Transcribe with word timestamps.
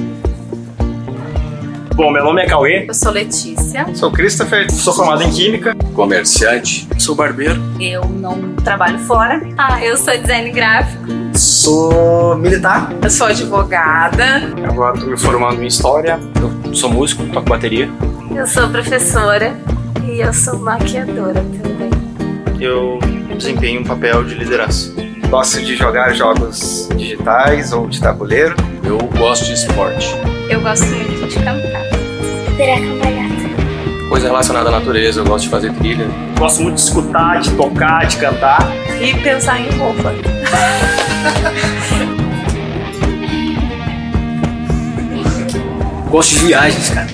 Bom, 1.95 2.11
meu 2.11 2.23
nome 2.23 2.41
é 2.41 2.47
Cauê. 2.47 2.85
Eu 2.87 2.93
sou 2.93 3.11
Letícia. 3.11 3.85
Sou 3.93 4.11
Christopher. 4.11 4.71
Sou 4.71 4.93
formado 4.93 5.21
em 5.21 5.29
Química. 5.29 5.75
Comerciante. 5.93 6.87
Sou 6.97 7.13
barbeiro. 7.13 7.61
Eu 7.79 8.03
não 8.05 8.55
trabalho 8.55 8.97
fora. 8.99 9.41
Ah, 9.57 9.83
eu 9.83 9.95
sou 9.95 10.17
design 10.17 10.49
gráfico. 10.51 11.03
Sou 11.35 12.35
militar. 12.35 12.91
Eu 12.99 13.09
sou 13.11 13.27
advogada. 13.27 14.41
Agora 14.67 14.95
estou 14.95 15.11
me 15.11 15.17
formando 15.19 15.61
em 15.61 15.67
História. 15.67 16.19
Eu 16.65 16.73
sou 16.73 16.89
músico, 16.89 17.23
toco 17.27 17.47
bateria. 17.47 17.87
Eu 18.35 18.47
sou 18.47 18.67
professora. 18.69 19.55
E 20.03 20.19
eu 20.19 20.33
sou 20.33 20.57
maquiadora 20.57 21.43
também. 21.61 21.91
Eu 22.59 22.97
desempenho 23.37 23.81
um 23.81 23.83
papel 23.83 24.23
de 24.23 24.33
liderança. 24.35 24.92
Gosto 25.33 25.63
de 25.63 25.75
jogar 25.75 26.13
jogos 26.13 26.87
digitais 26.95 27.73
ou 27.73 27.87
de 27.87 27.99
tabuleiro. 27.99 28.55
Eu 28.83 28.99
gosto 29.17 29.45
de 29.45 29.53
esporte. 29.53 30.07
Eu 30.47 30.61
gosto 30.61 30.85
muito 30.85 31.27
de 31.27 31.35
cantar. 31.37 31.81
Virar 32.55 32.79
cambalhota. 32.79 34.09
Coisa 34.09 34.27
relacionada 34.27 34.69
à 34.69 34.71
natureza, 34.73 35.21
eu 35.21 35.25
gosto 35.25 35.45
de 35.45 35.49
fazer 35.49 35.73
trilha. 35.73 36.05
Gosto 36.37 36.61
muito 36.61 36.75
de 36.75 36.81
escutar, 36.81 37.41
de 37.41 37.49
tocar, 37.55 38.05
de 38.05 38.17
cantar. 38.17 38.59
E 39.01 39.11
pensar 39.23 39.59
em 39.59 39.75
roupa. 39.75 40.13
Gosto 46.11 46.29
de 46.29 46.45
viagens, 46.45 46.89
cara. 46.91 47.09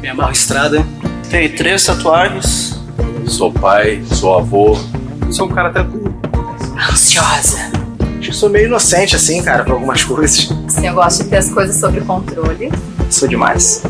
Me 0.00 0.08
amarro 0.08 0.32
estrada. 0.32 0.82
Tenho 1.28 1.54
três 1.54 1.84
tatuagens. 1.84 2.82
Sou 3.26 3.52
pai, 3.52 4.02
sou 4.06 4.38
avô. 4.38 4.78
Sou 5.30 5.48
um 5.48 5.50
cara 5.50 5.70
tranquilo. 5.70 6.01
Ansiosa. 6.92 7.58
Acho 8.18 8.30
que 8.30 8.36
sou 8.36 8.50
meio 8.50 8.66
inocente 8.66 9.16
assim, 9.16 9.42
cara, 9.42 9.64
pra 9.64 9.72
algumas 9.72 10.04
coisas. 10.04 10.50
Sim, 10.68 10.86
eu 10.86 10.94
gosto 10.94 11.24
de 11.24 11.30
ter 11.30 11.38
as 11.38 11.48
coisas 11.48 11.74
sob 11.76 11.98
controle. 12.02 12.70
Sou 13.10 13.26
demais. 13.26 13.82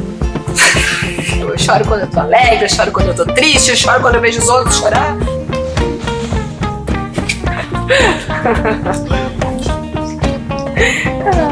Eu 1.41 1.58
choro 1.58 1.84
quando 1.84 2.03
eu 2.03 2.06
tô 2.06 2.20
alegre, 2.20 2.64
eu 2.64 2.69
choro 2.69 2.92
quando 2.92 3.08
eu 3.08 3.14
tô 3.14 3.25
triste, 3.27 3.70
eu 3.70 3.77
choro 3.77 4.00
quando 4.00 4.14
eu 4.14 4.20
vejo 4.20 4.39
os 4.39 4.48
outros 4.48 4.77
chorar. 4.77 5.17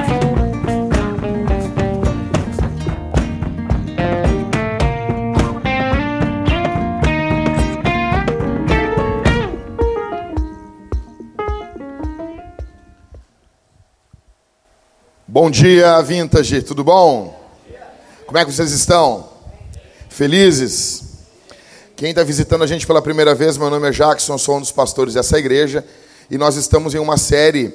Bom 15.43 15.51
dia, 15.51 15.99
Vintage, 16.03 16.61
tudo 16.61 16.85
bom? 16.85 17.35
Como 18.27 18.37
é 18.37 18.45
que 18.45 18.53
vocês 18.53 18.73
estão? 18.73 19.27
Felizes? 20.11 21.03
Quem 21.97 22.11
está 22.11 22.23
visitando 22.23 22.63
a 22.63 22.67
gente 22.67 22.87
pela 22.87 23.01
primeira 23.01 23.35
vez, 23.35 23.57
meu 23.57 23.71
nome 23.71 23.89
é 23.89 23.91
Jackson, 23.91 24.37
sou 24.37 24.59
um 24.59 24.61
dos 24.61 24.71
pastores 24.71 25.15
dessa 25.15 25.39
igreja 25.39 25.83
e 26.31 26.37
nós 26.37 26.57
estamos 26.57 26.95
em 26.95 26.99
uma 26.99 27.17
série 27.17 27.73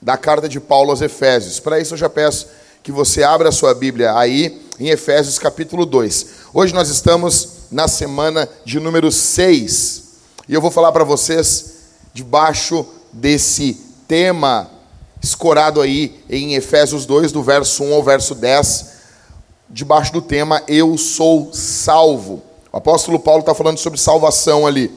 da 0.00 0.16
carta 0.16 0.48
de 0.48 0.58
Paulo 0.58 0.90
aos 0.90 1.02
Efésios. 1.02 1.60
Para 1.60 1.78
isso, 1.78 1.92
eu 1.92 1.98
já 1.98 2.08
peço 2.08 2.48
que 2.82 2.90
você 2.90 3.22
abra 3.22 3.50
a 3.50 3.52
sua 3.52 3.74
Bíblia 3.74 4.16
aí 4.16 4.66
em 4.80 4.88
Efésios 4.88 5.38
capítulo 5.38 5.84
2. 5.84 6.26
Hoje 6.54 6.72
nós 6.72 6.88
estamos 6.88 7.66
na 7.70 7.88
semana 7.88 8.48
de 8.64 8.80
número 8.80 9.12
6 9.12 10.02
e 10.48 10.54
eu 10.54 10.62
vou 10.62 10.70
falar 10.70 10.92
para 10.92 11.04
vocês 11.04 11.74
debaixo 12.14 12.86
desse 13.12 13.78
tema 14.08 14.75
escorado 15.26 15.80
aí 15.80 16.22
em 16.30 16.54
Efésios 16.54 17.04
2, 17.04 17.32
do 17.32 17.42
verso 17.42 17.82
1 17.82 17.94
ao 17.94 18.02
verso 18.02 18.34
10, 18.34 18.92
debaixo 19.68 20.12
do 20.12 20.22
tema 20.22 20.62
Eu 20.68 20.96
sou 20.96 21.50
salvo. 21.52 22.42
O 22.72 22.76
apóstolo 22.76 23.18
Paulo 23.18 23.40
está 23.40 23.54
falando 23.54 23.78
sobre 23.78 23.98
salvação 23.98 24.66
ali, 24.66 24.90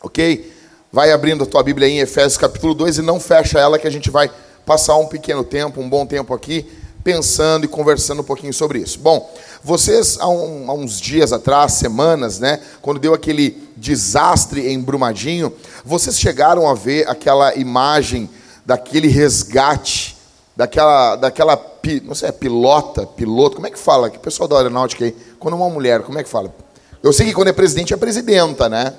ok? 0.00 0.52
Vai 0.92 1.10
abrindo 1.10 1.42
a 1.42 1.46
tua 1.46 1.62
Bíblia 1.62 1.88
aí 1.88 1.94
em 1.94 1.98
Efésios 1.98 2.36
capítulo 2.36 2.72
2 2.72 2.98
e 2.98 3.02
não 3.02 3.18
fecha 3.18 3.58
ela, 3.58 3.78
que 3.78 3.86
a 3.86 3.90
gente 3.90 4.10
vai 4.10 4.30
passar 4.64 4.96
um 4.96 5.06
pequeno 5.06 5.42
tempo, 5.42 5.80
um 5.80 5.88
bom 5.88 6.06
tempo 6.06 6.32
aqui, 6.32 6.64
pensando 7.02 7.64
e 7.64 7.68
conversando 7.68 8.20
um 8.20 8.24
pouquinho 8.24 8.52
sobre 8.52 8.78
isso. 8.78 8.98
Bom, 9.00 9.28
vocês 9.62 10.18
há, 10.20 10.28
um, 10.28 10.70
há 10.70 10.74
uns 10.74 11.00
dias 11.00 11.32
atrás, 11.32 11.72
semanas, 11.72 12.38
né, 12.38 12.60
quando 12.80 13.00
deu 13.00 13.12
aquele 13.12 13.60
desastre 13.76 14.68
em 14.68 14.80
Brumadinho, 14.80 15.52
vocês 15.84 16.18
chegaram 16.18 16.68
a 16.68 16.74
ver 16.74 17.08
aquela 17.08 17.54
imagem 17.56 18.30
daquele 18.68 19.08
resgate, 19.08 20.14
daquela, 20.54 21.16
daquela 21.16 21.58
não 22.04 22.14
sei, 22.14 22.28
é 22.28 22.32
pilota, 22.32 23.06
piloto, 23.06 23.56
como 23.56 23.66
é 23.66 23.70
que 23.70 23.78
fala? 23.78 24.10
Que 24.10 24.18
pessoal 24.18 24.46
da 24.46 24.58
aeronáutica 24.58 25.06
aí, 25.06 25.16
quando 25.38 25.54
uma 25.54 25.70
mulher, 25.70 26.02
como 26.02 26.18
é 26.18 26.22
que 26.22 26.28
fala? 26.28 26.54
Eu 27.02 27.10
sei 27.10 27.24
que 27.24 27.32
quando 27.32 27.48
é 27.48 27.52
presidente 27.54 27.94
é 27.94 27.96
presidenta, 27.96 28.68
né? 28.68 28.92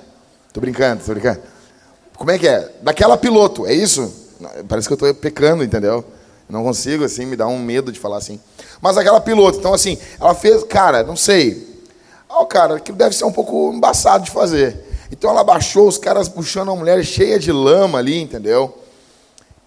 Tô 0.52 0.60
brincando, 0.60 1.04
tô 1.04 1.12
brincando. 1.12 1.38
Como 2.16 2.32
é 2.32 2.36
que 2.36 2.48
é? 2.48 2.68
Daquela 2.82 3.16
piloto, 3.16 3.64
é 3.64 3.72
isso? 3.72 4.12
Parece 4.68 4.88
que 4.88 4.94
eu 4.94 4.96
tô 4.96 5.14
pecando, 5.14 5.62
entendeu? 5.62 6.04
Não 6.48 6.64
consigo, 6.64 7.04
assim, 7.04 7.24
me 7.24 7.36
dá 7.36 7.46
um 7.46 7.60
medo 7.60 7.92
de 7.92 8.00
falar 8.00 8.16
assim. 8.16 8.40
Mas 8.82 8.98
aquela 8.98 9.20
piloto, 9.20 9.58
então 9.60 9.72
assim, 9.72 9.96
ela 10.20 10.34
fez, 10.34 10.64
cara, 10.64 11.04
não 11.04 11.14
sei. 11.14 11.80
Ó, 12.28 12.44
cara, 12.44 12.74
aquilo 12.74 12.98
deve 12.98 13.14
ser 13.14 13.24
um 13.24 13.32
pouco 13.32 13.72
embaçado 13.72 14.24
de 14.24 14.32
fazer. 14.32 14.84
Então 15.12 15.30
ela 15.30 15.44
baixou, 15.44 15.86
os 15.86 15.96
caras 15.96 16.28
puxando 16.28 16.72
a 16.72 16.74
mulher 16.74 17.04
cheia 17.04 17.38
de 17.38 17.52
lama 17.52 18.00
ali, 18.00 18.20
entendeu? 18.20 18.79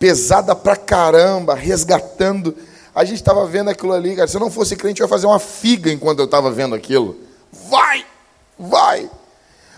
Pesada 0.03 0.53
pra 0.53 0.75
caramba, 0.75 1.55
resgatando. 1.55 2.53
A 2.93 3.05
gente 3.05 3.21
estava 3.21 3.45
vendo 3.45 3.69
aquilo 3.69 3.93
ali, 3.93 4.17
cara. 4.17 4.27
Se 4.27 4.35
eu 4.35 4.41
não 4.41 4.51
fosse 4.51 4.75
crente, 4.75 4.99
eu 4.99 5.05
ia 5.05 5.09
fazer 5.09 5.25
uma 5.25 5.39
figa 5.39 5.89
enquanto 5.89 6.19
eu 6.19 6.25
estava 6.25 6.51
vendo 6.51 6.75
aquilo. 6.75 7.15
Vai! 7.69 8.05
Vai! 8.59 9.09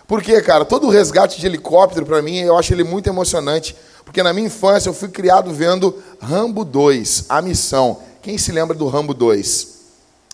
Porque, 0.07 0.41
cara, 0.41 0.65
todo 0.65 0.87
o 0.87 0.89
resgate 0.89 1.39
de 1.39 1.45
helicóptero, 1.45 2.07
para 2.07 2.23
mim, 2.23 2.39
eu 2.39 2.57
acho 2.57 2.73
ele 2.73 2.83
muito 2.83 3.07
emocionante. 3.07 3.75
Porque 4.03 4.23
na 4.23 4.33
minha 4.33 4.47
infância 4.47 4.89
eu 4.89 4.95
fui 4.95 5.09
criado 5.09 5.53
vendo 5.53 5.95
Rambo 6.19 6.65
2, 6.65 7.25
A 7.29 7.39
Missão. 7.39 7.99
Quem 8.23 8.35
se 8.39 8.51
lembra 8.51 8.75
do 8.75 8.87
Rambo 8.87 9.13
2? 9.13 9.67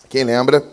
Quem 0.07 0.23
lembra? 0.23 0.65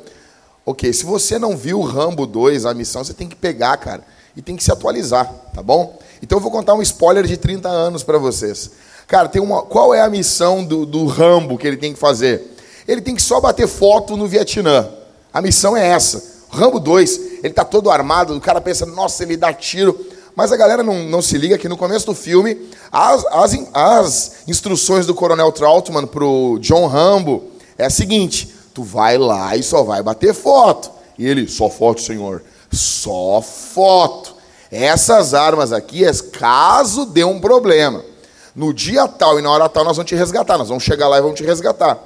Ok, 0.65 0.93
se 0.93 1.05
você 1.05 1.41
não 1.41 1.57
viu 1.57 1.81
Rambo 1.81 2.25
2, 2.25 2.67
A 2.67 2.73
Missão, 2.73 3.03
você 3.03 3.15
tem 3.15 3.29
que 3.29 3.35
pegar, 3.35 3.79
cara, 3.79 4.05
e 4.37 4.43
tem 4.43 4.55
que 4.55 4.63
se 4.63 4.71
atualizar, 4.71 5.29
tá 5.53 5.61
bom? 5.61 5.99
Então 6.23 6.39
eu 6.39 6.43
vou 6.43 6.53
contar 6.53 6.75
um 6.75 6.83
spoiler 6.83 7.27
de 7.27 7.37
30 7.37 7.69
anos 7.69 8.05
para 8.05 8.17
vocês. 8.17 8.71
Cara, 9.09 9.27
tem 9.27 9.41
uma, 9.41 9.63
qual 9.63 9.95
é 9.95 10.03
a 10.03 10.11
missão 10.11 10.63
do, 10.63 10.85
do 10.85 11.07
Rambo 11.07 11.57
que 11.57 11.67
ele 11.67 11.79
tem 11.79 11.95
que 11.95 11.99
fazer? 11.99 12.55
Ele 12.87 13.01
tem 13.01 13.15
que 13.15 13.23
só 13.23 13.41
bater 13.41 13.67
foto 13.67 14.19
no 14.19 14.29
Vietnã. 14.29 14.87
A 15.33 15.41
missão 15.41 15.75
é 15.75 15.89
essa. 15.89 16.23
Rambo 16.51 16.79
2, 16.79 17.43
ele 17.43 17.55
tá 17.55 17.65
todo 17.65 17.91
armado, 17.91 18.37
o 18.37 18.41
cara 18.41 18.61
pensa, 18.61 18.85
nossa, 18.85 19.23
ele 19.23 19.35
dá 19.35 19.51
tiro. 19.51 19.99
Mas 20.37 20.53
a 20.53 20.59
galera 20.59 20.83
não, 20.83 21.05
não 21.05 21.23
se 21.23 21.39
liga 21.39 21.57
que 21.57 21.71
no 21.71 21.77
começo 21.77 22.05
do 22.05 22.15
filme, 22.15 22.69
as, 22.93 23.25
as, 23.27 23.59
as 23.73 24.33
instruções 24.47 25.07
do 25.07 25.15
Coronel 25.15 25.53
Trautmann 25.53 26.07
pro 26.07 26.59
John 26.61 26.87
Rambo 26.87 27.45
é 27.79 27.87
a 27.87 27.91
seguinte: 27.91 28.55
tu 28.75 28.83
vai 28.83 29.17
lá 29.17 29.57
e 29.57 29.63
só 29.63 29.83
vai 29.83 30.03
bater 30.03 30.35
foto. 30.35 30.91
E 31.19 31.27
ele, 31.27 31.49
só 31.49 31.71
foto, 31.71 32.03
senhor. 32.03 32.43
Só 32.71 33.41
foto. 33.43 34.37
Essas 34.71 35.33
armas 35.33 35.73
aqui 35.73 36.05
é 36.05 36.13
caso 36.31 37.07
dê 37.07 37.25
um 37.25 37.41
problema. 37.41 38.05
No 38.55 38.73
dia 38.73 39.07
tal 39.07 39.39
e 39.39 39.43
na 39.43 39.51
hora 39.51 39.69
tal 39.69 39.85
nós 39.85 39.97
vamos 39.97 40.09
te 40.09 40.15
resgatar. 40.15 40.59
Nós 40.59 40.69
vamos 40.69 40.85
chegar 40.85 41.09
lá 41.09 41.19
e 41.19 41.23
vamos 41.23 41.37
te 41.37 41.45
resgatar. 41.45 41.99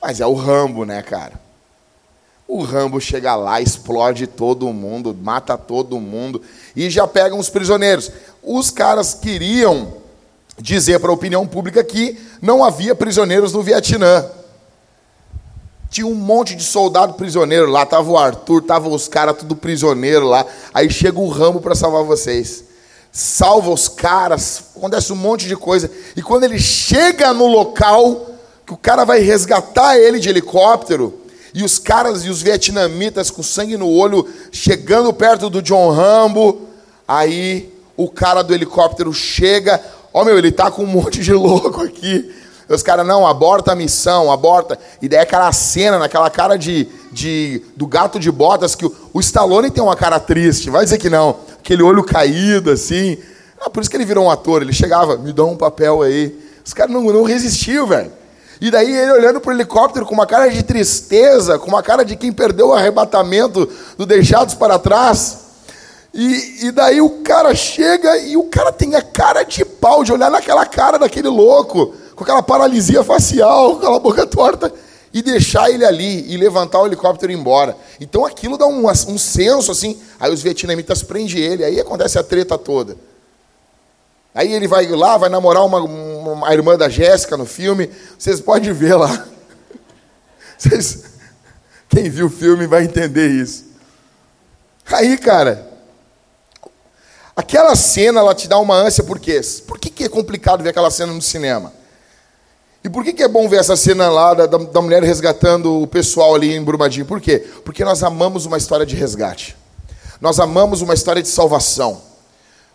Mas 0.00 0.20
é 0.20 0.26
o 0.26 0.34
Rambo, 0.34 0.84
né, 0.84 1.02
cara? 1.02 1.48
O 2.46 2.62
Rambo 2.62 2.98
chega 2.98 3.36
lá, 3.36 3.60
explode 3.60 4.26
todo 4.26 4.72
mundo, 4.72 5.14
mata 5.14 5.58
todo 5.58 6.00
mundo 6.00 6.40
e 6.74 6.88
já 6.88 7.06
pegam 7.06 7.38
os 7.38 7.50
prisioneiros. 7.50 8.10
Os 8.42 8.70
caras 8.70 9.12
queriam 9.12 9.92
dizer 10.58 10.98
para 10.98 11.10
a 11.10 11.14
opinião 11.14 11.46
pública 11.46 11.84
que 11.84 12.18
não 12.40 12.64
havia 12.64 12.94
prisioneiros 12.94 13.52
no 13.52 13.62
Vietnã. 13.62 14.24
Tinha 15.90 16.06
um 16.06 16.14
monte 16.14 16.54
de 16.54 16.62
soldado 16.62 17.14
prisioneiro 17.14 17.70
lá, 17.70 17.84
tava 17.84 18.10
o 18.10 18.16
Arthur, 18.16 18.62
tava 18.62 18.88
os 18.88 19.08
caras 19.08 19.36
tudo 19.36 19.54
prisioneiro 19.54 20.26
lá. 20.26 20.46
Aí 20.72 20.88
chega 20.90 21.18
o 21.18 21.28
Rambo 21.28 21.60
para 21.60 21.74
salvar 21.74 22.02
vocês. 22.02 22.64
Salva 23.10 23.70
os 23.70 23.88
caras, 23.88 24.64
acontece 24.76 25.12
um 25.12 25.16
monte 25.16 25.48
de 25.48 25.56
coisa. 25.56 25.90
E 26.16 26.22
quando 26.22 26.44
ele 26.44 26.58
chega 26.58 27.32
no 27.32 27.46
local 27.46 28.26
que 28.66 28.72
o 28.72 28.76
cara 28.76 29.04
vai 29.04 29.20
resgatar 29.20 29.98
ele 29.98 30.20
de 30.20 30.28
helicóptero, 30.28 31.22
e 31.54 31.64
os 31.64 31.78
caras 31.78 32.24
e 32.24 32.30
os 32.30 32.42
vietnamitas 32.42 33.30
com 33.30 33.42
sangue 33.42 33.76
no 33.76 33.88
olho 33.88 34.28
chegando 34.52 35.12
perto 35.12 35.48
do 35.48 35.62
John 35.62 35.90
Rambo, 35.90 36.68
aí 37.06 37.72
o 37.96 38.08
cara 38.08 38.42
do 38.42 38.54
helicóptero 38.54 39.12
chega, 39.12 39.82
ó 40.12 40.24
meu, 40.24 40.38
ele 40.38 40.52
tá 40.52 40.70
com 40.70 40.84
um 40.84 40.86
monte 40.86 41.20
de 41.20 41.32
louco 41.34 41.82
aqui. 41.82 42.32
Os 42.68 42.82
caras, 42.82 43.06
não, 43.06 43.26
aborta 43.26 43.72
a 43.72 43.74
missão, 43.74 44.30
aborta. 44.30 44.78
E 45.00 45.08
daí 45.08 45.20
aquela 45.20 45.50
cena, 45.52 45.98
naquela 45.98 46.28
cara 46.28 46.56
de, 46.56 46.86
de 47.10 47.62
do 47.74 47.86
gato 47.86 48.20
de 48.20 48.30
botas, 48.30 48.74
que 48.74 48.84
o, 48.84 48.94
o 49.12 49.20
Stallone 49.20 49.70
tem 49.70 49.82
uma 49.82 49.96
cara 49.96 50.20
triste, 50.20 50.68
vai 50.68 50.84
dizer 50.84 50.98
que 50.98 51.08
não. 51.08 51.36
Aquele 51.58 51.82
olho 51.82 52.04
caído, 52.04 52.70
assim. 52.70 53.16
Ah, 53.60 53.70
por 53.70 53.80
isso 53.80 53.90
que 53.90 53.96
ele 53.96 54.04
virou 54.04 54.26
um 54.26 54.30
ator. 54.30 54.62
Ele 54.62 54.72
chegava, 54.72 55.16
me 55.16 55.32
dá 55.32 55.44
um 55.44 55.56
papel 55.56 56.02
aí. 56.02 56.38
Os 56.64 56.74
caras 56.74 56.92
não, 56.92 57.02
não 57.04 57.22
resistiam, 57.22 57.86
velho. 57.86 58.12
E 58.60 58.70
daí 58.70 58.92
ele 58.92 59.12
olhando 59.12 59.40
para 59.40 59.50
o 59.50 59.54
helicóptero 59.54 60.04
com 60.04 60.14
uma 60.14 60.26
cara 60.26 60.48
de 60.48 60.62
tristeza, 60.62 61.58
com 61.58 61.68
uma 61.68 61.82
cara 61.82 62.04
de 62.04 62.16
quem 62.16 62.32
perdeu 62.32 62.68
o 62.68 62.74
arrebatamento 62.74 63.68
do 63.96 64.04
deixados 64.04 64.54
para 64.54 64.78
trás. 64.78 65.38
E, 66.12 66.66
e 66.66 66.72
daí 66.72 67.00
o 67.00 67.22
cara 67.22 67.54
chega 67.54 68.18
e 68.18 68.36
o 68.36 68.44
cara 68.44 68.72
tem 68.72 68.94
a 68.96 69.02
cara 69.02 69.44
de 69.44 69.64
pau 69.64 70.02
de 70.02 70.12
olhar 70.12 70.30
naquela 70.30 70.66
cara 70.66 70.98
daquele 70.98 71.28
louco, 71.28 71.94
com 72.18 72.24
aquela 72.24 72.42
paralisia 72.42 73.04
facial, 73.04 73.74
com 73.74 73.78
aquela 73.78 74.00
boca 74.00 74.26
torta, 74.26 74.72
e 75.14 75.22
deixar 75.22 75.70
ele 75.70 75.84
ali 75.84 76.30
e 76.30 76.36
levantar 76.36 76.80
o 76.80 76.86
helicóptero 76.86 77.30
e 77.30 77.34
ir 77.36 77.38
embora. 77.38 77.76
Então 78.00 78.26
aquilo 78.26 78.58
dá 78.58 78.66
um, 78.66 78.88
um 78.88 79.16
senso 79.16 79.70
assim. 79.70 79.96
Aí 80.18 80.32
os 80.32 80.42
vietnamitas 80.42 81.00
prendem 81.00 81.38
ele, 81.38 81.64
aí 81.64 81.78
acontece 81.78 82.18
a 82.18 82.24
treta 82.24 82.58
toda. 82.58 82.96
Aí 84.34 84.52
ele 84.52 84.66
vai 84.66 84.86
lá, 84.88 85.16
vai 85.16 85.30
namorar 85.30 85.64
uma, 85.64 85.78
uma 85.78 86.52
irmã 86.52 86.76
da 86.76 86.88
Jéssica 86.88 87.36
no 87.36 87.46
filme. 87.46 87.88
Vocês 88.18 88.40
podem 88.40 88.72
ver 88.72 88.96
lá. 88.96 89.24
Vocês, 90.58 91.04
quem 91.88 92.10
viu 92.10 92.26
o 92.26 92.30
filme 92.30 92.66
vai 92.66 92.82
entender 92.82 93.28
isso. 93.28 93.64
Aí, 94.90 95.16
cara, 95.18 95.68
aquela 97.36 97.76
cena 97.76 98.18
ela 98.18 98.34
te 98.34 98.48
dá 98.48 98.58
uma 98.58 98.74
ânsia, 98.74 99.04
por 99.04 99.20
quê? 99.20 99.40
Por 99.68 99.78
que, 99.78 99.88
que 99.88 100.04
é 100.04 100.08
complicado 100.08 100.64
ver 100.64 100.70
aquela 100.70 100.90
cena 100.90 101.12
no 101.12 101.22
cinema? 101.22 101.77
E 102.88 102.90
por 102.90 103.04
que, 103.04 103.12
que 103.12 103.22
é 103.22 103.28
bom 103.28 103.46
ver 103.50 103.60
essa 103.60 103.76
cena 103.76 104.08
lá 104.08 104.32
da, 104.32 104.46
da 104.46 104.80
mulher 104.80 105.02
resgatando 105.02 105.82
o 105.82 105.86
pessoal 105.86 106.34
ali 106.34 106.54
em 106.54 106.64
Brumadinho? 106.64 107.04
Por 107.04 107.20
quê? 107.20 107.46
Porque 107.62 107.84
nós 107.84 108.02
amamos 108.02 108.46
uma 108.46 108.56
história 108.56 108.86
de 108.86 108.96
resgate. 108.96 109.54
Nós 110.22 110.40
amamos 110.40 110.80
uma 110.80 110.94
história 110.94 111.20
de 111.20 111.28
salvação. 111.28 112.00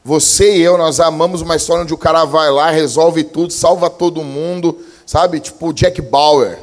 Você 0.03 0.57
e 0.57 0.61
eu, 0.61 0.77
nós 0.77 0.99
amamos 0.99 1.41
uma 1.41 1.55
história 1.55 1.81
onde 1.81 1.95
o 1.95 1.97
cara 1.97 2.25
vai 2.25 2.51
lá, 2.51 2.69
resolve 2.69 3.23
tudo, 3.23 3.51
salva 3.51 3.89
todo 3.89 4.23
mundo, 4.23 4.85
sabe? 5.03 5.39
Tipo 5.39 5.73
Jack 5.73 5.99
Bauer. 5.99 6.59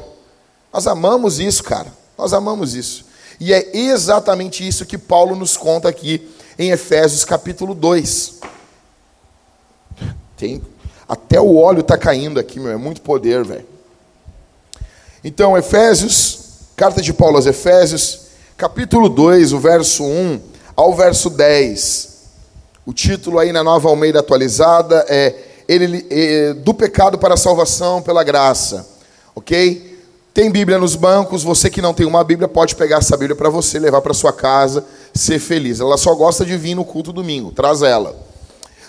Nós 0.71 0.87
amamos 0.87 1.37
isso, 1.37 1.61
cara. 1.61 1.91
Nós 2.17 2.31
amamos 2.31 2.73
isso. 2.73 3.03
E 3.37 3.51
é 3.51 3.75
exatamente 3.75 4.65
isso 4.65 4.85
que 4.85 4.97
Paulo 4.97 5.35
nos 5.35 5.57
conta 5.57 5.89
aqui 5.89 6.25
em 6.57 6.71
Efésios 6.71 7.25
capítulo 7.25 7.75
2. 7.75 8.35
Tem, 10.37 10.61
até 11.11 11.41
o 11.41 11.57
óleo 11.57 11.81
está 11.81 11.97
caindo 11.97 12.39
aqui, 12.39 12.57
meu, 12.57 12.71
é 12.71 12.77
muito 12.77 13.01
poder, 13.01 13.43
velho. 13.43 13.65
Então, 15.21 15.57
Efésios, 15.57 16.39
carta 16.73 17.01
de 17.01 17.11
Paulo 17.11 17.35
aos 17.35 17.45
Efésios, 17.45 18.27
capítulo 18.55 19.09
2, 19.09 19.51
o 19.51 19.59
verso 19.59 20.05
1 20.05 20.39
ao 20.73 20.95
verso 20.95 21.29
10. 21.29 22.09
O 22.85 22.93
título 22.93 23.39
aí 23.39 23.51
na 23.51 23.61
Nova 23.61 23.89
Almeida 23.89 24.21
atualizada 24.21 25.05
é 25.09 25.35
ele, 25.67 26.07
é, 26.09 26.53
Do 26.53 26.73
pecado 26.73 27.17
para 27.17 27.33
a 27.33 27.37
salvação 27.37 28.01
pela 28.01 28.23
graça. 28.23 28.87
Ok? 29.35 29.99
Tem 30.33 30.49
Bíblia 30.49 30.77
nos 30.77 30.95
bancos. 30.95 31.43
Você 31.43 31.69
que 31.69 31.81
não 31.81 31.93
tem 31.93 32.05
uma 32.05 32.23
Bíblia 32.23 32.47
pode 32.47 32.73
pegar 32.73 32.99
essa 32.99 33.17
Bíblia 33.17 33.35
para 33.35 33.49
você 33.49 33.79
levar 33.79 33.99
para 33.99 34.13
sua 34.13 34.31
casa, 34.31 34.85
ser 35.13 35.39
feliz. 35.39 35.81
Ela 35.81 35.97
só 35.97 36.15
gosta 36.15 36.45
de 36.45 36.55
vir 36.55 36.73
no 36.73 36.85
culto 36.85 37.11
domingo. 37.11 37.51
Traz 37.51 37.81
ela. 37.81 38.15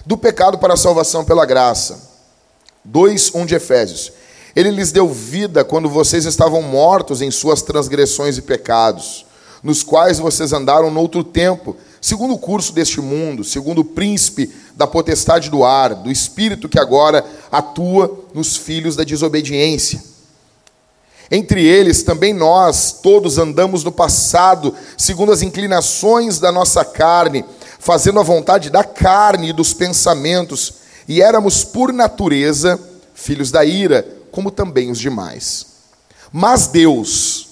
Do 0.07 0.17
pecado 0.17 0.57
para 0.57 0.75
a 0.75 0.77
salvação 0.77 1.25
pela 1.25 1.45
graça. 1.45 2.12
2, 2.85 3.35
1 3.35 3.47
de 3.47 3.55
Efésios. 3.55 4.13
Ele 4.55 4.71
lhes 4.71 4.93
deu 4.93 5.09
vida 5.09 5.65
quando 5.65 5.89
vocês 5.89 6.25
estavam 6.25 6.63
mortos 6.63 7.23
em 7.23 7.31
suas 7.31 7.63
transgressões 7.63 8.37
e 8.37 8.43
pecados, 8.43 9.25
nos 9.63 9.83
quais 9.83 10.19
vocês 10.19 10.53
andaram 10.53 10.91
noutro 10.91 11.25
tempo 11.25 11.77
segundo 12.03 12.35
o 12.35 12.39
curso 12.39 12.73
deste 12.73 13.01
mundo, 13.01 13.45
segundo 13.45 13.83
o 13.83 13.85
príncipe 13.85 14.53
da 14.75 14.89
potestade 14.89 15.49
do 15.49 15.65
ar, 15.65 15.95
do 15.95 16.11
espírito 16.11 16.69
que 16.69 16.79
agora 16.79 17.25
atua 17.51 18.27
nos 18.35 18.57
filhos 18.57 18.97
da 18.97 19.05
desobediência. 19.05 20.03
Entre 21.31 21.65
eles 21.65 22.03
também 22.03 22.35
nós 22.35 22.93
todos 23.01 23.39
andamos 23.39 23.85
no 23.85 23.93
passado, 23.93 24.75
segundo 24.99 25.31
as 25.31 25.43
inclinações 25.43 26.41
da 26.41 26.51
nossa 26.51 26.85
carne, 26.85 27.45
fazendo 27.79 28.19
a 28.19 28.25
vontade 28.25 28.69
da 28.69 28.83
carne 28.83 29.51
e 29.51 29.53
dos 29.53 29.73
pensamentos, 29.73 30.82
e 31.13 31.21
éramos 31.21 31.63
por 31.63 31.93
natureza 31.93 32.81
filhos 33.13 33.51
da 33.51 33.63
ira, 33.63 34.07
como 34.31 34.51
também 34.51 34.91
os 34.91 34.99
demais. 34.99 35.67
Mas 36.33 36.69
Deus, 36.69 37.49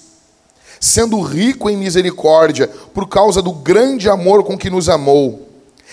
sendo 0.81 1.21
rico 1.21 1.69
em 1.69 1.77
misericórdia, 1.77 2.69
por 2.69 3.07
causa 3.07 3.43
do 3.43 3.53
grande 3.53 4.09
amor 4.09 4.45
com 4.45 4.57
que 4.57 4.71
nos 4.71 4.89
amou, 4.89 5.47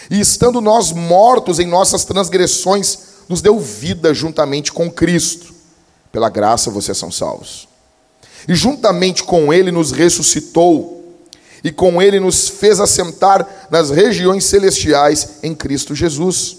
e 0.09 0.17
estando 0.17 0.61
nós 0.61 0.93
mortos 0.93 1.59
em 1.59 1.67
nossas 1.67 2.05
transgressões, 2.05 2.99
nos 3.27 3.41
deu 3.41 3.59
vida 3.59 4.13
juntamente 4.13 4.71
com 4.71 4.89
Cristo. 4.89 5.53
Pela 6.09 6.29
graça 6.29 6.71
vocês 6.71 6.97
são 6.97 7.11
salvos. 7.11 7.67
E 8.47 8.55
juntamente 8.55 9.25
com 9.25 9.51
Ele 9.51 9.71
nos 9.71 9.91
ressuscitou, 9.91 11.19
e 11.61 11.69
com 11.69 12.01
Ele 12.01 12.17
nos 12.17 12.47
fez 12.47 12.79
assentar 12.79 13.45
nas 13.69 13.89
regiões 13.89 14.45
celestiais 14.45 15.39
em 15.43 15.53
Cristo 15.53 15.93
Jesus. 15.93 16.56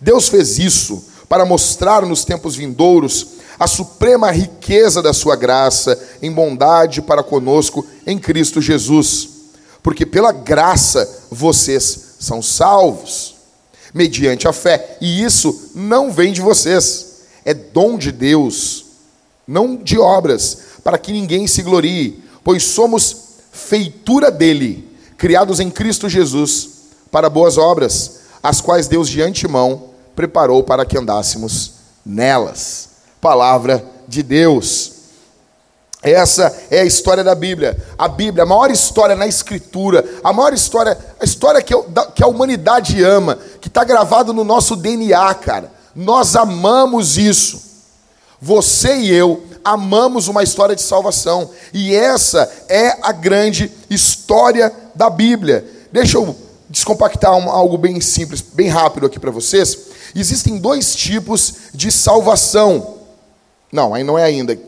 Deus 0.00 0.28
fez 0.28 0.58
isso 0.58 1.04
para 1.28 1.44
mostrar 1.44 2.02
nos 2.02 2.24
tempos 2.24 2.56
vindouros 2.56 3.36
a 3.58 3.66
suprema 3.66 4.30
riqueza 4.30 5.02
da 5.02 5.12
sua 5.12 5.34
graça 5.34 5.98
em 6.20 6.30
bondade 6.30 7.00
para 7.00 7.22
conosco 7.22 7.86
em 8.06 8.18
Cristo 8.18 8.60
Jesus. 8.60 9.28
Porque 9.82 10.04
pela 10.04 10.32
graça 10.32 11.26
vocês 11.30 12.16
são 12.18 12.42
salvos, 12.42 13.36
mediante 13.94 14.46
a 14.46 14.52
fé, 14.52 14.98
e 15.00 15.22
isso 15.22 15.70
não 15.74 16.12
vem 16.12 16.32
de 16.32 16.40
vocês, 16.40 17.22
é 17.44 17.54
dom 17.54 17.96
de 17.96 18.12
Deus, 18.12 18.84
não 19.46 19.76
de 19.76 19.98
obras, 19.98 20.58
para 20.84 20.98
que 20.98 21.12
ninguém 21.12 21.46
se 21.46 21.62
glorie, 21.62 22.22
pois 22.44 22.62
somos 22.62 23.16
feitura 23.52 24.30
dele, 24.30 24.86
criados 25.16 25.60
em 25.60 25.70
Cristo 25.70 26.08
Jesus 26.08 26.68
para 27.10 27.30
boas 27.30 27.56
obras, 27.56 28.20
as 28.42 28.60
quais 28.60 28.88
Deus 28.88 29.08
de 29.08 29.22
antemão 29.22 29.90
preparou 30.14 30.62
para 30.62 30.84
que 30.84 30.98
andássemos 30.98 31.72
nelas 32.04 32.96
palavra 33.20 33.84
de 34.06 34.22
Deus. 34.22 34.92
Essa 36.02 36.56
é 36.70 36.80
a 36.80 36.84
história 36.84 37.24
da 37.24 37.34
Bíblia. 37.34 37.76
A 37.98 38.06
Bíblia, 38.06 38.44
a 38.44 38.46
maior 38.46 38.70
história 38.70 39.16
na 39.16 39.26
Escritura, 39.26 40.04
a 40.22 40.32
maior 40.32 40.52
história, 40.52 40.96
a 41.20 41.24
história 41.24 41.60
que, 41.60 41.74
que 42.14 42.22
a 42.22 42.28
humanidade 42.28 43.02
ama, 43.02 43.36
que 43.60 43.66
está 43.66 43.82
gravado 43.82 44.32
no 44.32 44.44
nosso 44.44 44.76
DNA, 44.76 45.34
cara. 45.34 45.72
Nós 45.94 46.36
amamos 46.36 47.18
isso. 47.18 47.60
Você 48.40 48.94
e 48.96 49.12
eu 49.12 49.42
amamos 49.64 50.28
uma 50.28 50.44
história 50.44 50.76
de 50.76 50.82
salvação. 50.82 51.50
E 51.72 51.92
essa 51.92 52.48
é 52.68 52.96
a 53.02 53.10
grande 53.10 53.72
história 53.90 54.72
da 54.94 55.10
Bíblia. 55.10 55.66
Deixa 55.90 56.18
eu 56.18 56.36
descompactar 56.68 57.30
algo 57.30 57.78
bem 57.78 58.00
simples, 58.00 58.40
bem 58.40 58.68
rápido 58.68 59.06
aqui 59.06 59.18
para 59.18 59.30
vocês. 59.30 59.78
Existem 60.14 60.58
dois 60.58 60.94
tipos 60.94 61.54
de 61.72 61.90
salvação. 61.90 62.96
Não, 63.70 63.94
aí 63.94 64.02
não 64.02 64.18
é 64.18 64.24
ainda. 64.24 64.58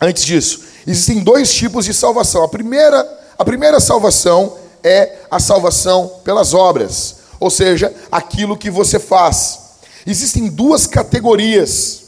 Antes 0.00 0.24
disso, 0.24 0.62
existem 0.86 1.20
dois 1.20 1.52
tipos 1.54 1.84
de 1.84 1.94
salvação. 1.94 2.42
A 2.42 2.48
primeira, 2.48 3.20
a 3.38 3.44
primeira 3.44 3.78
salvação 3.80 4.56
é 4.82 5.18
a 5.30 5.38
salvação 5.38 6.20
pelas 6.24 6.54
obras, 6.54 7.16
ou 7.38 7.50
seja, 7.50 7.94
aquilo 8.10 8.56
que 8.56 8.70
você 8.70 8.98
faz. 8.98 9.60
Existem 10.06 10.48
duas 10.48 10.86
categorias. 10.86 12.02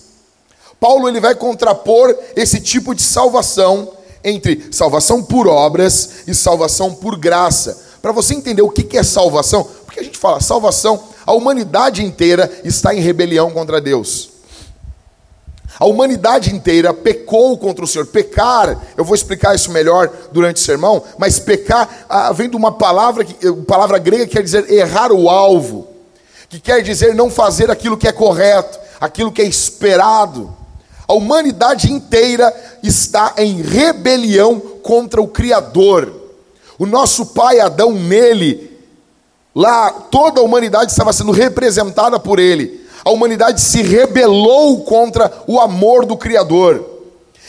Paulo 0.81 1.09
ele 1.09 1.21
vai 1.21 1.35
contrapor 1.35 2.15
esse 2.35 2.61
tipo 2.61 2.95
de 2.95 3.03
salvação 3.03 3.93
entre 4.25 4.69
salvação 4.73 5.23
por 5.23 5.47
obras 5.47 6.25
e 6.27 6.35
salvação 6.35 6.95
por 6.95 7.17
graça. 7.17 7.84
Para 8.05 8.13
você 8.13 8.35
entender 8.35 8.61
o 8.61 8.69
que 8.69 8.99
é 8.99 9.03
salvação, 9.03 9.65
porque 9.87 9.99
a 9.99 10.03
gente 10.03 10.19
fala 10.19 10.39
salvação, 10.39 11.03
a 11.25 11.33
humanidade 11.33 12.05
inteira 12.05 12.53
está 12.63 12.95
em 12.95 13.01
rebelião 13.01 13.51
contra 13.51 13.81
Deus. 13.81 14.29
A 15.81 15.87
humanidade 15.87 16.55
inteira 16.55 16.93
pecou 16.93 17.57
contra 17.57 17.83
o 17.83 17.89
Senhor. 17.89 18.05
Pecar, 18.05 18.79
eu 18.95 19.07
vou 19.07 19.15
explicar 19.15 19.55
isso 19.55 19.71
melhor 19.71 20.13
durante 20.31 20.57
o 20.57 20.63
sermão, 20.63 21.03
mas 21.17 21.39
pecar 21.39 22.05
ah, 22.07 22.31
vem 22.31 22.51
de 22.51 22.57
uma 22.57 22.73
palavra, 22.73 23.25
que, 23.25 23.51
palavra 23.63 23.97
grega 23.97 24.27
que 24.27 24.33
quer 24.37 24.43
dizer 24.43 24.71
errar 24.71 25.11
o 25.11 25.31
alvo, 25.31 25.89
que 26.51 26.61
quer 26.61 26.83
dizer 26.83 27.15
não 27.15 27.31
fazer 27.31 27.71
aquilo 27.71 27.97
que 27.97 28.07
é 28.07 28.13
correto, 28.13 28.79
aquilo 29.01 29.33
que 29.33 29.41
é 29.41 29.47
esperado. 29.47 30.55
A 31.09 31.15
humanidade 31.15 31.91
inteira 31.91 32.55
está 32.83 33.33
em 33.39 33.63
rebelião 33.63 34.61
contra 34.61 35.23
o 35.23 35.27
Criador. 35.27 36.24
O 36.79 36.87
nosso 36.87 37.27
pai 37.27 37.61
Adão, 37.61 37.93
nele, 37.93 38.79
lá 39.55 39.91
toda 39.91 40.41
a 40.41 40.45
humanidade 40.45 40.91
estava 40.91 41.13
sendo 41.13 41.33
representada 41.33 42.19
por 42.19 42.39
ele 42.39 42.85
a 43.05 43.11
humanidade 43.11 43.61
se 43.61 43.83
rebelou 43.83 44.83
contra 44.83 45.31
o 45.47 45.61
amor 45.61 46.07
do 46.07 46.17
Criador. 46.17 46.93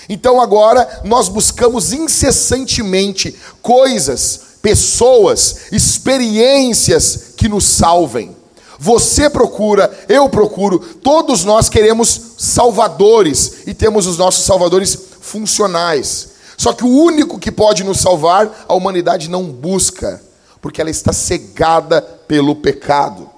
Então 0.09 0.41
agora 0.41 1.01
nós 1.05 1.29
buscamos 1.29 1.93
incessantemente 1.93 3.35
coisas, 3.61 4.41
pessoas, 4.61 5.71
experiências 5.71 7.33
que 7.37 7.47
nos 7.47 7.63
salvem. 7.63 8.35
Você 8.77 9.29
procura, 9.29 9.89
eu 10.09 10.27
procuro, 10.27 10.79
todos 10.79 11.45
nós 11.45 11.69
queremos 11.69 12.33
salvadores 12.37 13.65
e 13.65 13.73
temos 13.73 14.05
os 14.05 14.17
nossos 14.17 14.43
salvadores 14.43 14.97
funcionais. 15.21 16.34
Só 16.57 16.73
que 16.73 16.83
o 16.83 16.89
único 16.89 17.39
que 17.39 17.51
pode 17.51 17.83
nos 17.83 17.99
salvar, 17.99 18.65
a 18.67 18.73
humanidade 18.73 19.29
não 19.29 19.43
busca, 19.45 20.21
porque 20.61 20.81
ela 20.81 20.89
está 20.89 21.11
cegada 21.13 22.01
pelo 22.01 22.55
pecado. 22.55 23.29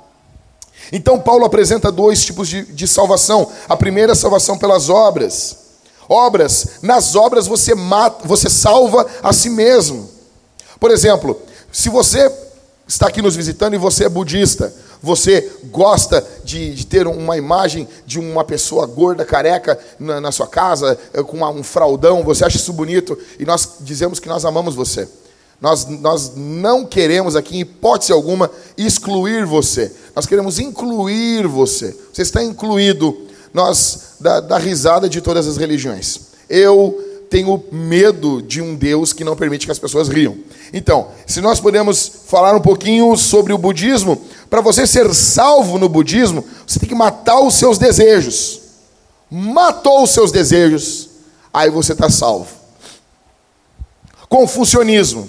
Então, 0.91 1.19
Paulo 1.19 1.45
apresenta 1.45 1.91
dois 1.91 2.24
tipos 2.24 2.47
de, 2.47 2.63
de 2.63 2.88
salvação. 2.88 3.51
A 3.67 3.75
primeira 3.75 4.12
é 4.12 4.13
a 4.13 4.15
salvação 4.15 4.57
pelas 4.57 4.89
obras. 4.89 5.57
Obras, 6.07 6.79
nas 6.81 7.15
obras 7.15 7.47
você 7.47 7.75
mata, 7.75 8.25
você 8.25 8.50
salva 8.50 9.05
a 9.21 9.33
si 9.33 9.50
mesmo. 9.50 10.09
Por 10.79 10.89
exemplo, 10.91 11.38
se 11.71 11.89
você 11.89 12.31
está 12.88 13.07
aqui 13.07 13.21
nos 13.21 13.36
visitando 13.36 13.74
e 13.74 13.77
você 13.77 14.05
é 14.05 14.09
budista, 14.09 14.74
você 15.01 15.51
gosta 15.72 16.25
de, 16.44 16.74
de, 16.74 16.86
ter 16.86 17.08
uma 17.08 17.38
imagem 17.38 17.88
de 18.06 18.20
uma 18.20 18.44
pessoa 18.44 18.86
gorda, 18.86 19.25
careca 19.25 19.77
na, 20.00 20.20
na 20.20 20.32
sua 20.32 20.48
casa, 20.48 20.98
eh, 21.13 21.24
com 21.24 21.38
uma, 21.38 21.50
um 21.50 21.63
fraldão, 21.63 22.24
você 22.24 22.44
acha 22.44 22.58
isso 22.58 22.74
bonito, 22.74 23.18
e 23.39 23.46
nós 23.46 23.77
dizemos 23.82 24.20
que 24.20 24.27
nós 24.27 24.46
amamos 24.46 24.75
você. 24.75 25.08
Nós, 25.60 25.88
nós 25.88 26.34
não 26.36 26.86
queremos 26.86 27.36
aqui, 27.36 27.58
em 27.58 27.62
hipótese 27.62 28.12
alguma, 28.12 28.51
excluir 28.77 29.46
você. 29.46 29.92
Nós 30.16 30.25
queremos 30.25 30.60
incluir 30.60 31.48
você. 31.48 31.96
Você 32.13 32.22
está 32.22 32.44
incluído. 32.44 33.25
Nós, 33.54 34.16
da, 34.20 34.39
da 34.39 34.58
risada 34.58 35.10
de 35.10 35.20
todas 35.20 35.48
as 35.48 35.58
religiões. 35.58 36.20
Eu 36.48 37.04
tenho 37.30 37.62
medo 37.72 38.42
de 38.42 38.62
um 38.62 38.75
Deus 38.75 39.13
que 39.13 39.24
não 39.24 39.36
permite 39.36 39.66
que 39.66 39.72
as 39.72 39.80
pessoas 39.80 40.08
riam. 40.08 40.38
Então, 40.72 41.10
se 41.25 41.42
nós 41.42 41.60
podemos 41.60 42.12
falar 42.27 42.56
um 42.56 42.62
pouquinho 42.62 43.16
sobre 43.18 43.51
o 43.51 43.58
budismo, 43.58 44.22
para 44.50 44.62
você 44.62 44.88
ser 44.88 45.13
salvo 45.13 45.77
no 45.77 45.89
budismo, 45.89 46.44
você 46.66 46.80
tem 46.80 46.89
que 46.89 46.96
matar 46.96 47.39
os 47.39 47.56
seus 47.56 47.77
desejos. 47.77 48.62
Matou 49.30 50.04
os 50.04 50.12
seus 50.12 50.32
desejos, 50.32 51.10
aí 51.54 51.70
você 51.70 51.94
está 51.94 52.10
salvo. 52.10 52.48
Confucionismo. 54.30 55.27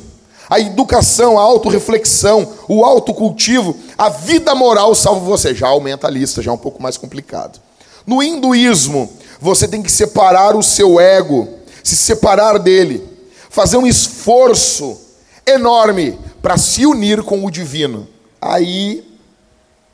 A 0.50 0.58
educação, 0.58 1.38
a 1.38 1.42
autorreflexão, 1.42 2.54
o 2.66 2.82
autocultivo, 2.82 3.76
a 3.98 4.08
vida 4.08 4.54
moral 4.54 4.94
salva 4.94 5.20
você. 5.20 5.54
Já 5.54 5.68
aumenta 5.68 6.06
a 6.06 6.10
lista, 6.10 6.40
já 6.40 6.50
é 6.50 6.54
um 6.54 6.58
pouco 6.58 6.82
mais 6.82 6.96
complicado. 6.96 7.60
No 8.06 8.22
hinduísmo, 8.22 9.12
você 9.38 9.68
tem 9.68 9.82
que 9.82 9.92
separar 9.92 10.56
o 10.56 10.62
seu 10.62 10.98
ego 10.98 11.58
se 11.88 11.96
separar 11.96 12.58
dele, 12.58 13.02
fazer 13.48 13.78
um 13.78 13.86
esforço 13.86 15.00
enorme 15.46 16.18
para 16.42 16.58
se 16.58 16.84
unir 16.84 17.22
com 17.22 17.44
o 17.44 17.50
divino. 17.50 18.06
Aí, 18.40 19.07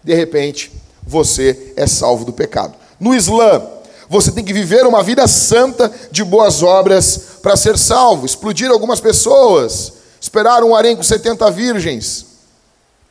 de 0.05 0.15
repente, 0.15 0.71
você 1.03 1.73
é 1.77 1.87
salvo 1.87 2.25
do 2.25 2.33
pecado. 2.33 2.75
No 3.01 3.15
Islã, 3.15 3.63
você 4.09 4.31
tem 4.31 4.45
que 4.45 4.53
viver 4.53 4.87
uma 4.87 5.03
vida 5.03 5.27
santa 5.27 5.91
de 6.11 6.23
boas 6.23 6.63
obras 6.63 7.19
para 7.43 7.57
ser 7.57 7.79
salvo. 7.79 8.27
Explodir 8.27 8.71
algumas 8.71 9.01
pessoas, 9.01 9.95
esperar 10.21 10.63
um 10.63 10.75
harém 10.75 10.95
com 10.95 11.03
70 11.03 11.51
virgens. 11.51 12.27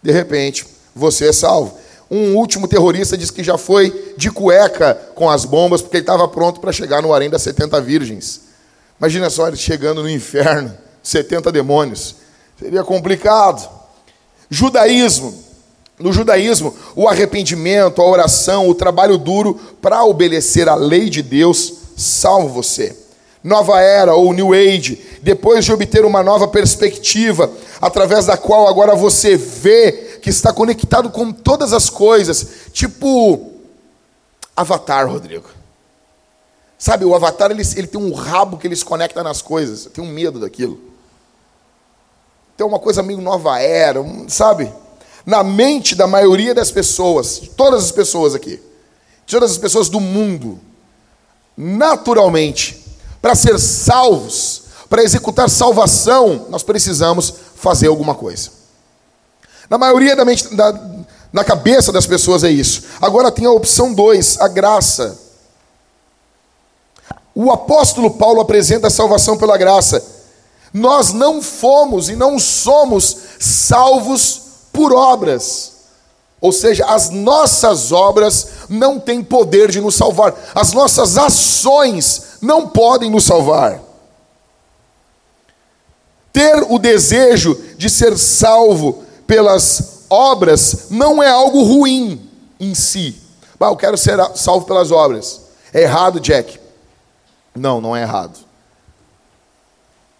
De 0.02 0.12
repente, 0.12 0.66
você 0.96 1.30
é 1.30 1.34
salvo. 1.34 1.78
Um 2.12 2.36
último 2.36 2.68
terrorista 2.68 3.18
disse 3.18 3.34
que 3.34 3.44
já 3.44 3.58
foi 3.58 4.14
de 4.16 4.30
cueca 4.30 4.94
com 5.16 5.28
as 5.30 5.46
bombas 5.46 5.82
porque 5.82 5.98
ele 5.98 6.04
estava 6.04 6.28
pronto 6.28 6.60
para 6.60 6.72
chegar 6.72 7.02
no 7.02 7.12
harém 7.12 7.30
das 7.30 7.42
70 7.42 7.82
virgens. 7.82 8.42
Imagina 9.00 9.30
só 9.32 9.48
ele 9.48 9.58
chegando 9.58 10.04
no 10.04 10.10
inferno, 10.10 10.78
70 11.02 11.52
demônios. 11.52 12.16
Seria 12.60 12.84
complicado. 12.84 13.68
Judaísmo. 14.48 15.43
No 16.04 16.12
judaísmo, 16.12 16.76
o 16.98 17.08
arrependimento, 17.08 18.02
a 18.02 18.06
oração, 18.06 18.68
o 18.68 18.76
trabalho 18.76 19.18
duro 19.18 19.58
para 19.82 20.04
obedecer 20.04 20.68
à 20.68 20.76
lei 20.76 21.10
de 21.10 21.24
Deus 21.24 21.76
salva 21.96 22.50
você. 22.50 22.94
Nova 23.42 23.80
era 23.80 24.14
ou 24.14 24.34
New 24.34 24.52
Age, 24.52 25.02
depois 25.22 25.64
de 25.64 25.72
obter 25.72 26.04
uma 26.04 26.22
nova 26.22 26.46
perspectiva, 26.46 27.50
através 27.80 28.26
da 28.26 28.36
qual 28.36 28.68
agora 28.68 28.96
você 28.96 29.38
vê 29.38 30.20
que 30.22 30.30
está 30.30 30.52
conectado 30.52 31.10
com 31.10 31.32
todas 31.32 31.72
as 31.72 31.90
coisas, 31.90 32.48
tipo 32.74 33.54
Avatar, 34.54 35.10
Rodrigo. 35.10 35.48
Sabe, 36.78 37.06
o 37.06 37.16
Avatar 37.16 37.50
ele, 37.50 37.64
ele 37.78 37.88
tem 37.88 38.02
um 38.02 38.12
rabo 38.12 38.58
que 38.58 38.68
ele 38.68 38.76
se 38.76 38.84
conecta 38.84 39.24
nas 39.24 39.42
coisas. 39.42 39.86
Eu 39.86 39.92
tenho 39.92 40.08
medo 40.08 40.38
daquilo. 40.38 40.82
Tem 42.58 42.68
uma 42.68 42.78
coisa 42.78 43.02
meio 43.02 43.22
nova 43.22 43.58
era, 43.58 44.04
sabe? 44.28 44.70
Na 45.26 45.44
mente 45.44 45.96
da 45.96 46.06
maioria 46.06 46.54
das 46.54 46.72
pessoas, 46.72 47.42
todas 47.56 47.86
as 47.86 47.92
pessoas 47.92 48.36
aqui, 48.36 48.60
todas 49.26 49.52
as 49.52 49.58
pessoas 49.58 49.88
do 49.88 50.00
mundo, 50.00 50.60
naturalmente, 51.56 52.84
para 53.22 53.36
ser 53.36 53.58
salvos, 53.58 54.64
para 54.90 55.04
executar 55.04 55.50
salvação, 55.50 56.48
nós 56.50 56.62
precisamos 56.62 57.34
fazer 57.56 57.88
alguma 57.88 58.14
coisa. 58.14 58.52
Na 59.70 59.78
maioria 59.78 60.16
da 60.16 60.26
mente, 60.26 60.54
da, 60.54 60.78
na 61.32 61.44
cabeça 61.44 61.92
das 61.92 62.06
pessoas 62.06 62.44
é 62.44 62.52
isso. 62.52 62.84
Agora 63.02 63.32
tem 63.32 63.46
a 63.46 63.52
opção 63.52 63.94
2, 63.94 64.42
a 64.42 64.48
graça. 64.48 65.18
O 67.34 67.50
apóstolo 67.50 68.12
Paulo 68.12 68.42
apresenta 68.42 68.88
a 68.88 68.92
salvação 68.92 69.38
pela 69.38 69.58
graça. 69.58 70.06
Nós 70.74 71.14
não 71.14 71.42
fomos 71.42 72.10
e 72.10 72.16
não 72.16 72.38
somos 72.38 73.18
salvos 73.40 74.43
por 74.74 74.92
obras. 74.92 75.72
Ou 76.42 76.52
seja, 76.52 76.86
as 76.88 77.10
nossas 77.10 77.94
obras 77.94 78.48
não 78.68 79.00
têm 79.00 79.24
poder 79.24 79.72
de 79.72 79.80
nos 79.80 79.96
salvar. 79.96 80.36
As 80.54 80.74
nossas 80.74 81.18
ações 81.18 82.40
não 82.42 82.68
podem 82.68 83.10
nos 83.10 83.24
salvar. 83.24 83.80
Ter 86.34 86.66
o 86.68 86.78
desejo 86.78 87.56
de 87.78 87.90
ser 87.90 88.18
salvo 88.18 89.06
pelas 89.26 90.04
obras 90.10 90.88
não 90.90 91.24
é 91.24 91.30
algo 91.30 91.64
ruim 91.64 92.30
em 92.60 92.76
si. 92.76 93.22
Ah, 93.60 93.68
eu 93.68 93.78
quero 93.78 93.98
ser 93.98 94.20
salvo 94.36 94.66
pelas 94.66 94.92
obras. 94.92 95.40
É 95.74 95.84
errado, 95.84 96.20
Jack. 96.20 96.60
Não, 97.56 97.80
não 97.80 97.96
é 97.96 98.02
errado. 98.02 98.38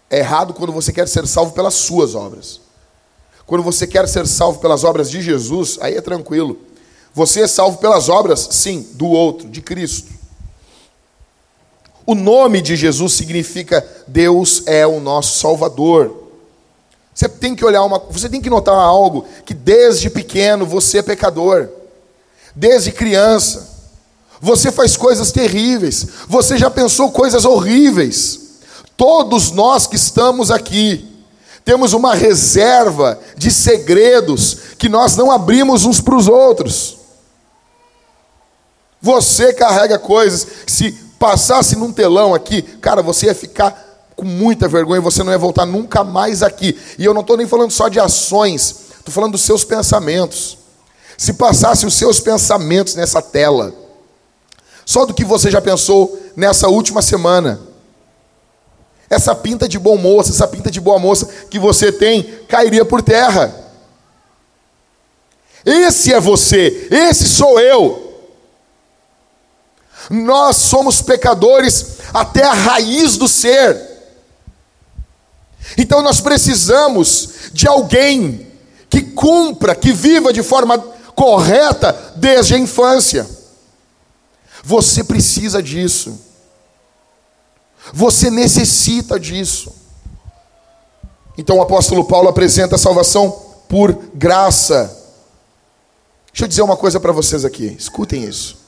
É 0.08 0.20
errado 0.20 0.54
quando 0.54 0.72
você 0.72 0.90
quer 0.90 1.06
ser 1.06 1.26
salvo 1.26 1.52
pelas 1.52 1.74
suas 1.74 2.14
obras. 2.14 2.63
Quando 3.46 3.62
você 3.62 3.86
quer 3.86 4.08
ser 4.08 4.26
salvo 4.26 4.58
pelas 4.58 4.84
obras 4.84 5.10
de 5.10 5.20
Jesus, 5.20 5.78
aí 5.80 5.94
é 5.94 6.00
tranquilo. 6.00 6.58
Você 7.12 7.42
é 7.42 7.46
salvo 7.46 7.78
pelas 7.78 8.08
obras, 8.08 8.48
sim, 8.50 8.88
do 8.94 9.06
outro, 9.06 9.48
de 9.48 9.60
Cristo. 9.60 10.12
O 12.06 12.14
nome 12.14 12.60
de 12.60 12.76
Jesus 12.76 13.14
significa 13.14 13.86
Deus 14.06 14.62
é 14.66 14.86
o 14.86 15.00
nosso 15.00 15.38
Salvador. 15.38 16.24
Você 17.14 17.28
tem 17.28 17.54
que 17.54 17.64
olhar 17.64 17.84
uma, 17.84 17.98
você 18.10 18.28
tem 18.28 18.40
que 18.40 18.50
notar 18.50 18.74
algo 18.74 19.24
que 19.44 19.54
desde 19.54 20.10
pequeno 20.10 20.66
você 20.66 20.98
é 20.98 21.02
pecador. 21.02 21.68
Desde 22.54 22.92
criança. 22.92 23.72
Você 24.40 24.72
faz 24.72 24.96
coisas 24.96 25.30
terríveis. 25.30 26.06
Você 26.28 26.58
já 26.58 26.68
pensou 26.68 27.10
coisas 27.12 27.44
horríveis. 27.44 28.40
Todos 28.96 29.50
nós 29.50 29.86
que 29.86 29.96
estamos 29.96 30.50
aqui 30.50 31.13
temos 31.64 31.92
uma 31.92 32.14
reserva 32.14 33.18
de 33.36 33.50
segredos 33.50 34.58
que 34.78 34.88
nós 34.88 35.16
não 35.16 35.30
abrimos 35.30 35.84
uns 35.84 36.00
para 36.00 36.16
os 36.16 36.28
outros. 36.28 36.98
Você 39.00 39.52
carrega 39.52 39.98
coisas 39.98 40.46
se 40.66 40.92
passasse 41.18 41.76
num 41.76 41.92
telão 41.92 42.34
aqui, 42.34 42.62
cara, 42.62 43.02
você 43.02 43.26
ia 43.26 43.34
ficar 43.34 44.12
com 44.14 44.24
muita 44.24 44.68
vergonha, 44.68 45.00
você 45.00 45.22
não 45.22 45.32
ia 45.32 45.38
voltar 45.38 45.66
nunca 45.66 46.04
mais 46.04 46.42
aqui. 46.42 46.78
E 46.98 47.04
eu 47.04 47.14
não 47.14 47.22
estou 47.22 47.36
nem 47.36 47.46
falando 47.46 47.70
só 47.70 47.88
de 47.88 47.98
ações, 47.98 48.76
estou 48.98 49.12
falando 49.12 49.32
dos 49.32 49.42
seus 49.42 49.64
pensamentos. 49.64 50.58
Se 51.16 51.34
passasse 51.34 51.86
os 51.86 51.94
seus 51.94 52.20
pensamentos 52.20 52.94
nessa 52.94 53.22
tela, 53.22 53.72
só 54.84 55.06
do 55.06 55.14
que 55.14 55.24
você 55.24 55.50
já 55.50 55.60
pensou 55.60 56.18
nessa 56.36 56.68
última 56.68 57.00
semana. 57.00 57.60
Essa 59.08 59.34
pinta 59.34 59.68
de 59.68 59.78
bom 59.78 59.96
moço, 59.96 60.30
essa 60.30 60.48
pinta 60.48 60.70
de 60.70 60.80
boa 60.80 60.98
moça 60.98 61.26
que 61.50 61.58
você 61.58 61.92
tem, 61.92 62.22
cairia 62.48 62.84
por 62.84 63.02
terra. 63.02 63.54
Esse 65.64 66.12
é 66.12 66.20
você, 66.20 66.88
esse 66.90 67.26
sou 67.26 67.58
eu. 67.58 68.04
Nós 70.10 70.56
somos 70.56 71.00
pecadores 71.00 71.98
até 72.12 72.44
a 72.44 72.52
raiz 72.52 73.16
do 73.16 73.26
ser. 73.26 73.94
Então 75.78 76.02
nós 76.02 76.20
precisamos 76.20 77.30
de 77.52 77.66
alguém 77.66 78.46
que 78.90 79.00
cumpra, 79.00 79.74
que 79.74 79.92
viva 79.92 80.32
de 80.32 80.42
forma 80.42 80.78
correta 81.14 82.12
desde 82.16 82.54
a 82.54 82.58
infância. 82.58 83.26
Você 84.62 85.02
precisa 85.02 85.62
disso. 85.62 86.18
Você 87.92 88.30
necessita 88.30 89.18
disso. 89.18 89.72
Então 91.36 91.58
o 91.58 91.62
apóstolo 91.62 92.04
Paulo 92.04 92.28
apresenta 92.28 92.76
a 92.76 92.78
salvação 92.78 93.30
por 93.68 93.92
graça. 94.14 95.02
Deixa 96.32 96.44
eu 96.44 96.48
dizer 96.48 96.62
uma 96.62 96.76
coisa 96.76 96.98
para 96.98 97.12
vocês 97.12 97.44
aqui, 97.44 97.66
escutem 97.78 98.24
isso. 98.24 98.58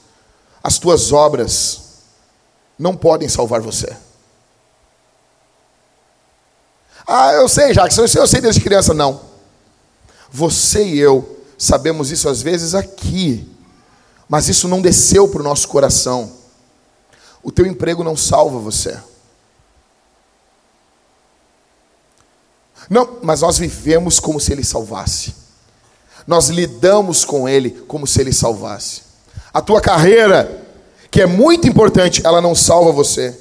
As 0.63 0.77
tuas 0.77 1.11
obras 1.11 1.81
não 2.77 2.95
podem 2.95 3.27
salvar 3.27 3.61
você. 3.61 3.95
Ah, 7.05 7.33
eu 7.33 7.47
sei, 7.47 7.73
Jackson, 7.73 8.03
isso 8.03 8.17
eu 8.17 8.27
sei 8.27 8.41
desde 8.41 8.61
criança. 8.61 8.93
Não. 8.93 9.21
Você 10.29 10.83
e 10.83 10.99
eu 10.99 11.37
sabemos 11.57 12.11
isso 12.11 12.29
às 12.29 12.41
vezes 12.41 12.75
aqui, 12.75 13.49
mas 14.29 14.47
isso 14.47 14.67
não 14.67 14.81
desceu 14.81 15.27
para 15.27 15.39
o 15.41 15.43
nosso 15.43 15.67
coração. 15.67 16.36
O 17.47 17.51
teu 17.51 17.65
emprego 17.65 18.03
não 18.03 18.17
salva 18.17 18.59
você. 18.59 18.99
Não, 22.89 23.19
mas 23.23 23.39
nós 23.39 23.57
vivemos 23.57 24.19
como 24.19 24.37
se 24.37 24.51
ele 24.51 24.65
salvasse. 24.65 25.33
Nós 26.27 26.49
lidamos 26.49 27.23
com 27.23 27.47
ele 27.47 27.71
como 27.87 28.05
se 28.05 28.19
ele 28.19 28.33
salvasse. 28.33 29.03
A 29.53 29.61
tua 29.61 29.79
carreira, 29.79 30.61
que 31.09 31.21
é 31.21 31.25
muito 31.25 31.69
importante, 31.69 32.21
ela 32.25 32.41
não 32.41 32.53
salva 32.53 32.91
você. 32.91 33.33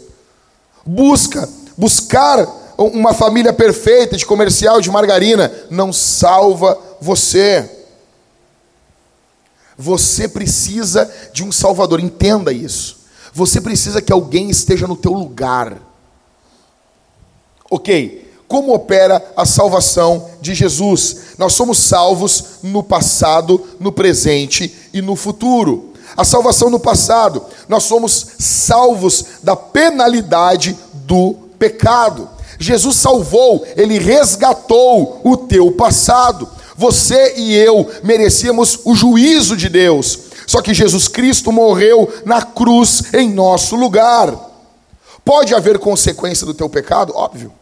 Busca, 0.86 1.48
buscar 1.76 2.46
uma 2.78 3.12
família 3.12 3.52
perfeita 3.52 4.16
de 4.16 4.25
comercial 4.25 4.80
de 4.80 4.88
margarina 4.88 5.52
não 5.68 5.92
salva 5.92 6.78
você. 7.00 7.68
Você 9.76 10.28
precisa 10.28 11.12
de 11.32 11.42
um 11.42 11.50
salvador, 11.50 11.98
entenda 11.98 12.52
isso. 12.52 13.04
Você 13.37 13.61
precisa 13.61 14.00
que 14.00 14.11
alguém 14.11 14.49
esteja 14.49 14.87
no 14.87 14.97
teu 14.97 15.12
lugar. 15.12 15.76
OK? 17.71 18.33
Como 18.49 18.73
opera 18.73 19.23
a 19.37 19.45
salvação 19.45 20.31
de 20.40 20.55
Jesus? 20.55 21.35
Nós 21.37 21.52
somos 21.52 21.76
salvos 21.76 22.45
no 22.62 22.83
passado, 22.83 23.62
no 23.78 23.93
presente 23.93 24.75
e 24.90 25.02
no 25.02 25.14
futuro. 25.14 25.93
A 26.16 26.25
salvação 26.25 26.71
no 26.71 26.81
passado, 26.81 27.45
nós 27.69 27.83
somos 27.83 28.26
salvos 28.38 29.26
da 29.43 29.55
penalidade 29.55 30.75
do 30.95 31.35
pecado. 31.59 32.31
Jesus 32.59 32.97
salvou, 32.97 33.66
ele 33.76 33.99
resgatou 33.99 35.21
o 35.23 35.37
teu 35.37 35.73
passado. 35.73 36.49
Você 36.75 37.35
e 37.37 37.55
eu 37.55 37.87
merecíamos 38.02 38.78
o 38.83 38.95
juízo 38.95 39.59
de 39.59 39.69
Deus, 39.69 40.21
só 40.47 40.62
que 40.62 40.73
Jesus 40.73 41.09
Cristo 41.09 41.50
morreu 41.50 42.12
na 42.25 42.41
cruz 42.41 43.12
em 43.12 43.29
nosso 43.29 43.75
lugar. 43.75 44.33
Pode 45.25 45.55
haver 45.55 45.79
consequência 45.79 46.47
do 46.47 46.55
teu 46.55 46.69
pecado? 46.69 47.12
Óbvio, 47.17 47.53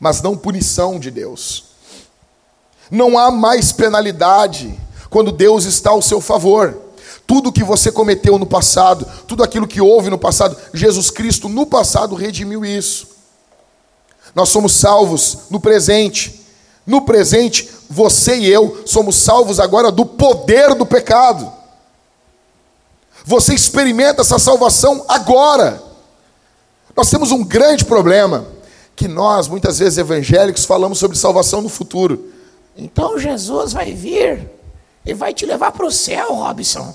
mas 0.00 0.22
não 0.22 0.36
punição 0.36 0.98
de 0.98 1.10
Deus. 1.10 1.64
Não 2.90 3.18
há 3.18 3.30
mais 3.30 3.70
penalidade 3.70 4.78
quando 5.10 5.30
Deus 5.30 5.64
está 5.66 5.90
ao 5.90 6.00
seu 6.00 6.22
favor. 6.22 6.76
Tudo 7.26 7.52
que 7.52 7.62
você 7.62 7.92
cometeu 7.92 8.38
no 8.38 8.46
passado, 8.46 9.06
tudo 9.26 9.44
aquilo 9.44 9.68
que 9.68 9.82
houve 9.82 10.08
no 10.08 10.16
passado, 10.16 10.56
Jesus 10.72 11.10
Cristo 11.10 11.50
no 11.50 11.66
passado 11.66 12.14
redimiu 12.14 12.64
isso. 12.64 13.08
Nós 14.34 14.48
somos 14.48 14.72
salvos 14.72 15.40
no 15.50 15.60
presente. 15.60 16.46
No 16.86 17.02
presente, 17.02 17.68
você 17.90 18.38
e 18.38 18.46
eu 18.46 18.82
somos 18.86 19.16
salvos 19.16 19.60
agora 19.60 19.92
do 19.92 20.06
poder 20.06 20.74
do 20.74 20.86
pecado. 20.86 21.57
Você 23.28 23.52
experimenta 23.52 24.22
essa 24.22 24.38
salvação 24.38 25.04
agora. 25.06 25.82
Nós 26.96 27.10
temos 27.10 27.30
um 27.30 27.44
grande 27.44 27.84
problema 27.84 28.46
que 28.96 29.06
nós, 29.06 29.48
muitas 29.48 29.78
vezes 29.78 29.98
evangélicos, 29.98 30.64
falamos 30.64 30.98
sobre 30.98 31.18
salvação 31.18 31.60
no 31.60 31.68
futuro. 31.68 32.32
Então 32.74 33.18
Jesus 33.18 33.74
vai 33.74 33.92
vir 33.92 34.50
e 35.04 35.12
vai 35.12 35.34
te 35.34 35.44
levar 35.44 35.72
para 35.72 35.84
o 35.84 35.92
céu, 35.92 36.36
Robson. 36.36 36.94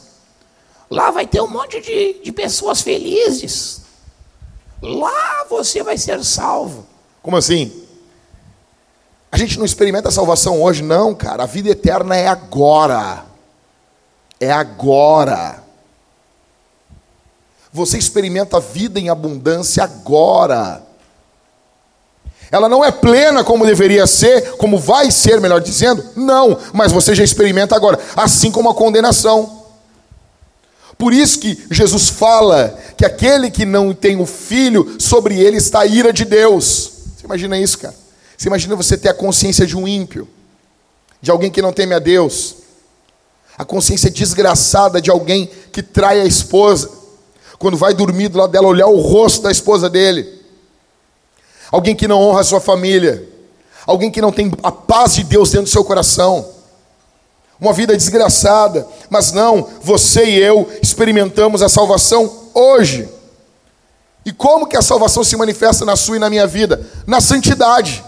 Lá 0.89 1.11
vai 1.11 1.27
ter 1.27 1.39
um 1.39 1.47
monte 1.47 1.79
de, 1.79 2.23
de 2.23 2.31
pessoas 2.31 2.81
felizes. 2.81 3.81
Lá 4.81 5.45
você 5.47 5.83
vai 5.83 5.99
ser 5.99 6.23
salvo. 6.23 6.83
Como 7.21 7.37
assim? 7.37 7.71
A 9.31 9.37
gente 9.37 9.59
não 9.59 9.65
experimenta 9.65 10.09
a 10.09 10.11
salvação 10.11 10.63
hoje, 10.63 10.81
não, 10.81 11.13
cara. 11.13 11.43
A 11.43 11.45
vida 11.45 11.69
eterna 11.69 12.15
é 12.15 12.27
agora. 12.27 13.23
É 14.39 14.51
agora. 14.51 15.62
Você 17.73 17.97
experimenta 17.97 18.57
a 18.57 18.59
vida 18.59 18.99
em 18.99 19.09
abundância 19.09 19.83
agora. 19.83 20.83
Ela 22.51 22.69
não 22.69 22.85
é 22.85 22.91
plena 22.91 23.43
como 23.43 23.65
deveria 23.65 24.05
ser, 24.05 24.51
como 24.57 24.77
vai 24.77 25.09
ser, 25.09 25.41
melhor 25.41 25.59
dizendo? 25.59 26.05
Não, 26.15 26.59
mas 26.71 26.91
você 26.91 27.15
já 27.15 27.23
experimenta 27.23 27.75
agora, 27.75 27.99
assim 28.15 28.51
como 28.51 28.69
a 28.69 28.75
condenação. 28.75 29.63
Por 30.99 31.11
isso 31.11 31.39
que 31.39 31.65
Jesus 31.71 32.09
fala 32.09 32.77
que 32.95 33.03
aquele 33.03 33.49
que 33.49 33.65
não 33.65 33.91
tem 33.91 34.21
o 34.21 34.25
filho, 34.27 34.97
sobre 34.99 35.39
ele 35.39 35.57
está 35.57 35.79
a 35.79 35.87
ira 35.87 36.13
de 36.13 36.25
Deus. 36.25 36.91
Você 37.17 37.25
imagina 37.25 37.57
isso, 37.57 37.79
cara? 37.79 37.95
Você 38.37 38.47
imagina 38.47 38.75
você 38.75 38.95
ter 38.95 39.09
a 39.09 39.15
consciência 39.15 39.65
de 39.65 39.75
um 39.75 39.87
ímpio, 39.87 40.27
de 41.19 41.31
alguém 41.31 41.49
que 41.49 41.61
não 41.61 41.73
teme 41.73 41.95
a 41.95 41.99
Deus, 41.99 42.57
a 43.57 43.65
consciência 43.65 44.11
desgraçada 44.11 45.01
de 45.01 45.09
alguém 45.09 45.49
que 45.71 45.81
trai 45.81 46.21
a 46.21 46.25
esposa, 46.25 47.02
quando 47.63 47.77
vai 47.77 47.93
dormir 47.93 48.27
do 48.27 48.37
lado 48.37 48.51
dela, 48.51 48.67
olhar 48.67 48.87
o 48.87 48.99
rosto 48.99 49.43
da 49.43 49.49
esposa 49.49 49.89
dele, 49.89 50.41
alguém 51.71 51.95
que 51.95 52.09
não 52.09 52.19
honra 52.19 52.41
a 52.41 52.43
sua 52.43 52.59
família, 52.59 53.25
alguém 53.87 54.11
que 54.11 54.21
não 54.21 54.33
tem 54.33 54.51
a 54.61 54.69
paz 54.69 55.15
de 55.15 55.23
Deus 55.23 55.49
dentro 55.49 55.67
do 55.67 55.71
seu 55.71 55.85
coração, 55.85 56.45
uma 57.57 57.71
vida 57.71 57.95
desgraçada, 57.95 58.85
mas 59.09 59.31
não, 59.31 59.65
você 59.81 60.25
e 60.25 60.39
eu 60.39 60.69
experimentamos 60.81 61.61
a 61.61 61.69
salvação 61.69 62.49
hoje. 62.53 63.07
E 64.25 64.33
como 64.33 64.67
que 64.67 64.75
a 64.75 64.81
salvação 64.81 65.23
se 65.23 65.37
manifesta 65.37 65.85
na 65.85 65.95
sua 65.95 66.17
e 66.17 66.19
na 66.19 66.29
minha 66.29 66.45
vida? 66.45 66.85
Na 67.07 67.21
santidade. 67.21 68.03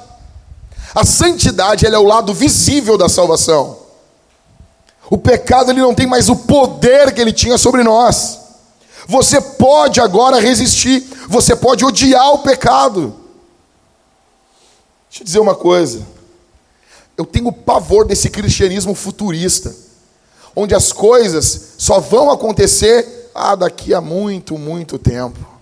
A 0.94 1.06
santidade 1.06 1.86
é 1.86 1.98
o 1.98 2.04
lado 2.04 2.34
visível 2.34 2.98
da 2.98 3.08
salvação. 3.08 3.78
O 5.10 5.18
pecado 5.18 5.72
ele 5.72 5.80
não 5.80 5.96
tem 5.96 6.08
mais 6.08 6.28
o 6.28 6.36
poder 6.36 7.14
que 7.14 7.22
ele 7.22 7.32
tinha 7.32 7.58
sobre 7.58 7.84
nós. 7.84 8.44
Você 9.08 9.40
pode 9.40 10.02
agora 10.02 10.40
resistir, 10.40 11.02
você 11.28 11.56
pode 11.56 11.86
odiar 11.86 12.32
o 12.34 12.40
pecado. 12.40 13.16
Deixa 15.10 15.22
eu 15.22 15.26
dizer 15.26 15.40
uma 15.40 15.56
coisa. 15.56 16.06
Eu 17.18 17.26
tenho 17.26 17.52
pavor 17.52 18.06
desse 18.06 18.30
cristianismo 18.30 18.94
futurista, 18.94 19.74
onde 20.56 20.76
as 20.76 20.92
coisas 20.92 21.76
só 21.78 22.00
vão 22.00 22.30
acontecer 22.30 23.30
ah, 23.34 23.56
daqui 23.56 23.94
a 23.94 24.02
muito, 24.02 24.58
muito 24.58 24.98
tempo. 24.98 25.56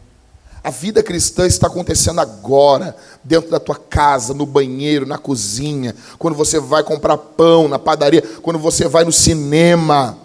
A 0.64 0.70
vida 0.70 1.04
cristã 1.04 1.46
está 1.46 1.68
acontecendo 1.68 2.22
agora, 2.22 2.96
dentro 3.22 3.52
da 3.52 3.60
tua 3.60 3.76
casa, 3.76 4.34
no 4.34 4.46
banheiro, 4.46 5.06
na 5.06 5.18
cozinha, 5.18 5.94
quando 6.18 6.36
você 6.36 6.58
vai 6.58 6.82
comprar 6.84 7.18
pão 7.18 7.68
na 7.68 7.78
padaria, 7.78 8.22
quando 8.42 8.58
você 8.58 8.88
vai 8.88 9.04
no 9.04 9.12
cinema. 9.12 10.18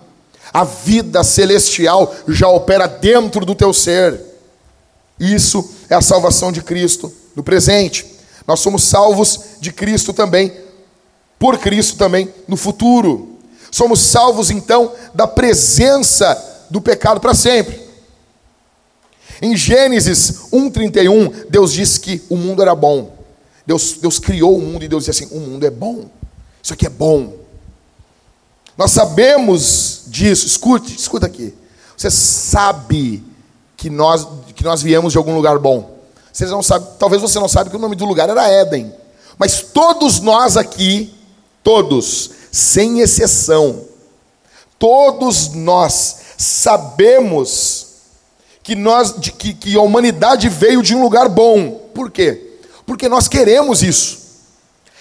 A 0.53 0.65
vida 0.65 1.23
celestial 1.23 2.15
já 2.27 2.49
opera 2.49 2.87
dentro 2.87 3.45
do 3.45 3.55
teu 3.55 3.73
ser. 3.73 4.21
Isso 5.19 5.69
é 5.89 5.95
a 5.95 6.01
salvação 6.01 6.53
de 6.53 6.63
Cristo 6.63 7.13
no 7.35 7.43
presente. 7.43 8.07
Nós 8.47 8.61
somos 8.61 8.85
salvos 8.85 9.41
de 9.61 9.73
Cristo 9.73 10.13
também, 10.13 10.53
por 11.39 11.59
Cristo 11.59 11.97
também 11.97 12.33
no 12.47 12.57
futuro. 12.57 13.37
Somos 13.71 14.01
salvos 14.01 14.51
então 14.51 14.93
da 15.15 15.27
presença 15.27 16.67
do 16.71 16.81
pecado 16.81 17.21
para 17.21 17.35
sempre. 17.35 17.89
Em 19.41 19.57
Gênesis 19.57 20.49
1:31, 20.53 21.47
Deus 21.49 21.73
disse 21.73 22.01
que 22.01 22.23
o 22.29 22.37
mundo 22.37 22.63
era 22.63 22.75
bom. 22.75 23.13
Deus, 23.67 23.99
Deus 24.01 24.19
criou 24.19 24.57
o 24.57 24.63
mundo 24.63 24.85
e 24.85 24.89
Deus 24.89 25.05
disse 25.05 25.25
assim: 25.25 25.37
o 25.37 25.41
mundo 25.41 25.67
é 25.67 25.71
bom. 25.71 26.07
Isso 26.63 26.73
aqui 26.73 26.87
é 26.87 26.91
bom. 26.91 27.35
Nós 28.77 28.93
sabemos 28.93 29.98
disso. 30.09 30.47
Escute, 30.47 30.95
escuta 30.95 31.27
aqui. 31.27 31.55
Você 31.97 32.11
sabe 32.11 33.23
que 33.77 33.91
nós, 33.91 34.27
que 34.55 34.65
nós 34.65 34.83
viemos 34.83 35.13
de 35.13 35.19
algum 35.19 35.35
lugar 35.35 35.59
bom. 35.59 35.99
Vocês 36.33 36.51
não 36.51 36.63
sabem, 36.63 36.89
talvez 36.99 37.21
você 37.23 37.39
não 37.39 37.49
saiba 37.49 37.71
que 37.71 37.77
o 37.77 37.81
nome 37.81 37.97
do 37.97 38.05
lugar 38.05 38.29
era 38.29 38.49
Éden. 38.49 38.93
Mas 39.39 39.63
todos 39.63 40.21
nós 40.21 40.57
aqui, 40.57 41.15
todos, 41.63 42.31
sem 42.51 43.01
exceção, 43.01 43.85
todos 44.79 45.53
nós 45.55 46.17
sabemos 46.37 47.87
que, 48.63 48.75
nós, 48.75 49.19
de, 49.19 49.33
que, 49.33 49.55
que 49.55 49.77
a 49.77 49.81
humanidade 49.81 50.49
veio 50.49 50.83
de 50.83 50.95
um 50.95 51.03
lugar 51.03 51.29
bom. 51.29 51.89
Por 51.95 52.11
quê? 52.11 52.59
Porque 52.87 53.09
nós 53.09 53.27
queremos 53.27 53.83
isso. 53.83 54.19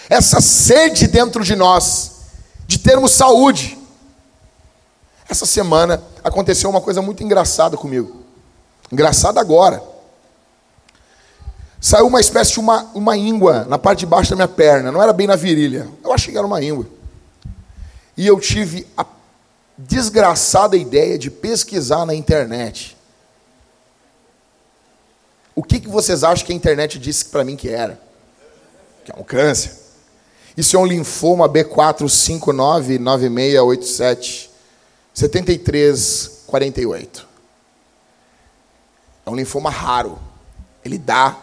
Essa 0.09 0.39
sede 0.39 1.07
dentro 1.07 1.43
de 1.43 1.55
nós, 1.55 2.11
de 2.67 2.79
termos 2.79 3.11
saúde. 3.11 3.77
Essa 5.29 5.45
semana 5.45 6.01
aconteceu 6.23 6.69
uma 6.69 6.81
coisa 6.81 7.01
muito 7.01 7.23
engraçada 7.23 7.75
comigo. 7.75 8.23
Engraçada 8.91 9.41
agora. 9.41 9.83
Saiu 11.79 12.07
uma 12.07 12.19
espécie 12.19 12.53
de 12.53 12.59
uma, 12.59 12.89
uma 12.95 13.15
íngua 13.17 13.65
na 13.65 13.77
parte 13.77 13.99
de 13.99 14.05
baixo 14.05 14.31
da 14.31 14.35
minha 14.35 14.47
perna. 14.47 14.91
Não 14.91 15.03
era 15.03 15.13
bem 15.13 15.27
na 15.27 15.35
virilha. 15.35 15.87
Eu 16.03 16.13
achei 16.13 16.31
que 16.31 16.37
era 16.37 16.47
uma 16.47 16.63
íngua. 16.63 16.87
E 18.15 18.25
eu 18.25 18.39
tive 18.39 18.87
a 18.97 19.05
desgraçada 19.77 20.77
ideia 20.77 21.17
de 21.17 21.29
pesquisar 21.29 22.05
na 22.05 22.15
internet. 22.15 22.95
O 25.53 25.61
que, 25.61 25.79
que 25.79 25.89
vocês 25.89 26.23
acham 26.23 26.45
que 26.45 26.53
a 26.53 26.55
internet 26.55 26.97
disse 26.97 27.25
para 27.25 27.43
mim 27.43 27.55
que 27.55 27.69
era? 27.69 28.01
Que 29.03 29.11
é 29.11 29.15
um 29.15 29.23
câncer. 29.23 29.73
Isso 30.55 30.75
é 30.75 30.79
um 30.79 30.85
linfoma 30.85 31.49
B4599687 31.49 34.46
7348. 35.17 37.27
É 39.25 39.29
um 39.31 39.35
linfoma 39.35 39.71
raro. 39.71 40.19
Ele 40.85 40.99
dá. 40.99 41.35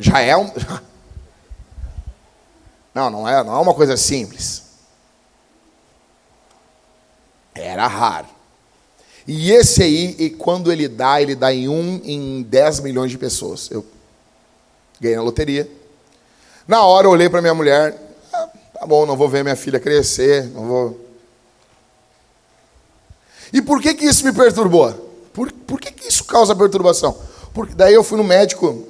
Já 0.00 0.20
é 0.20 0.36
um. 0.36 0.50
Não, 2.92 3.08
não 3.10 3.28
é, 3.28 3.42
não 3.42 3.56
é 3.56 3.58
uma 3.58 3.74
coisa 3.74 3.96
simples. 3.96 4.62
Era 7.52 7.88
raro. 7.88 8.28
E 9.26 9.50
esse 9.50 9.82
aí, 9.82 10.14
e 10.16 10.30
quando 10.30 10.70
ele 10.70 10.86
dá, 10.86 11.20
ele 11.20 11.34
dá 11.34 11.52
em 11.52 11.68
um 11.68 12.00
em 12.04 12.42
10 12.42 12.78
milhões 12.80 13.10
de 13.10 13.18
pessoas. 13.18 13.68
Eu 13.68 13.84
ganhei 15.00 15.16
na 15.16 15.22
loteria. 15.22 15.68
Na 16.68 16.84
hora 16.84 17.08
eu 17.08 17.10
olhei 17.10 17.28
para 17.28 17.40
minha 17.40 17.54
mulher, 17.54 18.00
ah, 18.32 18.48
tá 18.78 18.86
bom, 18.86 19.04
não 19.04 19.16
vou 19.16 19.28
ver 19.28 19.42
minha 19.42 19.56
filha 19.56 19.80
crescer, 19.80 20.44
não 20.50 20.66
vou. 20.66 21.03
E 23.54 23.62
por 23.62 23.80
que 23.80 23.94
que 23.94 24.04
isso 24.04 24.24
me 24.24 24.32
perturbou? 24.32 24.92
Por, 25.32 25.52
por 25.52 25.80
que 25.80 25.92
que 25.92 26.08
isso 26.08 26.24
causa 26.24 26.56
perturbação? 26.56 27.16
Porque 27.52 27.72
daí 27.72 27.94
eu 27.94 28.02
fui 28.02 28.18
no 28.18 28.24
médico, 28.24 28.84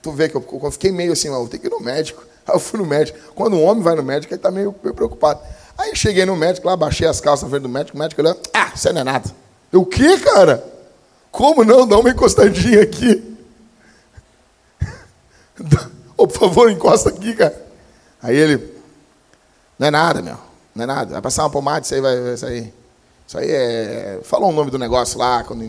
tu 0.00 0.12
vê 0.12 0.28
que 0.28 0.36
eu, 0.36 0.60
eu 0.62 0.70
fiquei 0.70 0.92
meio 0.92 1.12
assim, 1.12 1.28
vou 1.28 1.48
ter 1.48 1.58
que 1.58 1.66
ir 1.66 1.70
no 1.70 1.80
médico. 1.80 2.22
Aí 2.46 2.54
eu 2.54 2.60
fui 2.60 2.78
no 2.78 2.86
médico. 2.86 3.18
Quando 3.34 3.56
um 3.56 3.64
homem 3.64 3.82
vai 3.82 3.96
no 3.96 4.02
médico, 4.02 4.32
ele 4.32 4.38
está 4.38 4.50
meio, 4.50 4.72
meio 4.82 4.94
preocupado. 4.94 5.40
Aí 5.76 5.94
cheguei 5.96 6.24
no 6.24 6.36
médico 6.36 6.68
lá, 6.68 6.76
baixei 6.76 7.06
as 7.06 7.20
calças 7.20 7.42
na 7.42 7.50
frente 7.50 7.62
do 7.62 7.68
médico, 7.68 7.96
o 7.96 8.00
médico 8.00 8.22
olhou, 8.22 8.40
ah, 8.54 8.70
isso 8.72 8.92
não 8.92 9.00
é 9.00 9.04
nada. 9.04 9.28
Eu, 9.72 9.82
o 9.82 9.86
quê, 9.86 10.18
cara? 10.18 10.64
Como 11.32 11.64
não? 11.64 11.84
Dá 11.86 11.98
uma 11.98 12.10
encostadinha 12.10 12.82
aqui. 12.82 13.36
oh, 16.16 16.28
por 16.28 16.38
favor, 16.38 16.70
encosta 16.70 17.08
aqui, 17.08 17.34
cara. 17.34 17.60
Aí 18.22 18.36
ele, 18.36 18.72
não 19.76 19.88
é 19.88 19.90
nada, 19.90 20.22
meu. 20.22 20.38
Não 20.76 20.84
é 20.84 20.86
nada. 20.86 21.12
Vai 21.12 21.22
passar 21.22 21.42
uma 21.42 21.50
pomada, 21.50 21.84
isso 21.84 21.94
aí 21.94 22.00
vai, 22.00 22.20
vai 22.20 22.36
sair. 22.36 22.79
Isso 23.30 23.38
aí 23.38 23.48
é. 23.48 24.18
Fala 24.24 24.44
o 24.44 24.50
nome 24.50 24.72
do 24.72 24.78
negócio 24.78 25.16
lá, 25.16 25.44
quando 25.44 25.64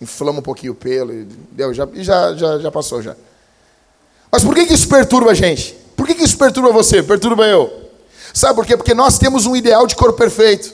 inflama 0.00 0.38
um 0.38 0.42
pouquinho 0.42 0.74
o 0.74 0.76
pelo. 0.76 1.12
E 1.12 1.24
deu, 1.50 1.74
já, 1.74 1.88
já, 1.92 2.36
já, 2.36 2.58
já 2.60 2.70
passou 2.70 3.02
já. 3.02 3.16
Mas 4.30 4.44
por 4.44 4.54
que, 4.54 4.64
que 4.64 4.74
isso 4.74 4.88
perturba 4.88 5.32
a 5.32 5.34
gente? 5.34 5.72
Por 5.96 6.06
que, 6.06 6.14
que 6.14 6.22
isso 6.22 6.38
perturba 6.38 6.70
você? 6.70 7.02
Perturba 7.02 7.48
eu. 7.48 7.90
Sabe 8.32 8.54
por 8.54 8.64
quê? 8.64 8.76
Porque 8.76 8.94
nós 8.94 9.18
temos 9.18 9.44
um 9.44 9.56
ideal 9.56 9.88
de 9.88 9.96
corpo 9.96 10.16
perfeito. 10.16 10.72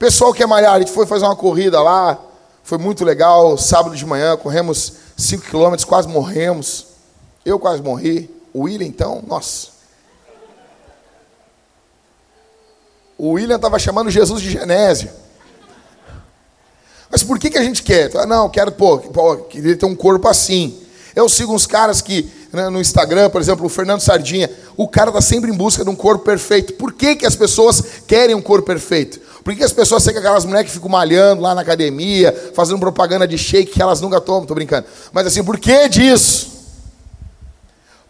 Pessoal 0.00 0.34
que 0.34 0.42
é 0.42 0.46
malhar, 0.46 0.74
a 0.74 0.78
gente 0.80 0.90
foi 0.90 1.06
fazer 1.06 1.26
uma 1.26 1.36
corrida 1.36 1.80
lá, 1.80 2.18
foi 2.64 2.78
muito 2.78 3.04
legal, 3.04 3.56
sábado 3.56 3.94
de 3.94 4.04
manhã, 4.04 4.36
corremos 4.36 4.94
5 5.16 5.44
quilômetros, 5.44 5.84
quase 5.84 6.08
morremos. 6.08 6.86
Eu 7.46 7.56
quase 7.60 7.80
morri. 7.80 8.28
O 8.52 8.62
William, 8.62 8.88
então, 8.88 9.22
nossa. 9.28 9.68
O 13.16 13.34
William 13.34 13.54
estava 13.54 13.78
chamando 13.78 14.10
Jesus 14.10 14.42
de 14.42 14.50
Genésio. 14.50 15.21
Mas 17.12 17.22
por 17.22 17.38
que, 17.38 17.50
que 17.50 17.58
a 17.58 17.62
gente 17.62 17.82
quer? 17.82 18.10
Ah, 18.16 18.24
não, 18.24 18.48
quero, 18.48 18.72
pô, 18.72 18.96
pô, 18.96 19.36
queria 19.36 19.76
ter 19.76 19.84
um 19.84 19.94
corpo 19.94 20.26
assim. 20.28 20.78
Eu 21.14 21.28
sigo 21.28 21.52
uns 21.52 21.66
caras 21.66 22.00
que, 22.00 22.26
né, 22.50 22.70
no 22.70 22.80
Instagram, 22.80 23.28
por 23.28 23.38
exemplo, 23.38 23.66
o 23.66 23.68
Fernando 23.68 24.00
Sardinha, 24.00 24.50
o 24.78 24.88
cara 24.88 25.10
está 25.10 25.20
sempre 25.20 25.50
em 25.50 25.54
busca 25.54 25.84
de 25.84 25.90
um 25.90 25.94
corpo 25.94 26.24
perfeito. 26.24 26.72
Por 26.72 26.94
que, 26.94 27.14
que 27.16 27.26
as 27.26 27.36
pessoas 27.36 27.82
querem 28.06 28.34
um 28.34 28.40
corpo 28.40 28.66
perfeito? 28.66 29.20
Por 29.44 29.52
que, 29.52 29.58
que 29.58 29.64
as 29.64 29.74
pessoas 29.74 30.02
seguem 30.02 30.20
aquelas 30.20 30.46
mulheres 30.46 30.70
que 30.70 30.76
ficam 30.76 30.88
malhando 30.88 31.42
lá 31.42 31.54
na 31.54 31.60
academia, 31.60 32.32
fazendo 32.54 32.78
propaganda 32.78 33.28
de 33.28 33.36
shake 33.36 33.72
que 33.72 33.82
elas 33.82 34.00
nunca 34.00 34.18
tomam? 34.18 34.42
Estou 34.42 34.54
brincando. 34.54 34.86
Mas 35.12 35.26
assim, 35.26 35.44
por 35.44 35.58
que 35.58 35.90
disso? 35.90 36.50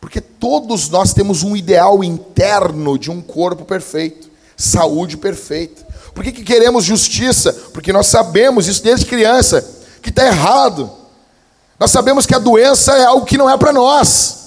Porque 0.00 0.20
todos 0.20 0.88
nós 0.90 1.12
temos 1.12 1.42
um 1.42 1.56
ideal 1.56 2.04
interno 2.04 2.96
de 2.96 3.10
um 3.10 3.20
corpo 3.20 3.64
perfeito, 3.64 4.30
saúde 4.56 5.16
perfeita. 5.16 5.90
Por 6.14 6.22
que, 6.25 6.33
que 6.33 6.44
queremos 6.44 6.85
justiça? 6.85 7.53
Porque 7.72 7.92
nós 7.92 8.07
sabemos 8.07 8.66
isso 8.66 8.83
desde 8.83 9.07
criança, 9.07 9.66
que 10.03 10.11
está 10.11 10.27
errado. 10.27 10.90
Nós 11.79 11.90
sabemos 11.90 12.27
que 12.27 12.35
a 12.35 12.38
doença 12.38 12.92
é 12.96 13.05
algo 13.05 13.25
que 13.27 13.38
não 13.38 13.48
é 13.48 13.57
para 13.57 13.72
nós. 13.72 14.42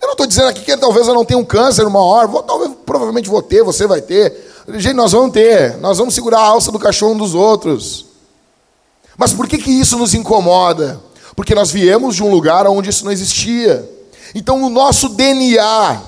Eu 0.00 0.06
não 0.06 0.12
estou 0.12 0.26
dizendo 0.26 0.48
aqui 0.48 0.62
que 0.62 0.76
talvez 0.76 1.06
eu 1.06 1.14
não 1.14 1.24
tenha 1.24 1.38
um 1.38 1.44
câncer 1.44 1.86
uma 1.86 2.02
hora, 2.02 2.26
vou, 2.26 2.42
talvez, 2.42 2.72
provavelmente 2.84 3.28
vou 3.28 3.40
ter, 3.40 3.62
você 3.62 3.86
vai 3.86 4.00
ter. 4.00 4.50
Gente, 4.74 4.94
nós 4.94 5.12
vamos 5.12 5.32
ter, 5.32 5.76
nós 5.78 5.98
vamos 5.98 6.14
segurar 6.14 6.40
a 6.40 6.46
alça 6.46 6.72
do 6.72 6.78
cachorro 6.78 7.12
um 7.12 7.18
dos 7.18 7.34
outros. 7.34 8.06
Mas 9.16 9.32
por 9.32 9.46
que, 9.46 9.58
que 9.58 9.70
isso 9.70 9.96
nos 9.98 10.14
incomoda? 10.14 11.00
Porque 11.36 11.54
nós 11.54 11.70
viemos 11.70 12.16
de 12.16 12.22
um 12.24 12.30
lugar 12.30 12.66
onde 12.66 12.90
isso 12.90 13.04
não 13.04 13.12
existia. 13.12 13.88
Então, 14.34 14.58
no 14.58 14.68
nosso 14.68 15.10
DNA 15.10 16.00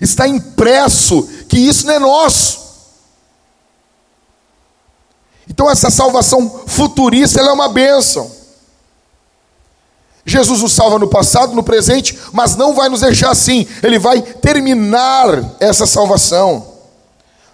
está 0.00 0.26
impresso 0.28 1.28
que 1.48 1.58
isso 1.58 1.86
não 1.86 1.94
é 1.94 1.98
nosso. 1.98 2.68
Então 5.48 5.70
essa 5.70 5.90
salvação 5.90 6.64
futurista 6.66 7.40
é 7.40 7.52
uma 7.52 7.68
bênção. 7.68 8.30
Jesus 10.24 10.60
nos 10.60 10.72
salva 10.72 10.98
no 10.98 11.08
passado, 11.08 11.54
no 11.54 11.62
presente, 11.62 12.18
mas 12.32 12.54
não 12.54 12.74
vai 12.74 12.90
nos 12.90 13.00
deixar 13.00 13.30
assim. 13.30 13.66
Ele 13.82 13.98
vai 13.98 14.20
terminar 14.20 15.56
essa 15.58 15.86
salvação. 15.86 16.74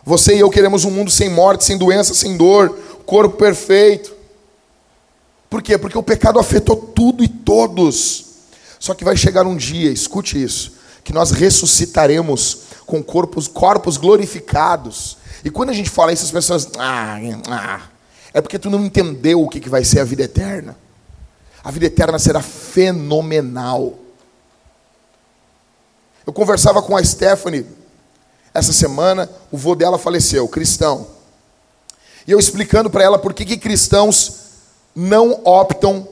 Você 0.04 0.34
e 0.36 0.40
eu 0.40 0.50
queremos 0.50 0.84
um 0.84 0.90
mundo 0.90 1.10
sem 1.10 1.30
morte, 1.30 1.64
sem 1.64 1.78
doença, 1.78 2.12
sem 2.14 2.36
dor, 2.36 2.76
corpo 3.06 3.36
perfeito. 3.36 4.12
Por 5.48 5.62
quê? 5.62 5.78
Porque 5.78 5.96
o 5.96 6.02
pecado 6.02 6.40
afetou 6.40 6.76
tudo 6.76 7.22
e 7.22 7.28
todos. 7.28 8.24
Só 8.78 8.92
que 8.92 9.04
vai 9.04 9.16
chegar 9.16 9.46
um 9.46 9.56
dia, 9.56 9.90
escute 9.90 10.42
isso, 10.42 10.72
que 11.04 11.12
nós 11.12 11.30
ressuscitaremos 11.30 12.62
com 12.86 13.02
corpos, 13.02 13.46
corpos 13.46 13.98
glorificados. 13.98 15.18
E 15.44 15.50
quando 15.50 15.70
a 15.70 15.74
gente 15.74 15.90
fala 15.90 16.12
isso, 16.12 16.24
as 16.24 16.30
pessoas. 16.30 16.68
Ah, 16.78 17.18
ah, 17.48 17.82
é 18.32 18.40
porque 18.40 18.58
tu 18.58 18.70
não 18.70 18.84
entendeu 18.84 19.42
o 19.42 19.48
que 19.48 19.68
vai 19.68 19.84
ser 19.84 20.00
a 20.00 20.04
vida 20.04 20.22
eterna. 20.22 20.76
A 21.62 21.70
vida 21.70 21.86
eterna 21.86 22.18
será 22.18 22.40
fenomenal. 22.40 23.94
Eu 26.26 26.32
conversava 26.32 26.82
com 26.82 26.96
a 26.96 27.04
Stephanie 27.04 27.66
essa 28.52 28.72
semana, 28.72 29.28
o 29.50 29.58
vô 29.58 29.74
dela 29.74 29.98
faleceu, 29.98 30.48
cristão. 30.48 31.06
E 32.26 32.32
eu 32.32 32.38
explicando 32.38 32.88
para 32.88 33.04
ela 33.04 33.18
por 33.18 33.34
que, 33.34 33.44
que 33.44 33.56
cristãos 33.58 34.44
não 34.94 35.40
optam 35.44 36.08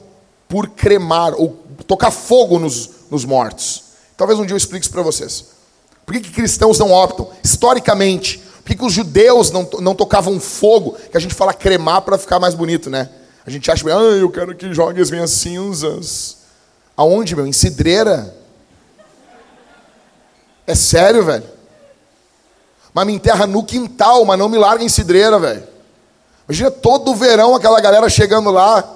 por 0.47 0.69
cremar 0.69 1.33
ou 1.33 1.57
tocar 1.87 2.11
fogo 2.11 2.59
nos, 2.59 2.89
nos 3.09 3.25
mortos. 3.25 3.92
Talvez 4.15 4.39
um 4.39 4.45
dia 4.45 4.53
eu 4.53 4.57
explique 4.57 4.85
isso 4.85 4.93
para 4.93 5.01
vocês. 5.01 5.45
Por 6.05 6.13
que, 6.13 6.21
que 6.21 6.31
cristãos 6.31 6.77
não 6.79 6.91
optam? 6.91 7.29
Historicamente, 7.43 8.37
por 8.37 8.65
que, 8.65 8.75
que 8.75 8.85
os 8.85 8.93
judeus 8.93 9.51
não, 9.51 9.67
não 9.79 9.95
tocavam 9.95 10.39
fogo? 10.39 10.97
Que 11.11 11.17
a 11.17 11.19
gente 11.19 11.33
fala 11.33 11.53
cremar 11.53 12.01
para 12.01 12.17
ficar 12.17 12.39
mais 12.39 12.55
bonito, 12.55 12.89
né? 12.89 13.09
A 13.45 13.49
gente 13.49 13.69
acha, 13.69 13.85
ah, 13.87 14.01
eu 14.01 14.29
quero 14.29 14.55
que 14.55 14.73
jogue 14.73 15.01
as 15.01 15.11
minhas 15.11 15.31
cinzas. 15.31 16.37
Aonde, 16.95 17.35
meu? 17.35 17.45
Em 17.45 17.51
cidreira? 17.51 18.33
É 20.65 20.75
sério, 20.75 21.25
velho? 21.25 21.43
Mas 22.93 23.05
me 23.05 23.13
enterra 23.13 23.45
no 23.47 23.63
quintal, 23.63 24.23
mas 24.23 24.39
não 24.39 24.47
me 24.47 24.57
larga 24.57 24.83
em 24.83 24.89
cidreira, 24.89 25.39
velho. 25.39 25.63
Imagina 26.47 26.71
todo 26.71 27.15
verão 27.15 27.55
aquela 27.55 27.81
galera 27.81 28.07
chegando 28.09 28.51
lá, 28.51 28.87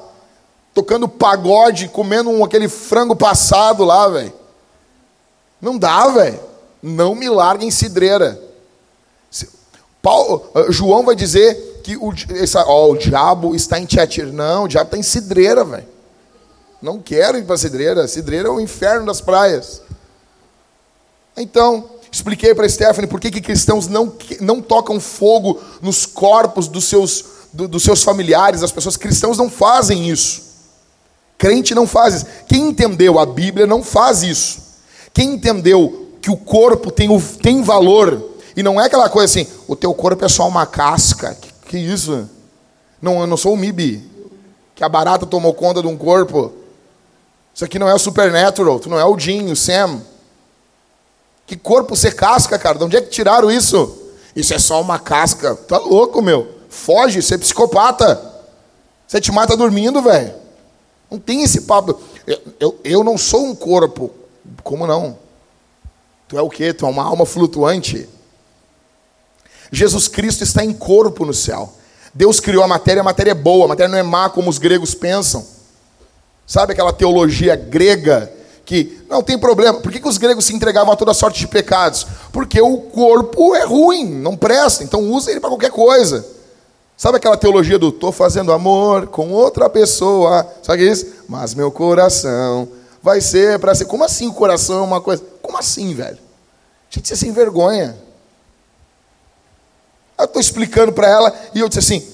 tocando 0.73 1.07
pagode, 1.07 1.89
comendo 1.89 2.29
um, 2.29 2.43
aquele 2.43 2.69
frango 2.69 3.15
passado 3.15 3.83
lá, 3.83 4.07
velho. 4.07 4.33
Não 5.61 5.77
dá, 5.77 6.07
velho. 6.09 6.39
Não 6.81 7.15
me 7.15 7.29
larga 7.29 7.65
em 7.65 7.71
cidreira. 7.71 8.39
Paulo, 10.01 10.49
eh, 10.55 10.71
João 10.71 11.03
vai 11.03 11.15
dizer 11.15 11.81
que 11.83 11.97
o, 11.97 12.13
essa, 12.29 12.63
ó, 12.65 12.91
o 12.91 12.97
diabo 12.97 13.55
está 13.55 13.79
em 13.79 13.85
Tietir. 13.85 14.27
Não, 14.27 14.65
o 14.65 14.67
diabo 14.67 14.87
está 14.87 14.97
em 14.97 15.03
cidreira, 15.03 15.63
velho. 15.63 15.87
Não 16.81 16.99
quero 16.99 17.37
ir 17.37 17.45
para 17.45 17.57
cidreira. 17.57 18.07
Cidreira 18.07 18.47
é 18.47 18.51
o 18.51 18.59
inferno 18.59 19.05
das 19.05 19.19
praias. 19.19 19.81
Então, 21.35 21.89
expliquei 22.11 22.53
para 22.53 22.69
Stephanie 22.69 23.09
por 23.09 23.19
que, 23.19 23.31
que 23.31 23.41
cristãos 23.41 23.87
não, 23.87 24.13
não 24.39 24.61
tocam 24.61 24.99
fogo 24.99 25.61
nos 25.81 26.05
corpos 26.05 26.67
dos 26.67 26.85
seus, 26.85 27.25
do, 27.53 27.67
dos 27.67 27.83
seus 27.83 28.03
familiares, 28.03 28.63
as 28.63 28.71
pessoas 28.71 28.97
cristãos 28.97 29.37
não 29.37 29.49
fazem 29.49 30.09
isso. 30.09 30.43
Crente 31.37 31.75
não 31.75 31.85
faz 31.85 32.15
isso. 32.15 32.25
Quem 32.47 32.69
entendeu 32.69 33.19
a 33.19 33.25
Bíblia 33.25 33.67
não 33.67 33.83
faz 33.83 34.23
isso. 34.23 34.66
Quem 35.17 35.33
entendeu 35.33 36.09
que 36.21 36.29
o 36.29 36.37
corpo 36.37 36.91
tem, 36.91 37.09
o, 37.09 37.19
tem 37.19 37.63
valor, 37.63 38.23
e 38.55 38.61
não 38.61 38.79
é 38.79 38.85
aquela 38.85 39.09
coisa 39.09 39.25
assim, 39.25 39.51
o 39.67 39.75
teu 39.75 39.91
corpo 39.91 40.23
é 40.23 40.29
só 40.29 40.47
uma 40.47 40.63
casca. 40.67 41.33
Que, 41.33 41.51
que 41.69 41.77
isso? 41.79 42.29
Não, 43.01 43.21
eu 43.21 43.25
não 43.25 43.35
sou 43.35 43.55
o 43.55 43.57
MIB, 43.57 44.07
que 44.75 44.83
a 44.83 44.87
barata 44.87 45.25
tomou 45.25 45.55
conta 45.55 45.81
de 45.81 45.87
um 45.87 45.97
corpo. 45.97 46.53
Isso 47.51 47.65
aqui 47.65 47.79
não 47.79 47.89
é 47.89 47.95
o 47.95 47.97
Supernatural, 47.97 48.79
tu 48.79 48.89
não 48.89 48.99
é 48.99 49.05
o 49.05 49.17
Jim, 49.17 49.49
o 49.49 49.55
Sam. 49.55 50.03
Que 51.47 51.55
corpo 51.55 51.95
ser 51.95 52.13
casca, 52.13 52.59
cara? 52.59 52.77
De 52.77 52.83
onde 52.83 52.97
é 52.97 53.01
que 53.01 53.09
tiraram 53.09 53.49
isso? 53.49 53.97
Isso 54.35 54.53
é 54.53 54.59
só 54.59 54.79
uma 54.79 54.99
casca. 54.99 55.55
Tá 55.55 55.79
louco, 55.79 56.21
meu. 56.21 56.47
Foge, 56.69 57.23
você 57.23 57.33
é 57.33 57.37
psicopata. 57.39 58.21
Você 59.07 59.19
te 59.19 59.31
mata 59.31 59.57
dormindo, 59.57 59.99
velho. 59.99 60.35
Não 61.09 61.17
tem 61.17 61.41
esse 61.41 61.61
papo. 61.61 61.99
Eu, 62.27 62.39
eu, 62.59 62.79
eu 62.83 63.03
não 63.03 63.17
sou 63.17 63.47
um 63.47 63.55
corpo. 63.55 64.13
Como 64.67 64.85
não? 64.85 65.17
Tu 66.27 66.37
é 66.37 66.41
o 66.41 66.49
quê? 66.49 66.73
Tu 66.73 66.85
é 66.85 66.89
uma 66.89 67.01
alma 67.01 67.25
flutuante. 67.25 68.07
Jesus 69.71 70.09
Cristo 70.09 70.43
está 70.43 70.61
em 70.61 70.73
corpo 70.73 71.25
no 71.25 71.33
céu. 71.33 71.73
Deus 72.13 72.41
criou 72.41 72.65
a 72.65 72.67
matéria, 72.67 72.99
a 72.99 73.03
matéria 73.03 73.31
é 73.31 73.33
boa, 73.33 73.63
a 73.63 73.67
matéria 73.69 73.89
não 73.89 73.97
é 73.97 74.03
má 74.03 74.29
como 74.29 74.49
os 74.49 74.57
gregos 74.57 74.93
pensam. 74.93 75.45
Sabe 76.45 76.73
aquela 76.73 76.91
teologia 76.91 77.55
grega 77.55 78.29
que 78.65 79.05
não 79.09 79.23
tem 79.23 79.39
problema. 79.39 79.79
Por 79.79 79.89
que, 79.89 80.01
que 80.01 80.07
os 80.07 80.17
gregos 80.17 80.43
se 80.43 80.53
entregavam 80.53 80.91
a 80.91 80.97
toda 80.97 81.13
sorte 81.13 81.39
de 81.39 81.47
pecados? 81.47 82.05
Porque 82.33 82.59
o 82.59 82.77
corpo 82.77 83.55
é 83.55 83.63
ruim, 83.63 84.03
não 84.03 84.35
presta, 84.35 84.83
então 84.83 84.99
usa 85.11 85.31
ele 85.31 85.39
para 85.39 85.49
qualquer 85.49 85.71
coisa. 85.71 86.27
Sabe 86.97 87.15
aquela 87.15 87.37
teologia 87.37 87.79
do 87.79 87.89
tô 87.89 88.11
fazendo 88.11 88.51
amor 88.51 89.07
com 89.07 89.31
outra 89.31 89.69
pessoa? 89.69 90.45
Sabe 90.61 90.85
é 90.85 90.91
isso? 90.91 91.07
Mas 91.29 91.53
meu 91.53 91.71
coração 91.71 92.67
vai 93.07 93.21
ser 93.21 93.57
para 93.57 93.73
ser. 93.73 93.85
Como 93.85 94.03
assim 94.03 94.27
o 94.27 94.33
coração 94.33 94.79
é 94.79 94.81
uma 94.81 94.99
coisa? 94.99 95.23
Como 95.41 95.57
assim, 95.57 95.93
velho? 95.93 96.17
Gente, 96.89 97.07
você 97.07 97.13
é 97.13 97.17
sem 97.17 97.31
vergonha. 97.31 97.97
Eu 100.19 100.25
estou 100.25 100.41
explicando 100.41 100.91
para 100.91 101.07
ela 101.07 101.33
e 101.55 101.61
eu 101.61 101.69
disse 101.69 101.79
assim: 101.79 102.05